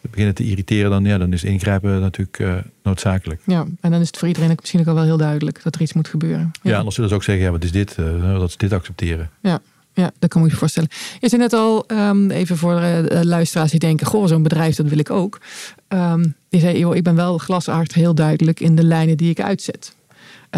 beginnen 0.00 0.34
te 0.34 0.44
irriteren, 0.44 0.90
dan, 0.90 1.04
ja, 1.04 1.18
dan 1.18 1.32
is 1.32 1.44
ingrijpen 1.44 2.00
natuurlijk 2.00 2.38
eh, 2.38 2.54
noodzakelijk. 2.82 3.40
Ja, 3.46 3.66
en 3.80 3.90
dan 3.90 4.00
is 4.00 4.06
het 4.06 4.16
voor 4.16 4.28
iedereen 4.28 4.56
misschien 4.60 4.80
ook 4.80 4.86
al 4.86 4.94
wel 4.94 5.04
heel 5.04 5.16
duidelijk 5.16 5.62
dat 5.62 5.74
er 5.74 5.80
iets 5.80 5.92
moet 5.92 6.08
gebeuren. 6.08 6.50
Ja, 6.62 6.76
anders 6.76 6.94
zullen 6.94 7.10
ze 7.10 7.16
ook 7.16 7.22
zeggen: 7.22 7.44
ja, 7.44 7.50
wat 7.50 7.64
is 7.64 7.72
dit? 7.72 7.96
Dat 8.22 8.50
ze 8.50 8.58
dit 8.58 8.72
accepteren. 8.72 9.30
Ja, 9.42 9.60
ja, 9.98 10.10
dat 10.18 10.30
kan 10.30 10.44
ik 10.44 10.50
me 10.50 10.56
voorstellen. 10.56 10.88
Je 11.20 11.28
zei 11.28 11.42
net 11.42 11.52
al, 11.52 11.86
ehm, 11.86 12.30
even 12.30 12.56
voor 12.56 12.80
eh, 12.80 13.22
luisteraars 13.22 13.70
die 13.70 13.80
denken, 13.80 14.06
goh, 14.06 14.26
zo'n 14.26 14.42
bedrijf, 14.42 14.76
dat 14.76 14.88
wil 14.88 14.98
ik 14.98 15.10
ook. 15.10 15.40
Ehm 15.88 16.24
je 16.48 16.58
zei, 16.58 16.78
joh, 16.78 16.96
ik 16.96 17.02
ben 17.02 17.14
wel 17.14 17.38
glashard 17.38 17.94
heel 17.94 18.14
duidelijk 18.14 18.60
in 18.60 18.74
de 18.74 18.84
lijnen 18.84 19.16
die 19.16 19.30
ik 19.30 19.40
uitzet. 19.40 19.96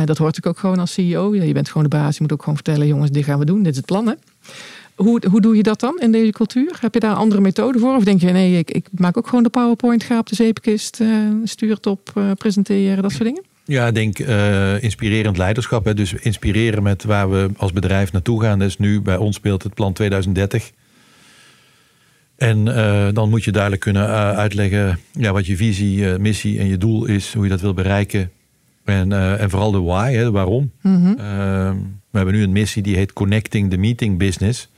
Dat 0.05 0.19
hoort 0.19 0.37
ik 0.37 0.47
ook 0.47 0.59
gewoon 0.59 0.79
als 0.79 0.93
CEO. 0.93 1.35
Ja, 1.35 1.43
Je 1.43 1.53
bent 1.53 1.69
gewoon 1.69 1.83
de 1.83 1.97
baas, 1.97 2.15
je 2.15 2.23
moet 2.23 2.33
ook 2.33 2.41
gewoon 2.41 2.55
vertellen, 2.55 2.87
jongens, 2.87 3.11
dit 3.11 3.25
gaan 3.25 3.39
we 3.39 3.45
doen, 3.45 3.63
dit 3.63 3.73
is 3.73 3.77
het 3.77 3.87
plan. 3.87 4.07
Hè? 4.07 4.15
Hoe, 5.03 5.23
hoe 5.31 5.41
doe 5.41 5.57
je 5.57 5.63
dat 5.63 5.81
dan 5.81 5.99
in 6.01 6.13
deze 6.13 6.33
cultuur? 6.33 6.79
Heb 6.81 6.95
je 6.95 7.01
daar 7.01 7.11
een 7.11 7.17
andere 7.17 7.41
methode 7.41 7.79
voor? 7.79 7.97
Of 7.97 8.05
denk 8.05 8.21
je, 8.21 8.31
nee, 8.31 8.59
ik, 8.59 8.71
ik 8.71 8.87
maak 8.91 9.17
ook 9.17 9.27
gewoon 9.27 9.43
de 9.43 9.51
PowerPoint, 9.51 10.03
ga 10.03 10.19
op 10.19 10.29
de 10.29 10.35
zeepkist, 10.35 11.01
eh, 11.01 11.09
stuur 11.45 11.75
het 11.75 11.87
op, 11.87 12.11
eh, 12.15 12.31
presenteren, 12.39 13.03
dat 13.03 13.11
soort 13.11 13.25
dingen? 13.25 13.43
Ja, 13.65 13.87
ik 13.87 13.95
denk 13.95 14.19
eh, 14.19 14.83
inspirerend 14.83 15.37
leiderschap. 15.37 15.85
Hè. 15.85 15.95
Dus 15.95 16.13
inspireren 16.13 16.83
met 16.83 17.05
waar 17.05 17.31
we 17.31 17.51
als 17.57 17.73
bedrijf 17.73 18.13
naartoe 18.13 18.43
gaan. 18.43 18.59
Dus 18.59 18.79
nu 18.79 19.01
bij 19.01 19.17
ons 19.17 19.37
speelt 19.37 19.63
het 19.63 19.75
plan 19.75 19.93
2030. 19.93 20.71
En 22.37 22.65
dan 23.15 23.31
moet 23.31 23.45
je 23.45 23.53
duidelijk 23.53 23.83
kunnen 23.83 24.07
uitleggen 24.37 24.99
ja, 25.13 25.33
wat 25.33 25.47
je 25.47 25.57
visie, 25.57 26.19
missie 26.19 26.59
en 26.59 26.67
je 26.67 26.79
doel 26.79 27.05
is. 27.05 27.33
Hoe 27.35 27.45
je 27.45 27.51
dat 27.51 27.61
wil 27.61 27.75
bereiken. 27.75 28.31
En, 28.85 29.13
en 29.39 29.51
vooral 29.51 29.71
de 29.71 29.81
why, 29.81 30.13
hè, 30.13 30.25
de 30.25 30.31
waarom. 30.31 30.71
Ehm, 30.83 31.77
we 32.11 32.17
hebben 32.17 32.35
nu 32.35 32.43
een 32.43 32.53
missie 32.53 32.83
die 32.83 32.97
heet 32.97 33.13
Connecting 33.13 33.71
the 33.71 33.77
Meeting 33.77 34.19
Business. 34.19 34.69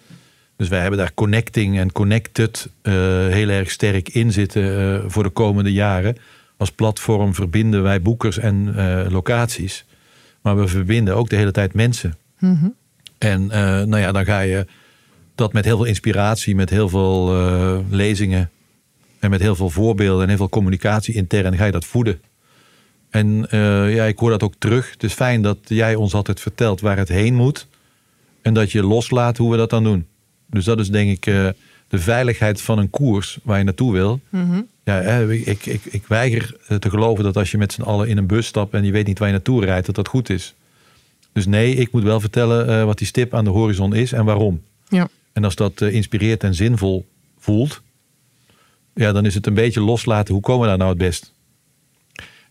Dus 0.56 0.68
wij 0.68 0.80
hebben 0.80 0.98
daar 0.98 1.14
connecting 1.14 1.78
en 1.78 1.92
connected 1.92 2.68
eh, 2.82 2.92
heel 3.26 3.48
erg 3.48 3.70
sterk 3.70 4.08
in 4.08 4.32
zitten 4.32 4.94
eh, 4.94 5.04
voor 5.06 5.22
de 5.22 5.28
komende 5.28 5.72
jaren. 5.72 6.16
Als 6.56 6.70
platform 6.70 7.34
verbinden 7.34 7.82
wij 7.82 8.02
boekers 8.02 8.38
en 8.38 8.74
eh, 8.76 9.10
locaties. 9.10 9.84
Maar 10.40 10.56
we 10.56 10.68
verbinden 10.68 11.16
ook 11.16 11.28
de 11.28 11.36
hele 11.36 11.50
tijd 11.50 11.74
mensen. 11.74 12.16
Mhm. 12.38 12.68
En 13.18 13.46
nou 13.46 13.98
ja, 13.98 14.12
dan 14.12 14.24
ga 14.24 14.40
je 14.40 14.66
dat 15.34 15.52
met 15.52 15.64
heel 15.64 15.76
veel 15.76 15.86
inspiratie, 15.86 16.54
met 16.54 16.70
heel 16.70 16.88
veel 16.88 17.32
lezingen 17.90 18.50
en 19.18 19.30
met 19.30 19.40
heel 19.40 19.56
veel 19.56 19.70
voorbeelden 19.70 20.22
en 20.22 20.28
heel 20.28 20.36
veel 20.36 20.48
communicatie 20.48 21.14
intern 21.14 21.56
ga 21.56 21.64
je 21.64 21.72
dat 21.72 21.84
voeden. 21.84 22.20
En 23.12 23.46
eh, 23.50 23.94
ja, 23.94 24.04
ik 24.04 24.18
hoor 24.18 24.30
dat 24.30 24.42
ook 24.42 24.54
terug. 24.58 24.90
Het 24.90 25.02
is 25.02 25.12
fijn 25.12 25.42
dat 25.42 25.58
jij 25.64 25.94
ons 25.94 26.14
altijd 26.14 26.40
vertelt 26.40 26.80
waar 26.80 26.96
het 26.96 27.08
heen 27.08 27.34
moet. 27.34 27.66
En 28.42 28.54
dat 28.54 28.72
je 28.72 28.82
loslaat 28.82 29.36
hoe 29.36 29.50
we 29.50 29.56
dat 29.56 29.70
dan 29.70 29.84
doen. 29.84 30.06
Dus 30.46 30.64
dat 30.64 30.78
is 30.78 30.88
denk 30.88 31.10
ik 31.10 31.26
eh, 31.26 31.48
de 31.88 31.98
veiligheid 31.98 32.60
van 32.60 32.78
een 32.78 32.90
koers 32.90 33.38
waar 33.42 33.58
je 33.58 33.64
naartoe 33.64 33.92
wil. 33.92 34.20
Ja, 34.84 35.00
hè, 35.00 35.32
ik, 35.32 35.66
ik, 35.66 35.84
ik 35.84 36.06
weiger 36.06 36.56
eh, 36.66 36.76
te 36.76 36.90
geloven 36.90 37.24
dat 37.24 37.36
als 37.36 37.50
je 37.50 37.58
met 37.58 37.72
z'n 37.72 37.82
allen 37.82 38.08
in 38.08 38.16
een 38.16 38.26
bus 38.26 38.46
stapt 38.46 38.74
en 38.74 38.84
je 38.84 38.92
weet 38.92 39.06
niet 39.06 39.18
waar 39.18 39.28
je 39.28 39.34
naartoe 39.34 39.64
rijdt, 39.64 39.86
dat 39.86 39.94
dat 39.94 40.08
goed 40.08 40.30
is. 40.30 40.54
Dus 41.32 41.46
nee, 41.46 41.74
ik 41.74 41.92
moet 41.92 42.02
wel 42.02 42.20
vertellen 42.20 42.86
wat 42.86 42.98
die 42.98 43.06
stip 43.06 43.34
aan 43.34 43.44
de 43.44 43.50
horizon 43.50 43.94
is 43.94 44.12
en 44.12 44.24
waarom. 44.24 44.62
Ja. 44.88 45.08
En 45.32 45.44
als 45.44 45.54
dat 45.54 45.80
eh, 45.80 45.94
inspireert 45.94 46.44
en 46.44 46.54
zinvol 46.54 47.06
voelt, 47.38 47.82
ja, 48.94 49.12
dan 49.12 49.24
is 49.24 49.34
het 49.34 49.46
een 49.46 49.54
beetje 49.54 49.80
loslaten. 49.80 50.34
Hoe 50.34 50.42
komen 50.42 50.62
we 50.62 50.68
daar 50.68 50.78
nou 50.78 50.90
het 50.90 50.98
best? 50.98 51.31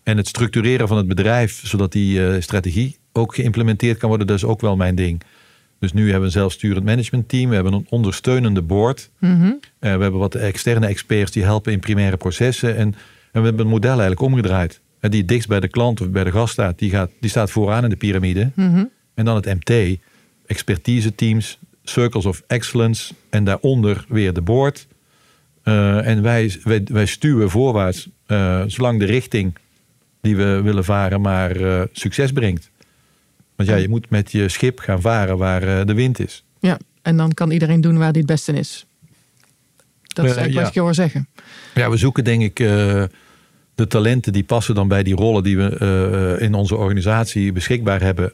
En 0.02 0.16
het 0.16 0.28
structureren 0.28 0.88
van 0.88 0.96
het 0.96 1.08
bedrijf, 1.08 1.60
zodat 1.64 1.92
die 1.92 2.26
eh, 2.26 2.40
strategie 2.40 2.96
ook 3.12 3.34
geïmplementeerd 3.34 3.98
kan 3.98 4.08
worden, 4.08 4.26
dat 4.26 4.36
is 4.36 4.44
ook 4.44 4.60
wel 4.60 4.76
mijn 4.76 4.94
ding. 4.94 5.22
Dus 5.78 5.92
nu 5.92 6.02
hebben 6.02 6.20
we 6.20 6.26
een 6.26 6.32
zelfsturend 6.32 6.84
managementteam, 6.84 7.48
we 7.48 7.54
hebben 7.54 7.72
een 7.72 7.86
ondersteunende 7.88 8.62
board. 8.62 9.10
Mhm. 9.18 9.44
Eh, 9.44 9.52
we 9.78 10.02
hebben 10.02 10.20
wat 10.20 10.34
externe 10.34 10.86
experts 10.86 11.32
die 11.32 11.42
helpen 11.42 11.72
in 11.72 11.80
primaire 11.80 12.16
processen. 12.16 12.76
En, 12.76 12.86
en 13.32 13.40
we 13.40 13.40
hebben 13.40 13.58
het 13.58 13.68
model 13.68 13.90
eigenlijk 13.90 14.20
omgedraaid. 14.20 14.80
En 15.00 15.10
die 15.10 15.24
dichtst 15.24 15.48
bij 15.48 15.60
de 15.60 15.68
klant 15.68 16.00
of 16.00 16.10
bij 16.10 16.24
de 16.24 16.30
gast 16.30 16.52
staat, 16.52 16.78
die, 16.78 16.90
gaat, 16.90 17.10
die 17.20 17.30
staat 17.30 17.50
vooraan 17.50 17.84
in 17.84 17.90
de 17.90 17.96
piramide. 17.96 18.50
Mhm. 18.54 18.84
En 19.14 19.24
dan 19.24 19.36
het 19.36 19.44
MT, 19.44 19.98
expertise 20.46 21.14
teams, 21.14 21.58
circles 21.82 22.26
of 22.26 22.42
excellence. 22.46 23.14
En 23.30 23.44
daaronder 23.44 24.04
weer 24.08 24.32
de 24.32 24.42
board. 24.42 24.86
Eh, 25.62 26.06
en 26.06 26.22
wij, 26.22 26.56
wij, 26.64 26.82
wij 26.84 27.06
stuwen 27.06 27.50
voorwaarts, 27.50 28.08
zolang 28.66 28.98
de 28.98 29.04
richting 29.04 29.54
die 30.22 30.36
we 30.36 30.60
willen 30.62 30.84
varen 30.84 31.20
maar 31.20 31.56
eh, 31.56 31.82
succes 31.92 32.32
brengt. 32.32 32.70
Want 33.56 33.68
ja, 33.68 33.76
je 33.76 33.88
moet 33.88 34.10
met 34.10 34.32
je 34.32 34.48
schip 34.48 34.78
gaan 34.78 35.00
varen 35.00 35.38
waar 35.38 35.62
eh, 35.62 35.86
de 35.86 35.94
wind 35.94 36.18
is. 36.20 36.44
ja, 36.60 36.78
en 37.02 37.16
dan 37.16 37.32
kan 37.34 37.50
iedereen 37.50 37.80
doen 37.80 37.98
waar 37.98 38.10
hij 38.10 38.18
het 38.18 38.26
beste 38.26 38.52
in 38.52 38.58
is. 38.58 38.86
Dat 40.06 40.24
is 40.24 40.30
Eh, 40.30 40.36
eigenlijk 40.36 40.52
ja. 40.52 40.58
wat 40.58 40.68
ik 40.68 40.74
je 40.74 40.80
hoor 40.80 40.94
zeggen. 40.94 41.28
Ja, 41.74 41.90
we 41.90 41.96
zoeken 41.96 42.24
denk 42.24 42.42
ik 42.42 42.56
de 43.74 43.86
talenten 43.88 44.32
die 44.32 44.44
passen 44.44 44.74
dan 44.74 44.88
bij 44.88 45.02
die 45.02 45.14
rollen 45.14 45.42
die 45.42 45.56
we 45.56 46.36
in 46.40 46.54
onze 46.54 46.76
organisatie 46.76 47.52
beschikbaar 47.52 48.00
hebben 48.00 48.32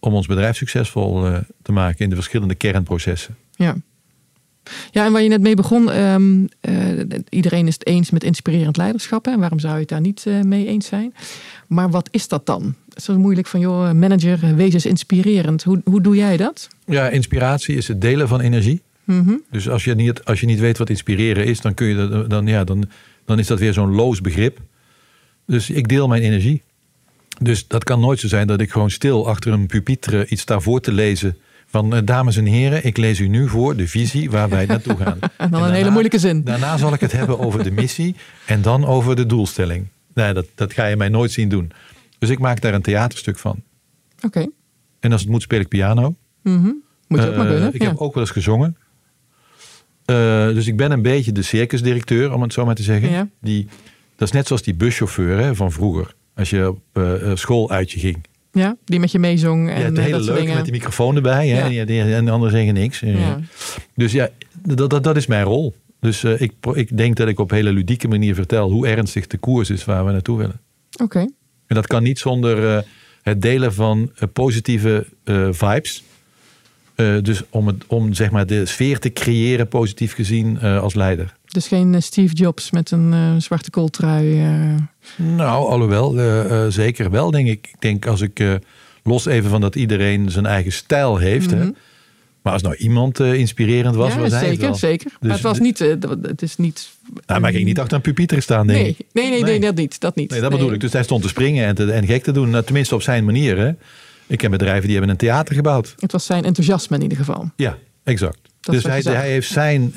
om 0.00 0.14
ons 0.14 0.26
bedrijf 0.26 0.56
succesvol 0.56 1.22
te 1.62 1.72
maken 1.72 1.98
in 2.04 2.08
de 2.08 2.14
verschillende 2.14 2.54
kernprocessen. 2.54 3.36
Ja. 3.56 3.76
Ja, 4.90 5.04
en 5.04 5.12
waar 5.12 5.22
je 5.22 5.28
net 5.28 5.40
mee 5.40 5.54
begon, 5.54 5.90
ehm, 5.90 6.46
eh, 6.60 6.74
iedereen 7.28 7.66
is 7.66 7.74
het 7.74 7.86
eens 7.86 8.10
met 8.10 8.24
inspirerend 8.24 8.76
leiderschap. 8.76 9.24
Hè? 9.24 9.30
En 9.30 9.38
waarom 9.38 9.58
zou 9.58 9.74
je 9.74 9.80
het 9.80 9.88
daar 9.88 10.00
niet 10.00 10.24
eh, 10.26 10.40
mee 10.40 10.66
eens 10.66 10.86
zijn? 10.86 11.14
Maar 11.66 11.90
wat 11.90 12.08
is 12.10 12.28
dat 12.28 12.46
dan? 12.46 12.74
Het 12.88 12.98
is 12.98 13.04
zo 13.04 13.18
moeilijk 13.18 13.46
van, 13.46 13.60
joh, 13.60 13.92
manager, 13.92 14.56
wees 14.56 14.74
eens 14.74 14.86
inspirerend. 14.86 15.62
Hoe, 15.62 15.80
hoe 15.84 16.00
doe 16.00 16.16
jij 16.16 16.36
dat? 16.36 16.68
Ja, 16.86 17.08
inspiratie 17.08 17.76
is 17.76 17.88
het 17.88 18.00
delen 18.00 18.28
van 18.28 18.40
energie. 18.40 18.82
Mhm. 19.04 19.34
Dus 19.50 19.68
als 19.68 19.84
je 19.84 19.94
niet, 19.94 20.24
als 20.24 20.40
je 20.40 20.46
niet 20.46 20.58
weet 20.58 20.78
wat 20.78 20.90
inspireren 20.90 21.46
is, 21.46 21.60
dan, 21.60 21.74
kun 21.74 21.86
je 21.86 22.08
dat, 22.08 22.30
dan, 22.30 22.46
ja, 22.46 22.64
dan, 22.64 22.84
dan 23.24 23.38
is 23.38 23.46
dat 23.46 23.58
weer 23.58 23.72
zo'n 23.72 23.94
loos 23.94 24.20
begrip. 24.20 24.58
Dus 25.46 25.70
ik 25.70 25.88
deel 25.88 26.08
mijn 26.08 26.22
energie. 26.22 26.62
Dus 27.38 27.66
dat 27.66 27.84
kan 27.84 28.00
nooit 28.00 28.20
zo 28.20 28.28
zijn 28.28 28.46
dat 28.46 28.60
ik 28.60 28.70
gewoon 28.70 28.90
stil 28.90 29.28
achter 29.28 29.52
een 29.52 29.66
pupitre 29.66 30.26
iets 30.28 30.42
sta 30.42 30.60
voor 30.60 30.80
te 30.80 30.92
lezen. 30.92 31.36
Van 31.74 31.94
eh, 31.94 32.00
dames 32.04 32.36
en 32.36 32.44
heren, 32.46 32.84
ik 32.84 32.96
lees 32.96 33.18
u 33.18 33.28
nu 33.28 33.48
voor 33.48 33.76
de 33.76 33.88
visie 33.88 34.30
waar 34.30 34.48
wij 34.48 34.66
naartoe 34.66 34.96
gaan. 34.96 35.18
En 35.22 35.30
dan 35.36 35.44
een 35.46 35.50
daarna- 35.50 35.70
hele 35.74 35.90
moeilijke 35.90 36.18
zin. 36.18 36.44
Daarna 36.44 36.76
zal 36.76 36.92
ik 36.92 37.00
het 37.00 37.12
hebben 37.12 37.38
over 37.38 37.62
de 37.64 37.70
missie 37.70 38.14
en 38.46 38.62
dan 38.62 38.84
over 38.86 39.16
de 39.16 39.26
doelstelling. 39.26 39.86
Nee, 40.14 40.32
dat, 40.32 40.46
dat 40.54 40.72
ga 40.72 40.86
je 40.86 40.96
mij 40.96 41.08
nooit 41.08 41.32
zien 41.32 41.48
doen. 41.48 41.72
Dus 42.18 42.28
ik 42.28 42.38
maak 42.38 42.60
daar 42.60 42.74
een 42.74 42.82
theaterstuk 42.82 43.38
van. 43.38 43.62
Oké. 44.24 44.46
En 45.00 45.12
als 45.12 45.20
het 45.20 45.30
moet, 45.30 45.42
speel 45.42 45.60
ik 45.60 45.68
piano. 45.68 46.14
Mhm. 46.42 46.70
Moet 47.08 47.22
je 47.22 47.28
ook 47.28 47.36
maar 47.36 47.46
Eh, 47.46 47.52
kunnen. 47.52 47.74
Ik 47.74 47.82
ja. 47.82 47.88
heb 47.88 47.98
ook 47.98 48.14
wel 48.14 48.22
eens 48.22 48.32
gezongen. 48.32 48.76
Eh, 50.04 50.46
dus 50.46 50.66
ik 50.66 50.76
ben 50.76 50.90
een 50.90 51.02
beetje 51.02 51.32
de 51.32 51.42
circusdirecteur, 51.42 52.32
om 52.32 52.42
het 52.42 52.52
zo 52.52 52.64
maar 52.64 52.74
te 52.74 52.82
zeggen. 52.82 53.10
Ja. 53.10 53.28
Die, 53.40 53.66
dat 54.16 54.28
is 54.28 54.34
net 54.34 54.46
zoals 54.46 54.62
die 54.62 54.74
buschauffeur 54.74 55.38
hè, 55.38 55.54
van 55.54 55.72
vroeger. 55.72 56.14
Als 56.34 56.50
je 56.50 56.68
op 56.68 57.00
school 57.38 57.70
uitje 57.70 57.98
ging. 58.00 58.24
Ja, 58.54 58.76
die 58.84 59.00
met 59.00 59.12
je 59.12 59.18
meezong 59.18 59.70
en 59.70 59.78
ja, 59.78 59.84
het 59.84 59.98
eh, 59.98 60.04
hele 60.04 60.20
leuke 60.20 60.54
met 60.54 60.64
die 60.64 60.72
microfoon 60.72 61.16
erbij. 61.16 61.48
Hè, 61.48 61.66
Ja. 61.66 61.86
en, 61.86 62.24
de 62.24 62.30
anderen 62.30 62.54
zeggen 62.54 62.74
niks. 62.74 63.00
Ja. 63.00 63.40
Dus 63.94 64.12
ja, 64.12 64.28
dat, 64.62 64.90
dat, 64.90 65.04
dat 65.04 65.16
is 65.16 65.26
mijn 65.26 65.44
rol. 65.44 65.74
Dus 66.00 66.24
eh, 66.24 66.40
ik, 66.40 66.52
ik 66.72 66.96
denk 66.96 67.16
dat 67.16 67.28
ik 67.28 67.38
op 67.38 67.50
hele 67.50 67.72
ludieke 67.72 68.08
manier 68.08 68.34
vertel 68.34 68.70
hoe 68.70 68.86
ernstig 68.86 69.26
de 69.26 69.38
koers 69.38 69.70
is 69.70 69.84
waar 69.84 70.04
we 70.06 70.12
naartoe 70.12 70.38
willen. 70.38 70.60
Oké. 71.02 71.18
En 71.66 71.74
dat 71.74 71.86
kan 71.86 72.02
niet 72.02 72.18
zonder 72.18 72.76
eh, 72.76 72.82
het 73.22 73.42
delen 73.42 73.74
van 73.74 74.12
positieve 74.32 75.06
vibes. 75.50 76.04
Dus 77.22 77.42
om, 77.50 77.66
het, 77.66 77.84
om 77.86 78.12
zeg 78.12 78.30
maar 78.30 78.46
de 78.46 78.66
sfeer 78.66 78.98
te 78.98 79.12
creëren, 79.12 79.68
positief 79.68 80.14
gezien, 80.14 80.60
als 80.60 80.94
leider. 80.94 81.36
Dus 81.54 81.68
geen 81.68 81.94
eh, 81.94 82.00
Steve 82.00 82.34
Jobs 82.34 82.70
met 82.70 82.90
een 82.90 83.12
eh, 83.12 83.34
zwarte 83.38 83.70
kooltrui. 83.70 84.40
eh. 84.40 85.26
Nou, 85.26 85.68
alhoewel, 85.70 86.70
zeker 86.70 87.10
wel, 87.10 87.30
denk 87.30 87.48
ik. 87.48 87.66
Ik 87.72 87.80
denk 87.80 88.06
als 88.06 88.20
ik 88.20 88.42
los 89.02 89.26
even 89.26 89.50
van 89.50 89.60
dat 89.60 89.74
iedereen 89.74 90.30
zijn 90.30 90.46
eigen 90.46 90.72
stijl 90.72 91.16
heeft. 91.16 91.50
hè, 91.50 91.56
Mhm. 91.56 91.70
maar 92.42 92.52
als 92.52 92.62
nou 92.62 92.74
iemand 92.76 93.20
inspirerend 93.20 93.94
was, 93.94 94.14
ja, 94.14 94.18
was 94.20 94.30
hij 94.30 94.44
zeker, 94.44 94.60
wel. 94.60 94.74
zeker. 94.74 95.10
maar 95.10 95.18
Dus 95.20 95.32
het 95.32 95.42
was 95.42 95.58
niet, 95.58 95.78
het 96.22 96.42
is 96.42 96.56
niet... 96.56 96.88
Nou, 97.26 97.40
maar 97.40 97.50
ik 97.50 97.56
ging 97.56 97.68
niet 97.68 97.78
achter 97.80 97.96
een 97.96 98.02
pupieter 98.02 98.42
staan, 98.42 98.66
denk 98.66 98.78
nee, 98.78 98.88
ik. 98.98 99.06
nee, 99.12 99.30
nee, 99.30 99.42
nee, 99.42 99.60
dat 99.60 99.74
niet. 99.76 100.00
Dat 100.00 100.14
niet. 100.14 100.30
Nee, 100.30 100.40
dat 100.40 100.50
bedoel 100.50 100.72
ik. 100.72 100.80
Dus 100.80 100.92
hij 100.92 101.02
stond 101.02 101.22
te 101.22 101.28
springen 101.28 101.66
en, 101.66 101.74
te, 101.74 101.92
en 101.92 102.06
gek 102.06 102.22
te 102.22 102.32
doen. 102.32 102.50
Nou, 102.50 102.64
tenminste 102.64 102.94
op 102.94 103.02
zijn 103.02 103.24
manier. 103.24 103.58
Hè. 103.58 103.70
Ik 104.26 104.38
ken 104.38 104.50
bedrijven 104.50 104.82
die 104.82 104.92
hebben 104.92 105.10
een 105.10 105.16
theater 105.16 105.54
gebouwd. 105.54 105.94
Het 105.98 106.12
was 106.12 106.26
zijn 106.26 106.44
enthousiasme 106.44 106.96
in 106.96 107.02
ieder 107.02 107.18
geval. 107.18 107.50
Ja, 107.56 107.78
exact. 108.04 108.38
Dat 108.60 108.74
dus 108.74 108.84
hij, 108.84 109.00
hij 109.00 109.30
heeft 109.30 109.50
zijn. 109.50 109.92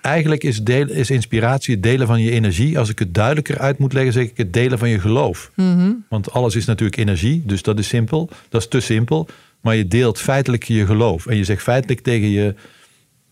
Eigenlijk 0.00 0.44
is, 0.44 0.62
deel, 0.62 0.88
is 0.88 1.10
inspiratie 1.10 1.74
het 1.74 1.82
delen 1.82 2.06
van 2.06 2.20
je 2.20 2.30
energie. 2.30 2.78
Als 2.78 2.88
ik 2.88 2.98
het 2.98 3.14
duidelijker 3.14 3.58
uit 3.58 3.78
moet 3.78 3.92
leggen, 3.92 4.12
zeg 4.12 4.24
ik 4.24 4.36
het 4.36 4.52
delen 4.52 4.78
van 4.78 4.88
je 4.88 5.00
geloof. 5.00 5.50
Mhm. 5.54 5.92
Want 6.08 6.32
alles 6.32 6.56
is 6.56 6.64
natuurlijk 6.64 6.98
energie, 6.98 7.42
dus 7.46 7.62
dat 7.62 7.78
is 7.78 7.88
simpel. 7.88 8.30
Dat 8.48 8.60
is 8.60 8.68
te 8.68 8.80
simpel. 8.80 9.28
Maar 9.60 9.76
je 9.76 9.88
deelt 9.88 10.18
feitelijk 10.18 10.64
je 10.64 10.86
geloof. 10.86 11.26
En 11.26 11.36
je 11.36 11.44
zegt 11.44 11.62
feitelijk 11.62 12.00
tegen 12.00 12.28
je 12.28 12.54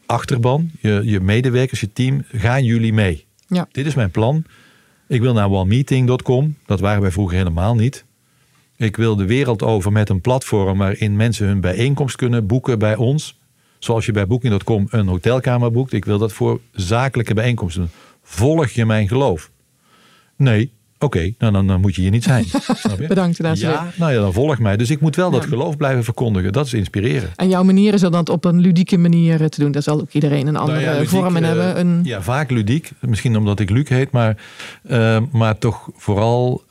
achterban, 0.07 0.71
je, 0.81 1.03
je 1.05 1.21
medewerkers, 1.21 1.81
je 1.81 1.93
team: 1.93 2.25
gaan 2.33 2.65
jullie 2.65 2.93
mee? 2.93 3.27
Ja. 3.47 3.69
Dit 3.73 3.87
is 3.87 3.95
mijn 3.95 4.11
plan. 4.11 4.45
Ik 5.07 5.21
wil 5.21 5.33
naar 5.33 5.51
onemeeting.com. 5.51 6.57
Dat 6.67 6.81
waren 6.81 7.03
wij 7.03 7.11
vroeger 7.11 7.37
helemaal 7.37 7.75
niet. 7.75 8.05
Ik 8.77 8.97
wil 8.97 9.17
de 9.17 9.25
wereld 9.25 9.63
over 9.63 9.93
met 9.93 10.09
een 10.09 10.21
platform 10.21 10.79
waarin 10.79 11.17
mensen 11.17 11.47
hun 11.47 11.61
bijeenkomst 11.61 12.17
kunnen 12.17 12.47
boeken 12.47 12.79
bij 12.79 12.97
ons. 12.97 13.38
Zoals 13.79 14.07
je 14.07 14.13
bij 14.13 14.27
Booking.com 14.27 14.87
een 14.91 15.07
hotelkamer 15.07 15.71
boekt. 15.71 15.93
Ik 15.93 16.05
wil 16.05 16.19
dat 16.19 16.33
voor 16.33 16.61
zakelijke 16.73 17.35
bijeenkomsten 17.35 17.83
doen. 17.83 17.91
Volg 18.23 18.71
je 18.71 18.87
mijn 18.87 19.09
geloof? 19.09 19.51
Nee. 20.37 20.71
Oké, 21.01 21.33
nou 21.39 21.53
dan, 21.53 21.67
dan 21.67 21.81
moet 21.81 21.95
je 21.95 22.01
hier 22.01 22.11
niet 22.11 22.25
zijn. 22.25 22.45
Snap 22.85 22.99
je? 23.01 23.07
Bedankt, 23.07 23.41
en 23.41 23.55
Ja, 23.55 23.87
nou 23.97 24.13
ja, 24.13 24.21
dan 24.21 24.33
volg 24.33 24.59
mij. 24.59 24.77
Dus 24.77 24.91
ik 24.91 25.01
moet 25.01 25.17
wel 25.17 25.31
dat 25.31 25.47
geloof 25.47 25.77
blijven 25.77 26.05
verkondigen. 26.05 26.53
Dat 26.53 26.67
is 26.67 26.75
inspireren. 26.75 27.31
En 27.37 27.49
jouw 27.49 27.63
manier 27.63 27.95
is 27.95 28.03
er 28.03 28.11
dan 28.11 28.29
op 28.29 28.45
een 28.45 28.61
ludieke 28.61 28.97
manier 28.99 29.41
eh, 29.41 29.47
te 29.47 29.61
doen. 29.61 29.73
Daar 29.73 29.83
zal 29.83 30.01
ook 30.01 30.13
iedereen 30.13 30.47
een 30.47 30.57
andere 30.57 30.79
Nou 30.79 30.91
ja, 30.91 30.95
ludiek, 30.95 31.09
vorm 31.09 31.37
in 31.37 31.43
eh, 31.43 31.49
hebben. 31.49 31.81
Een, 31.81 32.01
Ja, 32.05 32.23
vaak 32.23 32.51
ludiek. 32.51 32.91
Misschien 33.01 33.37
omdat 33.37 33.61
ik 33.61 33.71
Luc 33.71 33.89
heet, 33.89 34.11
maar, 34.11 34.37
eh, 34.83 35.19
maar 35.33 35.59
toch 35.59 35.89
vooral 35.97 36.63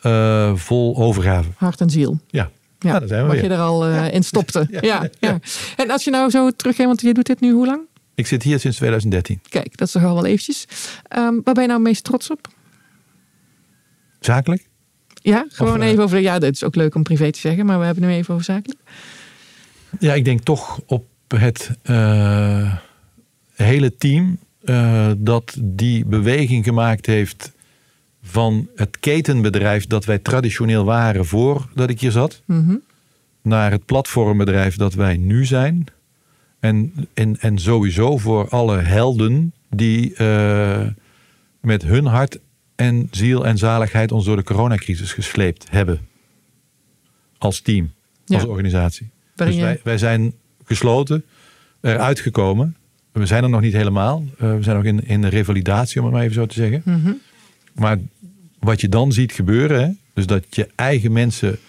vol 0.55 0.97
overgave. 0.97 1.49
hart 1.55 1.81
en 1.81 1.89
ziel. 1.89 2.19
Ja, 2.27 2.49
Ja, 2.79 3.07
zijn 3.07 3.21
we 3.21 3.27
wat 3.27 3.35
weer. 3.35 3.43
je 3.43 3.49
er 3.49 3.59
al 3.61 3.85
eh, 3.85 4.13
in 4.13 4.23
stopte. 4.23 4.67
Ja, 4.81 5.09
Ja, 5.19 5.39
En 5.75 5.89
als 5.91 6.03
je 6.03 6.11
nou 6.11 6.29
zo 6.29 6.51
terug, 6.51 6.77
want 6.77 7.01
je 7.01 7.13
doet 7.13 7.25
dit 7.25 7.39
nu 7.39 7.51
hoe 7.51 7.65
lang? 7.65 7.81
ik 8.15 8.27
zit 8.27 8.43
hier 8.43 8.59
sinds 8.59 8.77
2013. 8.77 9.41
Kijk, 9.49 9.77
dat 9.77 9.87
is 9.87 9.93
toch 9.93 10.03
al 10.03 10.13
wel 10.13 10.25
eventjes. 10.25 10.65
Ehm, 11.07 11.33
waar 11.43 11.53
ben 11.53 11.61
je 11.63 11.69
nou 11.69 11.81
meest 11.81 12.03
trots 12.03 12.31
op? 12.31 12.47
Zakelijk? 14.19 14.67
Ja, 15.13 15.45
gewoon 15.49 15.81
eh, 15.81 15.87
even 15.87 16.03
over. 16.03 16.19
Ja, 16.19 16.39
dat 16.39 16.53
is 16.53 16.63
ook 16.63 16.75
leuk 16.75 16.95
om 16.95 17.03
privé 17.03 17.31
te 17.31 17.39
zeggen, 17.39 17.65
maar 17.65 17.79
we 17.79 17.85
hebben 17.85 18.03
nu 18.03 18.13
even 18.13 18.33
over 18.33 18.45
zakelijk. 18.45 18.79
Ja, 19.99 20.13
ik 20.13 20.25
denk 20.25 20.41
toch 20.41 20.79
op 20.85 21.05
het 21.27 21.71
eh, 21.83 22.75
hele 23.53 23.95
team 23.95 24.37
dat 25.17 25.55
die 25.59 26.05
beweging 26.05 26.63
gemaakt 26.63 27.05
heeft 27.05 27.51
van 28.27 28.67
het 28.75 28.99
ketenbedrijf 28.99 29.87
dat 29.87 30.05
wij 30.05 30.17
traditioneel 30.19 30.83
waren 30.85 31.25
voordat 31.25 31.89
ik 31.89 31.99
hier 32.01 32.11
zat, 32.11 32.41
Mhm. 32.45 32.75
naar 33.41 33.71
het 33.71 33.85
platformbedrijf 33.85 34.75
dat 34.75 34.93
wij 34.93 35.17
nu 35.17 35.45
zijn. 35.45 35.85
En, 36.59 36.93
en, 37.13 37.39
en 37.39 37.57
sowieso 37.57 38.17
voor 38.17 38.49
alle 38.49 38.77
helden 38.77 39.53
die 39.69 40.13
eh, 40.15 40.87
met 41.61 41.83
hun 41.83 42.05
hart 42.05 42.39
en 42.75 43.07
ziel 43.11 43.45
en 43.45 43.57
zaligheid 43.57 44.11
ons 44.11 44.25
door 44.25 44.35
de 44.35 44.43
coronacrisis 44.43 45.13
gesleept 45.13 45.65
hebben. 45.69 45.99
Als 47.37 47.61
team, 47.61 47.91
als 48.27 48.41
Ja. 48.41 48.47
organisatie. 48.47 49.09
Dus 49.35 49.55
wij, 49.55 49.79
wij 49.83 49.97
zijn 49.97 50.33
gesloten. 50.63 51.23
eruit 51.81 52.19
gekomen. 52.19 52.75
We 53.11 53.25
zijn 53.25 53.43
er 53.43 53.49
nog 53.49 53.61
niet 53.61 53.73
helemaal. 53.73 54.23
Uh, 54.41 54.55
we 54.55 54.63
zijn 54.63 54.75
nog 54.75 54.85
in, 54.85 55.07
in 55.07 55.21
de 55.21 55.27
revalidatie, 55.27 55.99
om 55.99 56.05
het 56.05 56.13
maar 56.15 56.23
even 56.23 56.35
zo 56.35 56.45
te 56.45 56.53
zeggen. 56.53 56.81
Mhm. 56.85 57.11
Maar 57.73 57.97
wat 58.67 58.81
je 58.81 58.89
dan 58.89 59.11
ziet 59.11 59.31
gebeuren, 59.31 59.81
hè, 59.81 59.89
dus 60.13 60.25
dat 60.25 60.43
je 60.49 60.69
eigen 60.75 61.11
mensen 61.11 61.59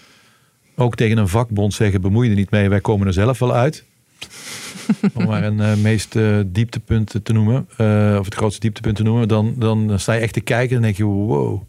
ook 0.74 0.96
tegen 0.96 1.18
een 1.18 1.28
vakbond 1.28 1.74
zeggen: 1.74 2.00
bemoei 2.00 2.24
je 2.24 2.32
er 2.32 2.38
niet 2.38 2.50
mee, 2.50 2.68
wij 2.68 2.80
komen 2.80 3.06
er 3.06 3.12
zelf 3.12 3.38
wel 3.38 3.54
uit. 3.54 3.84
Om 5.14 5.26
maar 5.26 5.44
een 5.44 5.58
uh, 5.58 5.74
meest 5.74 6.14
uh, 6.14 6.40
dieptepunt 6.46 7.14
te 7.22 7.32
noemen, 7.32 7.68
uh, 7.80 8.16
of 8.18 8.24
het 8.24 8.34
grootste 8.34 8.60
dieptepunt 8.60 8.96
te 8.96 9.02
noemen, 9.02 9.28
dan, 9.28 9.54
dan 9.56 10.00
sta 10.00 10.12
je 10.12 10.20
echt 10.20 10.32
te 10.32 10.40
kijken 10.40 10.76
en 10.76 10.82
denk 10.82 10.96
je: 10.96 11.04
wow, 11.04 11.62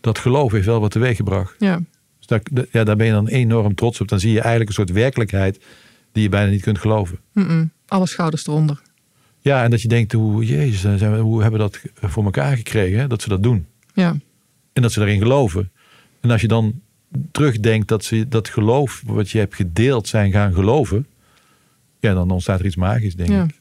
dat 0.00 0.18
geloof 0.18 0.52
heeft 0.52 0.66
wel 0.66 0.80
wat 0.80 0.90
teweeg 0.90 1.16
gebracht. 1.16 1.54
Ja. 1.58 1.80
Dus 2.18 2.26
daar, 2.26 2.66
ja, 2.70 2.84
daar 2.84 2.96
ben 2.96 3.06
je 3.06 3.12
dan 3.12 3.28
enorm 3.28 3.74
trots 3.74 4.00
op. 4.00 4.08
Dan 4.08 4.20
zie 4.20 4.32
je 4.32 4.40
eigenlijk 4.40 4.68
een 4.68 4.74
soort 4.74 4.90
werkelijkheid 4.90 5.64
die 6.12 6.22
je 6.22 6.28
bijna 6.28 6.50
niet 6.50 6.62
kunt 6.62 6.78
geloven. 6.78 7.18
Mm 7.32 7.46
-mm. 7.46 7.70
Alle 7.86 8.06
schouders 8.06 8.46
eronder. 8.46 8.82
Ja, 9.40 9.64
en 9.64 9.70
dat 9.70 9.82
je 9.82 9.88
denkt: 9.88 10.12
hoe, 10.12 10.44
jezus, 10.44 11.00
hoe 11.00 11.42
hebben 11.42 11.60
we 11.60 11.70
dat 11.70 11.80
voor 11.94 12.24
elkaar 12.24 12.56
gekregen, 12.56 12.98
hè? 12.98 13.06
dat 13.06 13.22
ze 13.22 13.28
dat 13.28 13.42
doen. 13.42 13.66
Ja. 13.94 14.16
En 14.72 14.82
dat 14.82 14.92
ze 14.92 15.00
erin 15.00 15.18
geloven. 15.18 15.70
En 16.20 16.30
als 16.30 16.40
je 16.40 16.48
dan 16.48 16.80
terugdenkt 17.30 17.88
dat 17.88 18.04
ze 18.04 18.28
dat 18.28 18.48
geloof 18.48 19.02
wat 19.06 19.30
je 19.30 19.38
hebt 19.38 19.54
gedeeld 19.54 20.08
zijn 20.08 20.32
gaan 20.32 20.54
geloven, 20.54 21.06
ja, 22.00 22.14
dan 22.14 22.30
ontstaat 22.30 22.58
er 22.60 22.66
iets 22.66 22.76
magisch, 22.76 23.14
denk 23.16 23.30
Ja. 23.30 23.42
ik. 23.44 23.60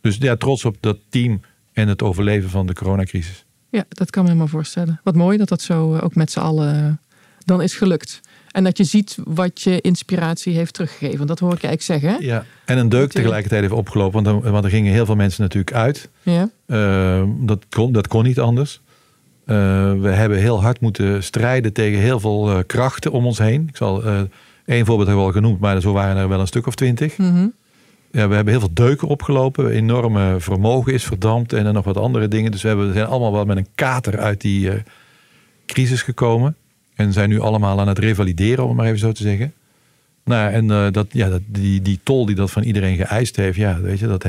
Dus 0.00 0.16
ja, 0.16 0.36
trots 0.36 0.64
op 0.64 0.76
dat 0.80 0.98
team 1.08 1.40
en 1.72 1.88
het 1.88 2.02
overleven 2.02 2.50
van 2.50 2.66
de 2.66 2.72
coronacrisis. 2.72 3.44
Ja, 3.70 3.84
dat 3.88 4.10
kan 4.10 4.22
me 4.22 4.28
helemaal 4.28 4.50
voorstellen. 4.50 5.00
Wat 5.04 5.14
mooi 5.14 5.38
dat 5.38 5.48
dat 5.48 5.62
zo 5.62 5.94
eh, 5.94 6.04
ook 6.04 6.14
met 6.14 6.30
z'n 6.30 6.38
allen 6.38 6.74
eh, 6.84 6.92
dan 7.44 7.62
is 7.62 7.74
gelukt. 7.74 8.20
En 8.50 8.64
dat 8.64 8.76
je 8.78 8.84
ziet 8.84 9.18
wat 9.24 9.62
je 9.62 9.80
inspiratie 9.80 10.54
heeft 10.54 10.74
teruggegeven. 10.74 11.26
Dat 11.26 11.38
hoor 11.38 11.52
ik 11.54 11.60
je 11.60 11.66
eigenlijk 11.66 12.02
zeggen. 12.02 12.20
Hè? 12.20 12.34
Ja, 12.34 12.44
en 12.64 12.78
een 12.78 12.88
deuk 12.88 13.10
tegelijkertijd 13.12 13.60
heeft 13.60 13.72
opgelopen, 13.72 14.22
want, 14.22 14.42
dan, 14.42 14.52
want 14.52 14.64
er 14.64 14.70
gingen 14.70 14.92
heel 14.92 15.06
veel 15.06 15.16
mensen 15.16 15.42
natuurlijk 15.42 15.72
uit. 15.76 16.08
Ja. 16.22 16.48
Uh, 16.66 17.24
dat, 17.38 17.64
kon, 17.68 17.92
dat 17.92 18.06
kon 18.08 18.24
niet 18.24 18.38
anders. 18.40 18.80
Uh, 19.52 20.00
we 20.00 20.08
hebben 20.08 20.38
heel 20.38 20.62
hard 20.62 20.80
moeten 20.80 21.22
strijden 21.22 21.72
tegen 21.72 22.00
heel 22.00 22.20
veel 22.20 22.50
uh, 22.50 22.58
krachten 22.66 23.12
om 23.12 23.26
ons 23.26 23.38
heen. 23.38 23.66
Ik 23.68 23.76
zal 23.76 24.02
één 24.64 24.86
voorbeeld 24.86 25.08
hebben 25.08 25.26
al 25.26 25.32
genoemd, 25.32 25.60
maar 25.60 25.80
zo 25.80 25.92
waren 25.92 26.16
er 26.16 26.28
wel 26.28 26.40
een 26.40 26.46
stuk 26.46 26.66
of 26.66 26.74
twintig. 26.74 27.16
Mm 27.16 27.34
-hmm. 27.34 27.52
Ja, 28.12 28.28
we 28.28 28.34
hebben 28.34 28.52
heel 28.52 28.60
veel 28.60 28.74
deuken 28.74 29.08
opgelopen. 29.08 29.70
Enorme 29.70 30.36
vermogen 30.38 30.92
is 30.92 31.04
verdampt 31.04 31.52
en 31.52 31.64
dan 31.64 31.74
nog 31.74 31.84
wat 31.84 31.96
andere 31.96 32.28
dingen. 32.28 32.50
Dus 32.50 32.62
we, 32.62 32.68
hebben, 32.68 32.86
we 32.86 32.92
zijn 32.92 33.06
allemaal 33.06 33.32
wel 33.32 33.44
met 33.44 33.56
een 33.56 33.66
kater 33.74 34.18
uit 34.18 34.40
die 34.40 34.66
uh, 34.66 34.74
crisis 35.66 36.02
gekomen. 36.02 36.56
En 36.94 37.12
zijn 37.12 37.28
nu 37.28 37.40
allemaal 37.40 37.80
aan 37.80 37.88
het 37.88 37.98
revalideren, 37.98 38.62
om 38.62 38.68
het 38.68 38.78
maar 38.78 38.86
even 38.86 38.98
zo 38.98 39.12
te 39.12 39.22
zeggen. 39.22 39.52
Nou, 40.24 40.52
en 40.52 40.64
uh, 40.64 40.86
dat, 40.90 41.06
ja, 41.10 41.28
dat, 41.28 41.40
die, 41.46 41.82
die 41.82 42.00
tol 42.02 42.26
die 42.26 42.34
dat 42.34 42.50
van 42.50 42.62
iedereen 42.62 42.96
geëist 42.96 43.36
heeft, 43.36 43.56
ja, 43.56 43.80
weet 43.80 43.98
je, 43.98 44.06
dat, 44.06 44.26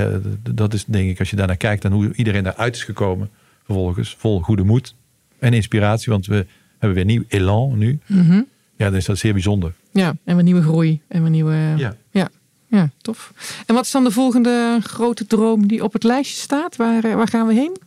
dat 0.56 0.74
is 0.74 0.86
denk 0.86 1.10
ik, 1.10 1.20
als 1.20 1.30
je 1.30 1.36
daarnaar 1.36 1.58
kijkt 1.58 1.86
en 1.86 1.92
hoe 1.92 2.14
iedereen 2.16 2.44
daaruit 2.44 2.76
is 2.76 2.84
gekomen, 2.84 3.30
vervolgens, 3.64 4.16
vol 4.20 4.40
goede 4.40 4.64
moed 4.64 4.96
en 5.44 5.54
inspiratie, 5.54 6.12
want 6.12 6.26
we 6.26 6.46
hebben 6.78 6.94
weer 6.94 7.06
nieuw 7.06 7.24
elan 7.28 7.78
nu. 7.78 8.00
Mm 8.06 8.28
-hmm. 8.28 8.48
Ja, 8.76 8.86
dan 8.90 8.96
is 8.96 9.06
dat 9.06 9.18
zeer 9.18 9.34
bijzonder. 9.34 9.74
Ja, 9.92 10.16
en 10.24 10.38
een 10.38 10.46
nieuwe 10.46 10.62
groei 10.62 11.02
en 11.08 11.24
een 11.24 11.32
nieuwe. 11.32 11.56
Ja. 11.78 11.96
ja. 12.12 12.30
Ja, 12.68 12.90
tof. 13.02 13.34
En 13.66 13.76
wat 13.76 13.86
is 13.86 13.92
dan 13.92 14.04
de 14.04 14.12
volgende 14.12 14.80
grote 14.84 15.28
droom 15.28 15.68
die 15.68 15.84
op 15.84 15.94
het 15.94 16.04
lijstje 16.04 16.42
staat? 16.42 16.76
Waar, 16.76 17.02
waar 17.02 17.28
gaan 17.28 17.48
we 17.48 17.54
heen? 17.54 17.78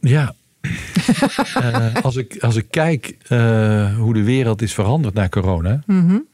Ja. 0.00 0.34
uh, 1.56 1.94
als, 2.02 2.16
ik, 2.16 2.36
als 2.40 2.56
ik 2.56 2.66
kijk 2.70 3.16
uh, 3.28 3.96
hoe 3.96 4.14
de 4.14 4.22
wereld 4.22 4.62
is 4.62 4.74
veranderd 4.74 5.14
na 5.14 5.28
corona. 5.28 5.82
Mm 5.86 6.08
-hmm. 6.08 6.26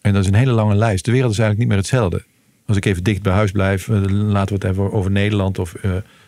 En 0.00 0.12
dat 0.12 0.22
is 0.22 0.28
een 0.28 0.34
hele 0.34 0.52
lange 0.52 0.74
lijst. 0.74 1.04
De 1.04 1.12
wereld 1.12 1.32
is 1.32 1.38
eigenlijk 1.38 1.68
niet 1.68 1.76
meer 1.78 1.86
hetzelfde. 1.86 2.24
Als 2.66 2.76
ik 2.76 2.84
even 2.84 3.04
dicht 3.04 3.22
bij 3.22 3.32
huis 3.32 3.50
blijf, 3.50 3.88
uh, 3.88 4.02
laten 4.08 4.58
we 4.58 4.66
het 4.66 4.72
even 4.72 4.92
over 4.92 5.10
Nederland 5.10 5.58
of 5.58 5.74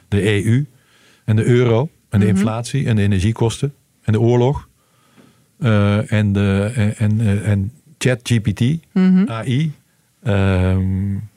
de 0.08 0.44
EU 0.44 0.66
en 1.24 1.36
de 1.36 1.44
euro 1.44 1.90
en 2.08 2.20
de 2.20 2.26
Mhm. 2.26 2.34
inflatie 2.36 2.86
en 2.86 2.96
de 2.96 3.02
energiekosten 3.02 3.74
en 4.02 4.12
de 4.12 4.20
oorlog. 4.20 4.68
Uh, 5.58 6.12
en, 6.12 6.32
de, 6.32 6.72
en, 6.74 6.96
en, 7.20 7.44
en 7.44 7.72
ChatGPT, 7.98 8.60
Mhm. 8.92 9.30
AI, 9.30 9.72
um, 10.26 11.28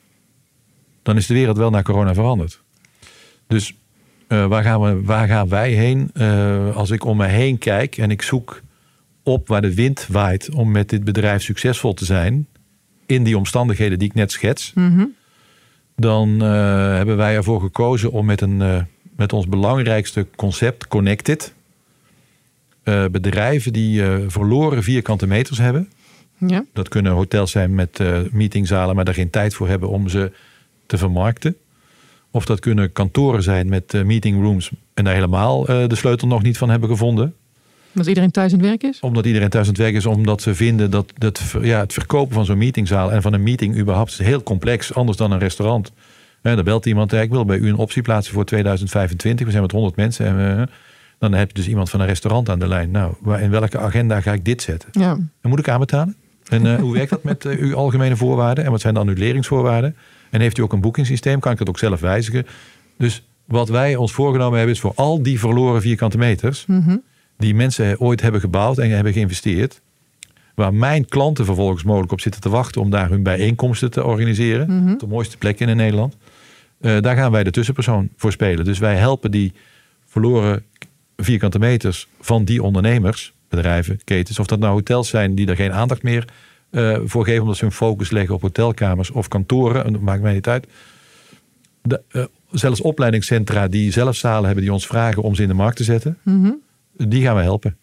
dan 1.02 1.16
is 1.16 1.26
de 1.26 1.34
wereld 1.34 1.56
wel 1.56 1.70
naar 1.70 1.82
corona 1.82 2.14
veranderd. 2.14 2.62
Dus 3.46 3.74
uh, 4.28 4.46
waar, 4.46 4.62
gaan 4.62 4.80
we, 4.80 5.02
waar 5.02 5.28
gaan 5.28 5.48
wij 5.48 5.72
heen? 5.72 6.10
Uh, 6.14 6.76
als 6.76 6.90
ik 6.90 7.04
om 7.04 7.16
me 7.16 7.26
heen 7.26 7.58
kijk 7.58 7.96
en 7.96 8.10
ik 8.10 8.22
zoek 8.22 8.62
op 9.22 9.48
waar 9.48 9.62
de 9.62 9.74
wind 9.74 10.06
waait 10.06 10.50
om 10.50 10.70
met 10.70 10.88
dit 10.88 11.04
bedrijf 11.04 11.42
succesvol 11.42 11.94
te 11.94 12.04
zijn, 12.04 12.46
in 13.06 13.22
die 13.22 13.36
omstandigheden 13.36 13.98
die 13.98 14.08
ik 14.08 14.14
net 14.14 14.32
schets, 14.32 14.72
Mm 14.74 15.16
dan 15.98 16.40
hebben 16.40 17.16
wij 17.16 17.36
ervoor 17.36 17.60
gekozen 17.60 18.10
om 18.10 18.26
met, 18.26 18.40
een, 18.40 18.86
met 19.16 19.32
ons 19.32 19.48
belangrijkste 19.48 20.26
concept, 20.36 20.88
Connected, 20.88 21.54
uh, 22.84 23.04
bedrijven 23.10 23.72
die 23.72 24.02
verloren 24.26 24.82
vierkante 24.82 25.26
meters 25.26 25.58
hebben. 25.58 25.92
Ja. 26.46 26.64
Dat 26.72 26.88
kunnen 26.88 27.12
hotels 27.12 27.50
zijn 27.50 27.74
met 27.74 28.00
meetingzalen, 28.32 28.94
maar 28.96 29.04
daar 29.04 29.14
geen 29.14 29.30
tijd 29.30 29.54
voor 29.54 29.68
hebben 29.68 29.88
om 29.88 30.08
ze 30.08 30.32
te 30.86 30.98
vermarkten. 30.98 31.56
Of 32.30 32.44
dat 32.44 32.60
kunnen 32.60 32.92
kantoren 32.92 33.42
zijn 33.42 33.68
met 33.68 34.04
meetingrooms 34.04 34.70
en 34.94 35.04
daar 35.04 35.14
helemaal 35.14 35.64
de 35.64 35.96
sleutel 35.96 36.28
nog 36.28 36.42
niet 36.42 36.58
van 36.58 36.70
hebben 36.70 36.88
gevonden. 36.88 37.34
Omdat 37.98 38.14
iedereen 38.14 38.30
thuis 38.30 38.52
aan 38.52 38.58
het 38.58 38.68
werk 38.68 38.82
is? 38.82 39.00
Omdat 39.00 39.26
iedereen 39.26 39.48
thuis 39.48 39.64
aan 39.64 39.72
het 39.72 39.82
werk 39.82 39.94
is, 39.94 40.06
omdat 40.06 40.42
ze 40.42 40.54
vinden 40.54 40.90
dat, 40.90 41.12
dat 41.18 41.54
ja, 41.62 41.80
het 41.80 41.92
verkopen 41.92 42.34
van 42.34 42.44
zo'n 42.44 42.58
meetingzaal 42.58 43.12
en 43.12 43.22
van 43.22 43.32
een 43.32 43.42
meeting 43.42 43.78
überhaupt 43.78 44.10
is 44.10 44.18
heel 44.18 44.42
complex, 44.42 44.94
anders 44.94 45.18
dan 45.18 45.30
een 45.30 45.38
restaurant. 45.38 45.92
En 46.42 46.54
dan 46.54 46.64
belt 46.64 46.86
iemand, 46.86 47.12
ik 47.12 47.30
wil 47.30 47.44
bij 47.44 47.58
u 47.58 47.68
een 47.68 47.76
optie 47.76 48.02
plaatsen 48.02 48.34
voor 48.34 48.44
2025. 48.44 49.44
We 49.44 49.50
zijn 49.50 49.62
met 49.62 49.72
100 49.72 49.96
mensen 49.96 50.26
en 50.26 50.36
we, 50.36 50.68
dan 51.18 51.32
heb 51.32 51.48
je 51.48 51.54
dus 51.54 51.68
iemand 51.68 51.90
van 51.90 52.00
een 52.00 52.06
restaurant 52.06 52.48
aan 52.48 52.58
de 52.58 52.68
lijn. 52.68 52.90
Nou, 52.90 53.14
in 53.40 53.50
welke 53.50 53.78
agenda 53.78 54.20
ga 54.20 54.32
ik 54.32 54.44
dit 54.44 54.62
zetten? 54.62 54.88
Ja. 54.92 55.18
En 55.40 55.48
moet 55.48 55.58
ik 55.58 55.68
aanbetalen? 55.68 56.16
En 56.48 56.64
uh, 56.64 56.74
hoe 56.74 56.92
werkt 56.92 57.10
dat 57.10 57.22
met 57.22 57.44
uh, 57.44 57.58
uw 57.58 57.76
algemene 57.76 58.16
voorwaarden? 58.16 58.64
En 58.64 58.70
wat 58.70 58.80
zijn 58.80 58.94
de 58.94 59.00
annuleringsvoorwaarden? 59.00 59.96
En 60.30 60.40
heeft 60.40 60.58
u 60.58 60.62
ook 60.62 60.72
een 60.72 60.80
boekingssysteem? 60.80 61.40
Kan 61.40 61.52
ik 61.52 61.58
dat 61.58 61.68
ook 61.68 61.78
zelf 61.78 62.00
wijzigen? 62.00 62.46
Dus 62.98 63.22
wat 63.44 63.68
wij 63.68 63.96
ons 63.96 64.12
voorgenomen 64.12 64.56
hebben 64.56 64.74
is 64.74 64.80
voor 64.80 64.92
al 64.94 65.22
die 65.22 65.38
verloren 65.38 65.80
vierkante 65.80 66.18
meters... 66.18 66.66
Mm 66.66 66.82
-hmm. 66.82 67.02
Die 67.38 67.54
mensen 67.54 68.00
ooit 68.00 68.20
hebben 68.20 68.40
gebouwd 68.40 68.78
en 68.78 68.90
hebben 68.90 69.12
geïnvesteerd... 69.12 69.80
waar 70.54 70.74
mijn 70.74 71.04
klanten 71.06 71.44
vervolgens 71.44 71.82
mogelijk 71.82 72.12
op 72.12 72.20
zitten 72.20 72.40
te 72.40 72.48
wachten... 72.48 72.80
om 72.80 72.90
daar 72.90 73.10
hun 73.10 73.22
bijeenkomsten 73.22 73.90
te 73.90 74.04
organiseren. 74.04 74.70
Mm 74.70 74.86
-hmm. 74.86 74.98
De 74.98 75.06
mooiste 75.06 75.36
plekken 75.36 75.68
in 75.68 75.76
Nederland. 75.76 76.16
Uh, 76.80 77.00
daar 77.00 77.16
gaan 77.16 77.32
wij 77.32 77.44
de 77.44 77.50
tussenpersoon 77.50 78.08
voor 78.16 78.32
spelen. 78.32 78.64
Dus 78.64 78.78
wij 78.78 78.96
helpen 78.96 79.30
die 79.30 79.52
verloren 80.06 80.64
vierkante 81.16 81.58
meters 81.58 82.08
van 82.20 82.44
die 82.44 82.62
ondernemers, 82.62 83.32
bedrijven, 83.48 84.00
ketens, 84.04 84.38
of 84.38 84.46
dat 84.46 84.58
nou 84.58 84.72
hotels 84.72 85.08
zijn 85.08 85.34
die 85.34 85.46
er 85.46 85.56
geen 85.56 85.72
aandacht 85.72 86.02
meer 86.02 86.24
uh, 86.70 86.98
voor 87.04 87.24
geven, 87.24 87.40
omdat 87.40 87.56
ze 87.56 87.64
hun 87.64 87.72
focus 87.72 88.10
leggen 88.10 88.34
op 88.34 88.42
hotelkamers 88.42 89.10
of 89.10 89.28
kantoren, 89.28 89.92
dat 89.92 90.00
maakt 90.00 90.22
mij 90.22 90.32
niet 90.32 90.48
uit. 90.48 90.66
De, 91.82 92.02
uh, 92.12 92.24
zelfs 92.50 92.80
opleidingscentra 92.80 93.68
die 93.68 93.92
zelf 93.92 94.16
zalen 94.16 94.44
hebben 94.44 94.62
die 94.62 94.72
ons 94.72 94.86
vragen 94.86 95.22
om 95.22 95.34
ze 95.34 95.42
in 95.42 95.48
de 95.48 95.54
markt 95.54 95.76
te 95.76 95.84
zetten, 95.84 96.18
mm 96.22 96.44
-hmm. 96.44 96.60
Die 96.98 97.22
gaan 97.22 97.36
we 97.36 97.42
helpen. 97.42 97.76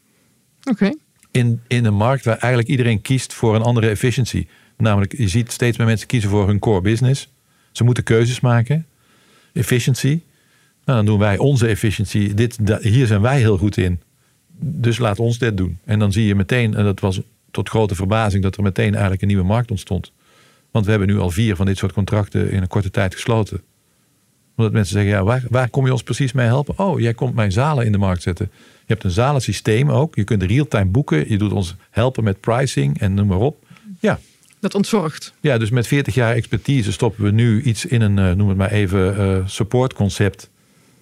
Oké. 0.59 0.71
Okay. 0.71 0.97
In, 1.31 1.61
in 1.67 1.85
een 1.85 1.93
markt 1.93 2.25
waar 2.25 2.37
eigenlijk 2.37 2.67
iedereen 2.67 3.01
kiest 3.01 3.33
voor 3.33 3.55
een 3.55 3.61
andere 3.61 3.89
efficiency. 3.89 4.47
Namelijk, 4.77 5.17
je 5.17 5.27
ziet 5.27 5.51
steeds 5.51 5.77
meer 5.77 5.87
mensen 5.87 6.07
kiezen 6.07 6.29
voor 6.29 6.47
hun 6.47 6.59
core 6.59 6.81
business. 6.81 7.33
Ze 7.71 7.83
moeten 7.83 8.03
keuzes 8.03 8.39
maken. 8.39 8.85
Efficiency. 9.53 10.21
Nou, 10.85 10.97
dan 10.97 11.05
doen 11.05 11.19
wij 11.19 11.37
onze 11.37 11.67
efficiency. 11.67 12.33
Dit, 12.33 12.67
da, 12.67 12.79
hier 12.81 13.07
zijn 13.07 13.21
wij 13.21 13.39
heel 13.39 13.57
goed 13.57 13.77
in. 13.77 13.99
Dus 14.59 14.97
laat 14.97 15.19
ons 15.19 15.37
dit 15.37 15.57
doen. 15.57 15.77
En 15.85 15.99
dan 15.99 16.11
zie 16.11 16.25
je 16.25 16.35
meteen, 16.35 16.75
en 16.75 16.83
dat 16.83 16.99
was 16.99 17.21
tot 17.51 17.69
grote 17.69 17.95
verbazing, 17.95 18.43
dat 18.43 18.57
er 18.57 18.63
meteen 18.63 18.91
eigenlijk 18.91 19.21
een 19.21 19.27
nieuwe 19.27 19.43
markt 19.43 19.71
ontstond. 19.71 20.11
Want 20.71 20.85
we 20.85 20.91
hebben 20.91 21.09
nu 21.09 21.19
al 21.19 21.29
vier 21.29 21.55
van 21.55 21.65
dit 21.65 21.77
soort 21.77 21.93
contracten 21.93 22.51
in 22.51 22.61
een 22.61 22.67
korte 22.67 22.91
tijd 22.91 23.13
gesloten. 23.13 23.61
Omdat 24.55 24.73
mensen 24.73 24.93
zeggen, 24.93 25.11
ja, 25.11 25.23
waar, 25.23 25.43
waar 25.49 25.69
kom 25.69 25.85
je 25.85 25.91
ons 25.91 26.03
precies 26.03 26.31
mee 26.31 26.45
helpen? 26.45 26.79
Oh, 26.79 26.99
jij 26.99 27.13
komt 27.13 27.35
mijn 27.35 27.51
zalen 27.51 27.85
in 27.85 27.91
de 27.91 27.97
markt 27.97 28.21
zetten. 28.21 28.51
Je 28.87 28.93
hebt 28.93 29.03
een 29.03 29.11
zalensysteem 29.11 29.89
ook. 29.89 30.15
Je 30.15 30.23
kunt 30.23 30.43
real-time 30.43 30.85
boeken. 30.85 31.29
Je 31.29 31.37
doet 31.37 31.51
ons 31.51 31.75
helpen 31.89 32.23
met 32.23 32.39
pricing 32.39 32.99
en 32.99 33.13
noem 33.13 33.27
maar 33.27 33.39
op. 33.39 33.65
Ja. 33.99 34.19
Dat 34.59 34.75
ontzorgt. 34.75 35.33
Ja, 35.39 35.57
dus 35.57 35.69
met 35.69 35.87
40 35.87 36.13
jaar 36.13 36.35
expertise 36.35 36.91
stoppen 36.91 37.23
we 37.23 37.31
nu 37.31 37.61
iets 37.61 37.85
in 37.85 38.01
een, 38.01 38.17
uh, 38.17 38.31
noem 38.31 38.49
het 38.49 38.57
maar 38.57 38.71
even, 38.71 39.15
uh, 39.17 39.47
supportconcept 39.47 40.49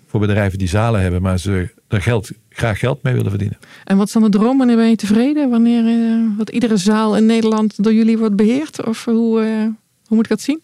voor 0.07 0.19
bedrijven 0.19 0.57
die 0.57 0.67
zalen 0.67 1.01
hebben, 1.01 1.21
maar 1.21 1.39
ze 1.39 1.69
er 1.87 2.01
geld, 2.01 2.31
graag 2.49 2.79
geld 2.79 3.03
mee 3.03 3.13
willen 3.13 3.29
verdienen. 3.29 3.57
En 3.83 3.97
wat 3.97 4.07
is 4.07 4.13
dan 4.13 4.21
de 4.21 4.29
droom? 4.29 4.57
Wanneer 4.57 4.75
ben 4.75 4.89
je 4.89 4.95
tevreden? 4.95 5.49
Wanneer 5.49 5.83
uh, 5.83 6.37
wat 6.37 6.49
iedere 6.49 6.77
zaal 6.77 7.17
in 7.17 7.25
Nederland 7.25 7.83
door 7.83 7.93
jullie 7.93 8.17
wordt 8.17 8.35
beheerd? 8.35 8.85
Of 8.85 9.05
hoe, 9.05 9.41
uh, 9.41 9.61
hoe 10.05 10.15
moet 10.17 10.23
ik 10.23 10.29
dat 10.29 10.41
zien? 10.41 10.63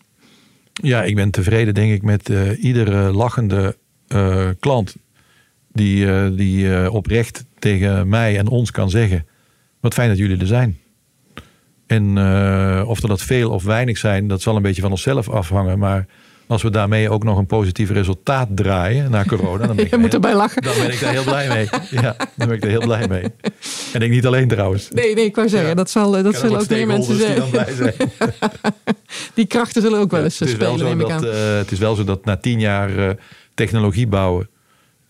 Ja, 0.74 1.04
ik 1.04 1.16
ben 1.16 1.32
tevreden 1.32 1.74
denk 1.74 1.94
ik 1.94 2.02
met 2.02 2.30
uh, 2.30 2.64
iedere 2.64 3.12
lachende 3.12 3.78
klant 4.60 4.96
die, 5.72 6.36
die 6.36 6.92
oprecht 6.92 7.46
tegen 7.60 8.08
mij 8.08 8.38
en 8.38 8.48
ons 8.48 8.72
kan 8.72 8.90
zeggen, 8.90 9.26
wat 9.80 9.94
fijn 9.94 10.10
dat 10.10 10.18
jullie 10.18 10.40
er 10.40 10.48
zijn. 10.48 10.78
En 11.90 12.18
uh, 12.18 12.84
of 12.86 13.02
er 13.02 13.08
dat 13.08 13.22
veel 13.22 13.52
of 13.52 13.64
weinig 13.64 13.98
zijn, 13.98 14.28
dat 14.28 14.42
zal 14.42 14.56
een 14.56 14.62
beetje 14.62 14.82
van 14.82 14.92
onszelf 14.92 15.30
afhangen. 15.30 15.80
Maar 15.80 16.06
als 16.48 16.62
we 16.62 16.70
daarmee 16.70 17.10
ook 17.10 17.24
nog 17.24 17.38
een 17.38 17.46
positief 17.46 17.90
resultaat 17.90 18.48
draaien 18.56 19.12
na 19.12 19.24
corona, 19.24 19.68
dan 19.68 19.76
ben 19.76 19.86
ik, 19.86 19.92
Je 19.92 19.98
moet 19.98 20.14
erbij 20.14 20.36
lachen. 20.36 20.62
Dan 20.62 20.74
ben 20.78 20.92
ik 20.92 21.00
daar 21.00 21.12
heel 21.12 21.24
blij 21.24 21.48
mee. 21.48 21.70
Ja, 21.90 22.16
dan 22.36 22.48
ben 22.48 22.58
ik 22.58 22.64
er 22.64 22.70
heel 22.70 22.80
blij 22.80 23.08
mee. 23.08 23.24
En 23.94 24.02
ik 24.02 24.10
niet 24.10 24.26
alleen 24.26 24.48
trouwens. 24.48 24.90
Nee, 24.90 25.16
nee, 25.16 25.26
ik 25.26 25.36
wou 25.36 25.50
zeggen, 25.50 25.70
ja. 25.70 25.76
dat, 25.76 25.90
zal, 25.90 26.12
dat 26.12 26.36
zullen 26.36 26.60
ook 26.60 26.70
meer 26.70 26.88
mensen 26.88 27.18
zijn. 27.18 27.42
Die, 27.42 27.52
dan 27.52 27.66
zijn. 27.76 27.94
die 29.34 29.46
krachten 29.46 29.82
zullen 29.82 30.00
ook 30.00 30.12
wel 30.12 30.24
eens 30.24 30.38
ja, 30.38 30.46
het 30.46 30.56
spelen, 30.56 30.86
neem 30.86 31.00
ik 31.00 31.12
aan. 31.12 31.26
Uh, 31.26 31.58
het 31.58 31.72
is 31.72 31.80
wel 31.80 31.96
zo 31.96 32.04
dat 32.04 32.26
na 32.26 32.38
tien 32.38 32.60
jaar 32.60 32.90
uh, 32.90 33.10
technologie 33.54 34.08
bouwen, 34.08 34.50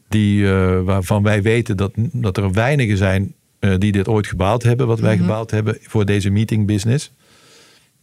die, 0.10 0.42
uh, 0.42 0.82
waarvan 0.82 1.24
wij 1.24 1.42
weten 1.42 1.78
dat, 1.78 1.92
dat 1.96 2.38
er 2.38 2.52
weinigen 2.52 2.98
zijn 2.98 3.34
die 3.78 3.92
dit 3.92 4.08
ooit 4.08 4.28
gebouwd 4.28 4.64
hebben, 4.64 4.88
wat 4.88 5.00
wij 5.00 5.14
mm 5.14 5.18
-hmm. 5.20 5.28
gebouwd 5.28 5.52
hebben 5.52 5.78
voor 5.82 6.06
deze 6.06 6.30
meeting 6.30 6.66
business. 6.66 7.12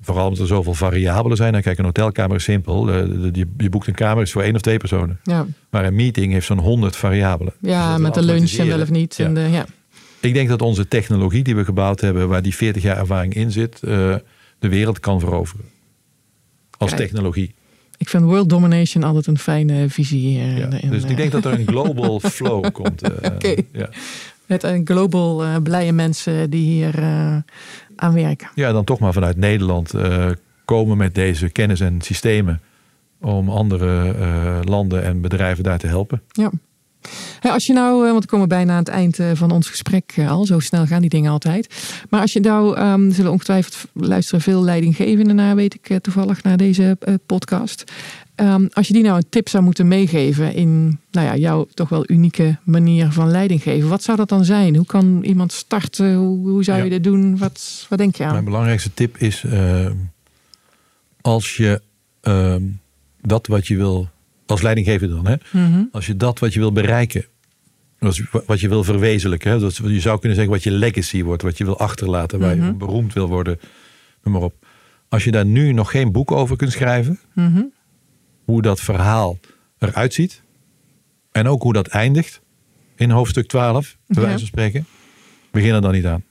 Vooral 0.01 0.25
omdat 0.25 0.41
er 0.41 0.47
zoveel 0.47 0.75
variabelen 0.75 1.37
zijn. 1.37 1.63
kijk, 1.63 1.79
een 1.79 1.85
hotelkamer 1.85 2.37
is 2.37 2.45
simpel. 2.45 2.93
je, 3.33 3.71
boekt 3.71 3.87
een 3.87 3.95
kamer 3.95 4.23
is 4.23 4.33
voor 4.33 4.43
één 4.43 4.55
of 4.55 4.61
twee 4.61 4.77
personen. 4.77 5.21
Ja. 5.23 5.47
Maar 5.71 5.85
een 5.85 5.95
meeting 5.95 6.33
heeft 6.33 6.47
zo'n 6.47 6.59
honderd 6.59 6.97
variabelen. 6.97 7.53
Ja, 7.61 7.93
dus 7.93 8.03
met 8.03 8.15
de 8.15 8.23
lunch 8.23 8.53
en 8.53 8.67
wel 8.67 8.81
of 8.81 8.91
niet. 8.91 9.17
Ja. 9.17 9.25
En 9.25 9.35
de, 9.35 9.41
ja. 9.41 9.67
Ik 10.21 10.35
denk 10.35 10.49
dat 10.49 10.63
onze 10.63 10.89
technologie 10.89 11.43
die 11.43 11.57
we 11.57 11.65
gebouwd 11.65 12.01
hebben, 12.01 12.29
waar 12.29 12.43
die 12.43 12.55
40 12.55 12.83
jaar 12.83 12.97
ervaring 12.97 13.35
in 13.35 13.53
zit, 13.53 13.81
de 13.81 14.23
wereld 14.59 15.01
kan 15.01 15.21
veroveren. 15.21 15.65
Als 16.79 16.91
kijk. 16.91 17.03
technologie. 17.03 17.55
Ik 17.99 18.09
vind 18.09 18.23
world 18.23 18.49
domination 18.49 19.05
altijd 19.05 19.27
een 19.27 19.39
fijne 19.39 19.89
visie. 19.89 20.39
Uh, 20.39 20.59
ja, 20.59 20.69
in, 20.81 20.91
dus 20.91 21.05
ik 21.05 21.17
denk 21.17 21.33
dat 21.33 21.45
er 21.45 21.53
een 21.53 21.67
global 21.75 22.21
flow 22.21 22.73
komt. 22.73 23.09
Uh, 23.09 23.17
Oké. 23.17 23.27
Okay. 23.27 23.67
Ja. 23.73 23.89
Met 24.47 24.63
een 24.63 24.87
global 24.87 25.61
blije 25.63 25.93
mensen 25.93 26.51
die 26.51 26.71
hier 26.71 27.03
aan 27.97 28.13
werken. 28.13 28.49
Ja, 28.55 28.73
dan 28.73 28.85
toch 28.85 28.99
maar 28.99 29.13
vanuit 29.13 29.37
Nederland 29.37 29.95
komen 30.65 30.97
met 30.97 31.15
deze 31.15 31.49
kennis 31.49 31.81
en 31.81 32.01
systemen 32.01 32.61
om 33.21 33.49
andere 33.49 34.15
landen 34.65 35.05
en 35.05 35.21
bedrijven 35.21 35.65
daar 35.65 35.79
te 35.79 35.87
helpen. 35.87 36.23
Ja. 36.29 36.51
Hey, 37.41 37.53
als 37.53 37.67
je 37.67 37.73
nou, 37.73 38.13
want 38.13 38.23
we 38.23 38.31
komen 38.31 38.49
bijna 38.49 38.73
aan 38.73 38.79
het 38.79 38.89
eind 38.89 39.19
van 39.35 39.51
ons 39.51 39.69
gesprek 39.69 40.15
al, 40.29 40.45
zo 40.45 40.61
snel 40.61 40.87
gaan 40.87 41.01
die 41.01 41.11
dingen 41.11 41.31
altijd. 41.31 41.75
Maar 42.11 42.21
als 42.21 42.33
je 42.33 42.41
nou, 42.41 42.81
um, 42.81 43.13
zullen 43.13 43.33
ongetwijfeld 43.33 43.77
luisteren 43.93 44.41
veel 44.41 44.63
leidinggevenden 44.63 45.37
naar, 45.37 45.57
weet 45.57 45.75
ik 45.75 45.99
toevallig, 46.03 46.43
naar 46.43 46.57
deze 46.57 46.99
podcast. 47.27 47.85
Um, 48.41 48.69
als 48.73 48.87
je 48.87 48.93
die 48.93 49.03
nou 49.03 49.17
een 49.17 49.29
tip 49.29 49.49
zou 49.49 49.65
moeten 49.65 49.89
meegeven 49.89 50.55
in 50.55 51.01
nou 51.11 51.27
ja, 51.27 51.37
jouw 51.37 51.67
toch 51.75 51.89
wel 51.89 52.05
unieke 52.07 52.57
manier 52.65 53.13
van 53.13 53.31
leiding 53.31 53.63
geven, 53.63 53.89
wat 53.89 54.03
zou 54.03 54.17
dat 54.17 54.29
dan 54.29 54.45
zijn? 54.45 54.77
Hoe 54.77 54.87
kan 54.87 55.23
iemand 55.23 55.53
starten? 55.53 56.15
Hoe, 56.15 56.49
hoe 56.49 56.65
zou 56.65 56.79
ja. 56.79 56.85
je 56.85 56.91
dit 56.91 57.05
doen? 57.05 57.39
Wat, 57.39 57.87
wat 57.89 57.99
denk 57.99 58.17
je 58.17 58.25
aan? 58.25 58.33
Mijn 58.33 58.45
belangrijkste 58.45 58.95
tip 58.95 59.17
is: 59.19 59.43
uh, 59.43 59.91
als 61.21 61.57
je 61.57 61.81
uh, 62.23 62.57
dat 63.21 63.47
wat 63.47 63.67
je 63.67 63.77
wil, 63.77 64.09
als 64.47 64.63
leidinggever 64.63 65.09
dan, 65.09 65.27
hè, 65.27 65.35
mm 65.51 65.73
-hmm. 65.73 65.89
als 65.93 66.07
je 66.07 66.17
dat 66.17 66.39
wat 66.39 66.55
je 66.55 66.61
wil 66.61 66.73
bereiken, 66.73 67.25
wat 68.47 68.61
je 68.61 68.69
wil 68.69 68.85
verwezenlijken, 68.85 69.51
hè, 69.51 69.59
dat 69.59 69.77
je 69.77 70.01
zou 70.01 70.19
kunnen 70.19 70.37
zeggen 70.37 70.55
wat 70.55 70.63
je 70.63 70.71
legacy 70.71 71.23
wordt, 71.23 71.43
wat 71.43 71.59
je 71.59 71.65
wil 71.65 71.79
achterlaten, 71.79 72.39
waar 72.39 72.55
mm 72.55 72.61
-hmm. 72.61 72.71
je 72.71 72.77
beroemd 72.77 73.13
wil 73.13 73.29
worden, 73.29 73.61
noem 74.23 74.35
maar 74.35 74.43
op. 74.43 74.67
Als 75.09 75.25
je 75.25 75.31
daar 75.31 75.47
nu 75.47 75.73
nog 75.73 75.91
geen 75.91 76.13
boek 76.13 76.33
over 76.33 76.57
kunt 76.57 76.73
schrijven. 76.73 77.19
Mm 77.33 77.53
-hmm 77.55 77.75
hoe 78.47 78.63
dat 78.63 78.81
verhaal 78.81 79.39
eruit 79.79 80.15
ziet. 80.15 80.43
En 81.33 81.49
ook 81.49 81.63
hoe 81.63 81.73
dat 81.73 81.87
eindigt 81.87 82.41
in 82.97 83.11
hoofdstuk 83.11 83.47
12, 83.47 83.97
bij 84.07 84.23
wijze 84.23 84.39
van 84.39 84.47
spreken. 84.47 84.87
Begin 85.51 85.75
er 85.75 85.81
dan 85.81 85.93
niet 85.93 86.07
aan. 86.07 86.25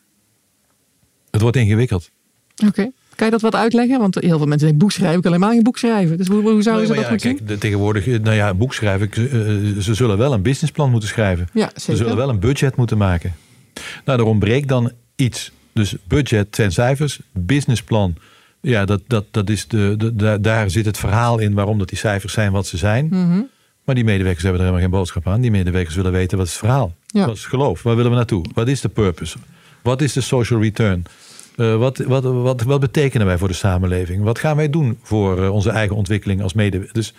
Het 1.31 1.41
wordt 1.41 1.57
ingewikkeld. 1.57 2.11
Oké. 2.55 2.65
Okay. 2.67 2.91
Kan 3.15 3.25
je 3.25 3.31
dat 3.31 3.41
wat 3.41 3.55
uitleggen? 3.55 3.99
Want 3.99 4.15
heel 4.15 4.37
veel 4.37 4.47
mensen 4.47 4.67
denken, 4.67 4.77
boek 4.77 4.91
schrijven, 4.91 5.17
ik 5.17 5.21
kan 5.21 5.31
helemaal 5.31 5.53
geen 5.53 5.63
boek 5.63 5.77
schrijven. 5.77 6.17
Dus 6.17 6.27
hoe, 6.27 6.41
hoe 6.41 6.61
zouden 6.61 6.87
nee, 6.87 6.95
ze 6.95 7.09
dat 7.09 7.21
ja, 7.21 7.29
kijk, 7.29 7.47
de, 7.47 7.57
Tegenwoordig, 7.57 8.05
nou 8.05 8.35
ja, 8.35 8.53
boek 8.53 8.73
schrijven, 8.73 9.09
uh, 9.17 9.81
ze 9.81 9.93
zullen 9.93 10.17
wel 10.17 10.33
een 10.33 10.41
businessplan 10.41 10.91
moeten 10.91 11.09
schrijven. 11.09 11.47
Ja, 11.53 11.67
zeker. 11.67 11.81
Ze 11.81 11.95
zullen 11.95 12.15
wel 12.15 12.29
een 12.29 12.39
budget 12.39 12.75
moeten 12.75 12.97
maken. 12.97 13.33
Nou, 14.05 14.19
er 14.19 14.25
ontbreekt 14.25 14.67
dan 14.67 14.91
iets. 15.15 15.51
Dus 15.73 15.95
budget 16.07 16.55
zijn 16.55 16.71
cijfers, 16.71 17.19
businessplan 17.31 18.15
ja, 18.65 18.85
dat, 18.85 19.01
dat, 19.07 19.25
dat 19.31 19.49
is 19.49 19.67
de, 19.67 19.93
de, 19.97 20.15
de, 20.15 20.37
daar 20.41 20.69
zit 20.69 20.85
het 20.85 20.97
verhaal 20.97 21.39
in 21.39 21.53
waarom 21.53 21.77
dat 21.77 21.89
die 21.89 21.97
cijfers 21.97 22.33
zijn 22.33 22.51
wat 22.51 22.67
ze 22.67 22.77
zijn. 22.77 23.05
Mm 23.05 23.31
-hmm. 23.31 23.47
Maar 23.83 23.95
die 23.95 24.03
medewerkers 24.03 24.43
hebben 24.43 24.61
er 24.61 24.67
helemaal 24.67 24.89
geen 24.89 24.99
boodschap 24.99 25.27
aan. 25.27 25.41
Die 25.41 25.51
medewerkers 25.51 25.95
willen 25.95 26.11
weten 26.11 26.37
wat 26.37 26.45
is 26.45 26.51
het 26.51 26.61
verhaal. 26.61 26.95
Ja. 27.07 27.25
Wat 27.25 27.35
is 27.35 27.41
het 27.41 27.49
geloof? 27.49 27.83
Waar 27.83 27.95
willen 27.95 28.11
we 28.11 28.17
naartoe? 28.17 28.45
Wat 28.53 28.67
is 28.67 28.81
de 28.81 28.89
purpose? 28.89 29.37
Wat 29.81 30.01
is 30.01 30.13
de 30.13 30.21
social 30.21 30.61
return? 30.61 31.05
Uh, 31.55 31.77
wat, 31.77 31.97
wat, 31.97 32.23
wat, 32.23 32.61
wat 32.61 32.79
betekenen 32.79 33.27
wij 33.27 33.37
voor 33.37 33.47
de 33.47 33.53
samenleving? 33.53 34.23
Wat 34.23 34.39
gaan 34.39 34.55
wij 34.55 34.69
doen 34.69 34.99
voor 35.01 35.39
uh, 35.39 35.53
onze 35.53 35.69
eigen 35.69 35.95
ontwikkeling 35.95 36.41
als 36.41 36.53
medewerker? 36.53 36.93
Dus 36.93 37.13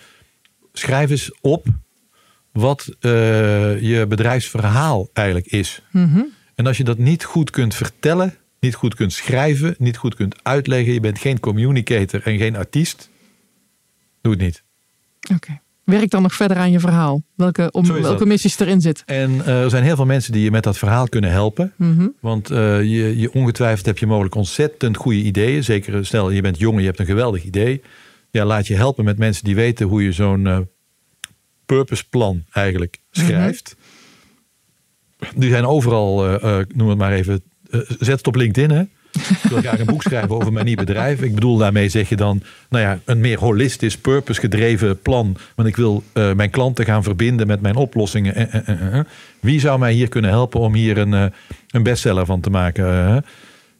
schrijf 0.73 1.09
eens 1.09 1.31
op 1.41 1.65
wat 2.51 2.87
uh, 2.87 3.11
je 3.81 4.05
bedrijfsverhaal 4.07 5.09
eigenlijk 5.13 5.47
is. 5.47 5.81
Mm 5.91 6.13
-hmm. 6.13 6.33
En 6.55 6.67
als 6.67 6.77
je 6.77 6.83
dat 6.83 6.97
niet 6.97 7.23
goed 7.23 7.49
kunt 7.49 7.75
vertellen, 7.75 8.35
niet 8.59 8.75
goed 8.75 8.95
kunt 8.95 9.13
schrijven, 9.13 9.75
niet 9.77 9.97
goed 9.97 10.15
kunt 10.15 10.43
uitleggen, 10.43 10.93
je 10.93 10.99
bent 10.99 11.19
geen 11.19 11.39
communicator 11.39 12.21
en 12.23 12.37
geen 12.37 12.55
artiest, 12.55 13.09
doe 14.21 14.31
het 14.31 14.41
niet. 14.41 14.63
Oké. 15.21 15.33
Okay. 15.33 15.61
Werk 15.87 16.09
dan 16.09 16.21
nog 16.21 16.33
verder 16.33 16.57
aan 16.57 16.71
je 16.71 16.79
verhaal. 16.79 17.21
Welke, 17.35 17.71
om, 17.71 18.01
welke 18.01 18.25
missies 18.25 18.59
erin 18.59 18.81
zitten. 18.81 19.05
En 19.05 19.31
uh, 19.31 19.63
er 19.63 19.69
zijn 19.69 19.83
heel 19.83 19.95
veel 19.95 20.05
mensen 20.05 20.31
die 20.31 20.43
je 20.43 20.51
met 20.51 20.63
dat 20.63 20.77
verhaal 20.77 21.09
kunnen 21.09 21.31
helpen. 21.31 21.73
Mm 21.75 21.97
-hmm. 21.97 22.13
Want 22.19 22.51
uh, 22.51 22.57
je, 22.81 23.17
je 23.17 23.33
ongetwijfeld 23.33 23.85
heb 23.85 23.97
je 23.97 24.07
mogelijk 24.07 24.35
ontzettend 24.35 24.97
goede 24.97 25.17
ideeën. 25.17 25.63
Zeker 25.63 26.05
stel 26.05 26.29
je 26.29 26.41
bent 26.41 26.59
jong 26.59 26.75
en 26.75 26.81
je 26.81 26.87
hebt 26.87 26.99
een 26.99 27.05
geweldig 27.05 27.43
idee. 27.43 27.81
Ja, 28.31 28.45
laat 28.45 28.67
je 28.67 28.75
helpen 28.75 29.05
met 29.05 29.17
mensen 29.17 29.43
die 29.43 29.55
weten 29.55 29.87
hoe 29.87 30.03
je 30.03 30.11
zo'n 30.11 30.45
uh, 30.45 30.59
purpose 31.65 32.09
plan 32.09 32.43
eigenlijk 32.51 32.97
schrijft. 33.11 33.75
Mm 33.77 33.83
-hmm. 35.17 35.39
Die 35.39 35.49
zijn 35.49 35.65
overal, 35.65 36.39
noem 36.75 36.89
het 36.89 36.97
maar 36.97 37.11
even, 37.11 37.43
zet 37.99 38.17
het 38.17 38.27
op 38.27 38.35
LinkedIn, 38.35 38.77
hè? 38.77 38.83
Ik 39.43 39.49
wil 39.49 39.59
graag 39.59 39.79
een 39.79 39.85
boek 39.85 40.01
schrijven 40.01 40.29
over 40.29 40.53
mijn 40.53 40.65
nieuw 40.65 40.75
bedrijf. 40.75 41.21
Ik 41.21 41.33
bedoel, 41.33 41.57
daarmee 41.57 41.89
zeg 41.89 42.09
je 42.09 42.15
dan, 42.15 42.41
nou 42.69 42.83
ja, 42.83 42.99
een 43.05 43.19
meer 43.19 43.39
holistisch, 43.39 43.97
purpose-gedreven 43.97 45.01
plan. 45.01 45.37
Want 45.55 45.67
ik 45.67 45.75
wil 45.75 46.03
uh, 46.13 46.33
mijn 46.33 46.49
klanten 46.49 46.85
gaan 46.85 47.03
verbinden 47.03 47.47
met 47.47 47.61
mijn 47.61 47.75
oplossingen. 47.75 48.49
Uh, 48.69 48.99
Wie 49.39 49.59
zou 49.59 49.79
mij 49.79 49.93
hier 49.93 50.09
kunnen 50.09 50.31
helpen 50.31 50.59
om 50.59 50.73
hier 50.73 50.97
een, 50.97 51.31
een 51.71 51.83
bestseller 51.83 52.25
van 52.25 52.41
te 52.41 52.49
maken? 52.49 53.23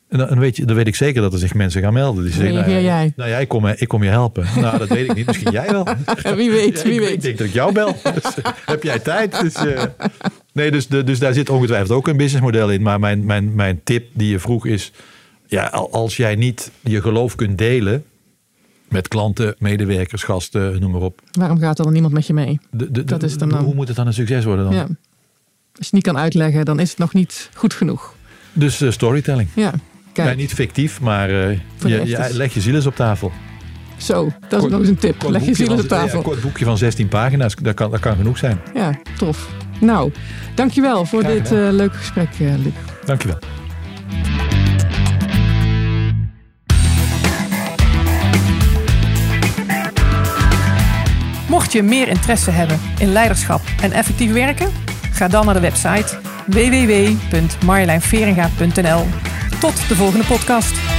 En 0.10 0.18
dan, 0.18 0.40
weet 0.40 0.56
je, 0.56 0.66
dan 0.66 0.76
weet 0.76 0.88
ik 0.88 0.96
zeker 0.96 1.22
dat 1.22 1.34
er 1.34 1.40
zich 1.40 1.54
mensen 1.54 1.82
gaan 1.82 1.94
melden. 1.94 2.24
Die 2.24 2.34
zeggen, 2.34 2.54
nou, 2.54 2.82
jij. 2.82 3.14
nou 3.16 3.30
ja, 3.30 3.38
ik 3.38 3.48
kom, 3.48 3.68
ik 3.68 3.88
kom 3.88 4.04
je 4.04 4.10
helpen. 4.10 4.46
Nou, 4.56 4.78
dat 4.78 4.88
weet 4.88 5.10
ik 5.10 5.16
niet. 5.16 5.26
Misschien 5.26 5.52
jij 5.52 5.68
wel. 5.72 5.88
wie 6.36 6.52
weet, 6.52 6.84
wie 6.84 6.94
ik, 6.94 7.00
weet. 7.00 7.14
Ik 7.14 7.22
denk 7.22 7.38
dat 7.38 7.48
ik 7.48 7.54
jou 7.54 7.74
bel. 7.74 7.96
Dus, 8.22 8.36
heb 8.66 8.84
jij 8.84 9.00
tijd? 9.00 9.40
Dus, 9.42 9.66
uh, 9.66 9.84
nee, 10.52 10.72
dus, 10.72 10.88
dus 10.88 11.20
daar 11.20 11.34
zit 11.34 11.50
ongetwijfeld 11.50 11.92
ook 11.92 12.08
een 12.08 12.18
businessmodel 12.18 12.72
in. 12.72 12.82
Maar 12.82 13.00
mijn, 13.00 13.26
mijn, 13.26 13.56
mijn 13.56 13.82
tip 13.84 14.08
die 14.14 14.30
je 14.30 14.40
vroeg 14.40 14.66
is... 14.66 14.92
Ja, 15.48 15.68
als 15.92 16.18
jij 16.18 16.36
niet 16.36 16.72
je 16.82 17.02
geloof 17.02 17.36
kunt 17.36 17.58
delen... 17.58 18.04
met 18.88 19.08
klanten, 19.08 19.56
medewerkers, 19.60 20.24
gasten, 20.24 20.80
noem 20.80 20.92
maar 20.92 21.02
op. 21.02 21.22
Waarom 21.32 21.60
gaat 21.60 21.78
er 21.78 21.84
dan 21.84 21.94
niemand 21.94 22.14
met 22.14 22.28
je 22.28 22.34
mee? 22.34 22.60
De, 22.72 22.92
de, 22.92 23.04
dat 23.04 23.24
is 23.24 23.32
het 23.32 23.40
dan, 23.40 23.50
dan. 23.50 23.64
Hoe 23.64 23.76
moet 23.76 23.88
het 23.88 23.98
dan 23.98 24.08
een 24.08 24.14
succes 24.14 24.46
worden 24.46 24.66
dan? 24.66 24.74
Ja. 24.74 24.82
Als 24.82 24.90
je 25.72 25.84
het 25.84 25.92
niet 25.92 26.04
kan 26.14 26.18
uitleggen, 26.18 26.66
dan 26.66 26.80
is 26.80 26.90
het 26.90 26.98
nog 26.98 27.14
niet 27.14 27.50
goed 27.54 27.74
genoeg. 27.74 28.16
Dus 28.54 28.82
uh, 28.82 28.92
storytelling. 28.92 29.50
Ja. 29.54 29.74
Kijk. 30.14 30.30
Ja, 30.30 30.36
niet 30.36 30.54
fictief, 30.54 31.02
maar 31.02 31.30
uh, 31.30 31.50
je, 31.50 32.06
je, 32.06 32.30
leg 32.32 32.54
je 32.54 32.62
ziel 32.62 32.76
eens 32.76 32.86
op 32.86 32.96
tafel. 32.96 33.32
Zo, 33.98 34.24
dat 34.24 34.52
is 34.52 34.58
kort, 34.58 34.72
nog 34.72 34.80
eens 34.80 34.90
een 34.90 34.98
tip. 34.98 35.30
Leg 35.30 35.46
je 35.46 35.56
ziel 35.56 35.72
eens 35.72 35.82
op 35.82 35.88
tafel. 35.88 36.18
Een 36.18 36.24
kort 36.24 36.42
boekje 36.42 36.66
van 36.66 36.78
16 36.78 37.08
pagina's, 37.08 37.56
dat 37.56 37.74
kan, 37.74 37.92
dat 37.92 38.00
kan 38.00 38.16
genoeg 38.16 38.38
zijn. 38.38 38.60
Ja, 38.74 39.00
tof. 39.18 39.50
Nou, 39.80 40.12
dankjewel 40.56 41.06
voor 41.06 41.24
dit 41.24 41.52
uh, 41.52 41.68
leuke 41.72 41.98
gesprek, 41.98 42.30
Luc. 42.40 42.74
Dankjewel. 43.06 43.40
Mocht 51.68 51.80
je 51.80 51.86
meer 51.86 52.08
interesse 52.08 52.52
hebben 52.52 52.80
in 53.00 53.12
leiderschap 53.12 53.62
en 53.82 53.92
effectief 53.92 54.32
werken, 54.32 54.72
ga 55.12 55.28
dan 55.28 55.46
naar 55.46 55.54
de 55.54 55.60
website 55.60 56.20
www.marjolijnveringa.nl 56.46 59.06
tot 59.60 59.88
de 59.88 59.96
volgende 59.96 60.26
podcast. 60.26 60.97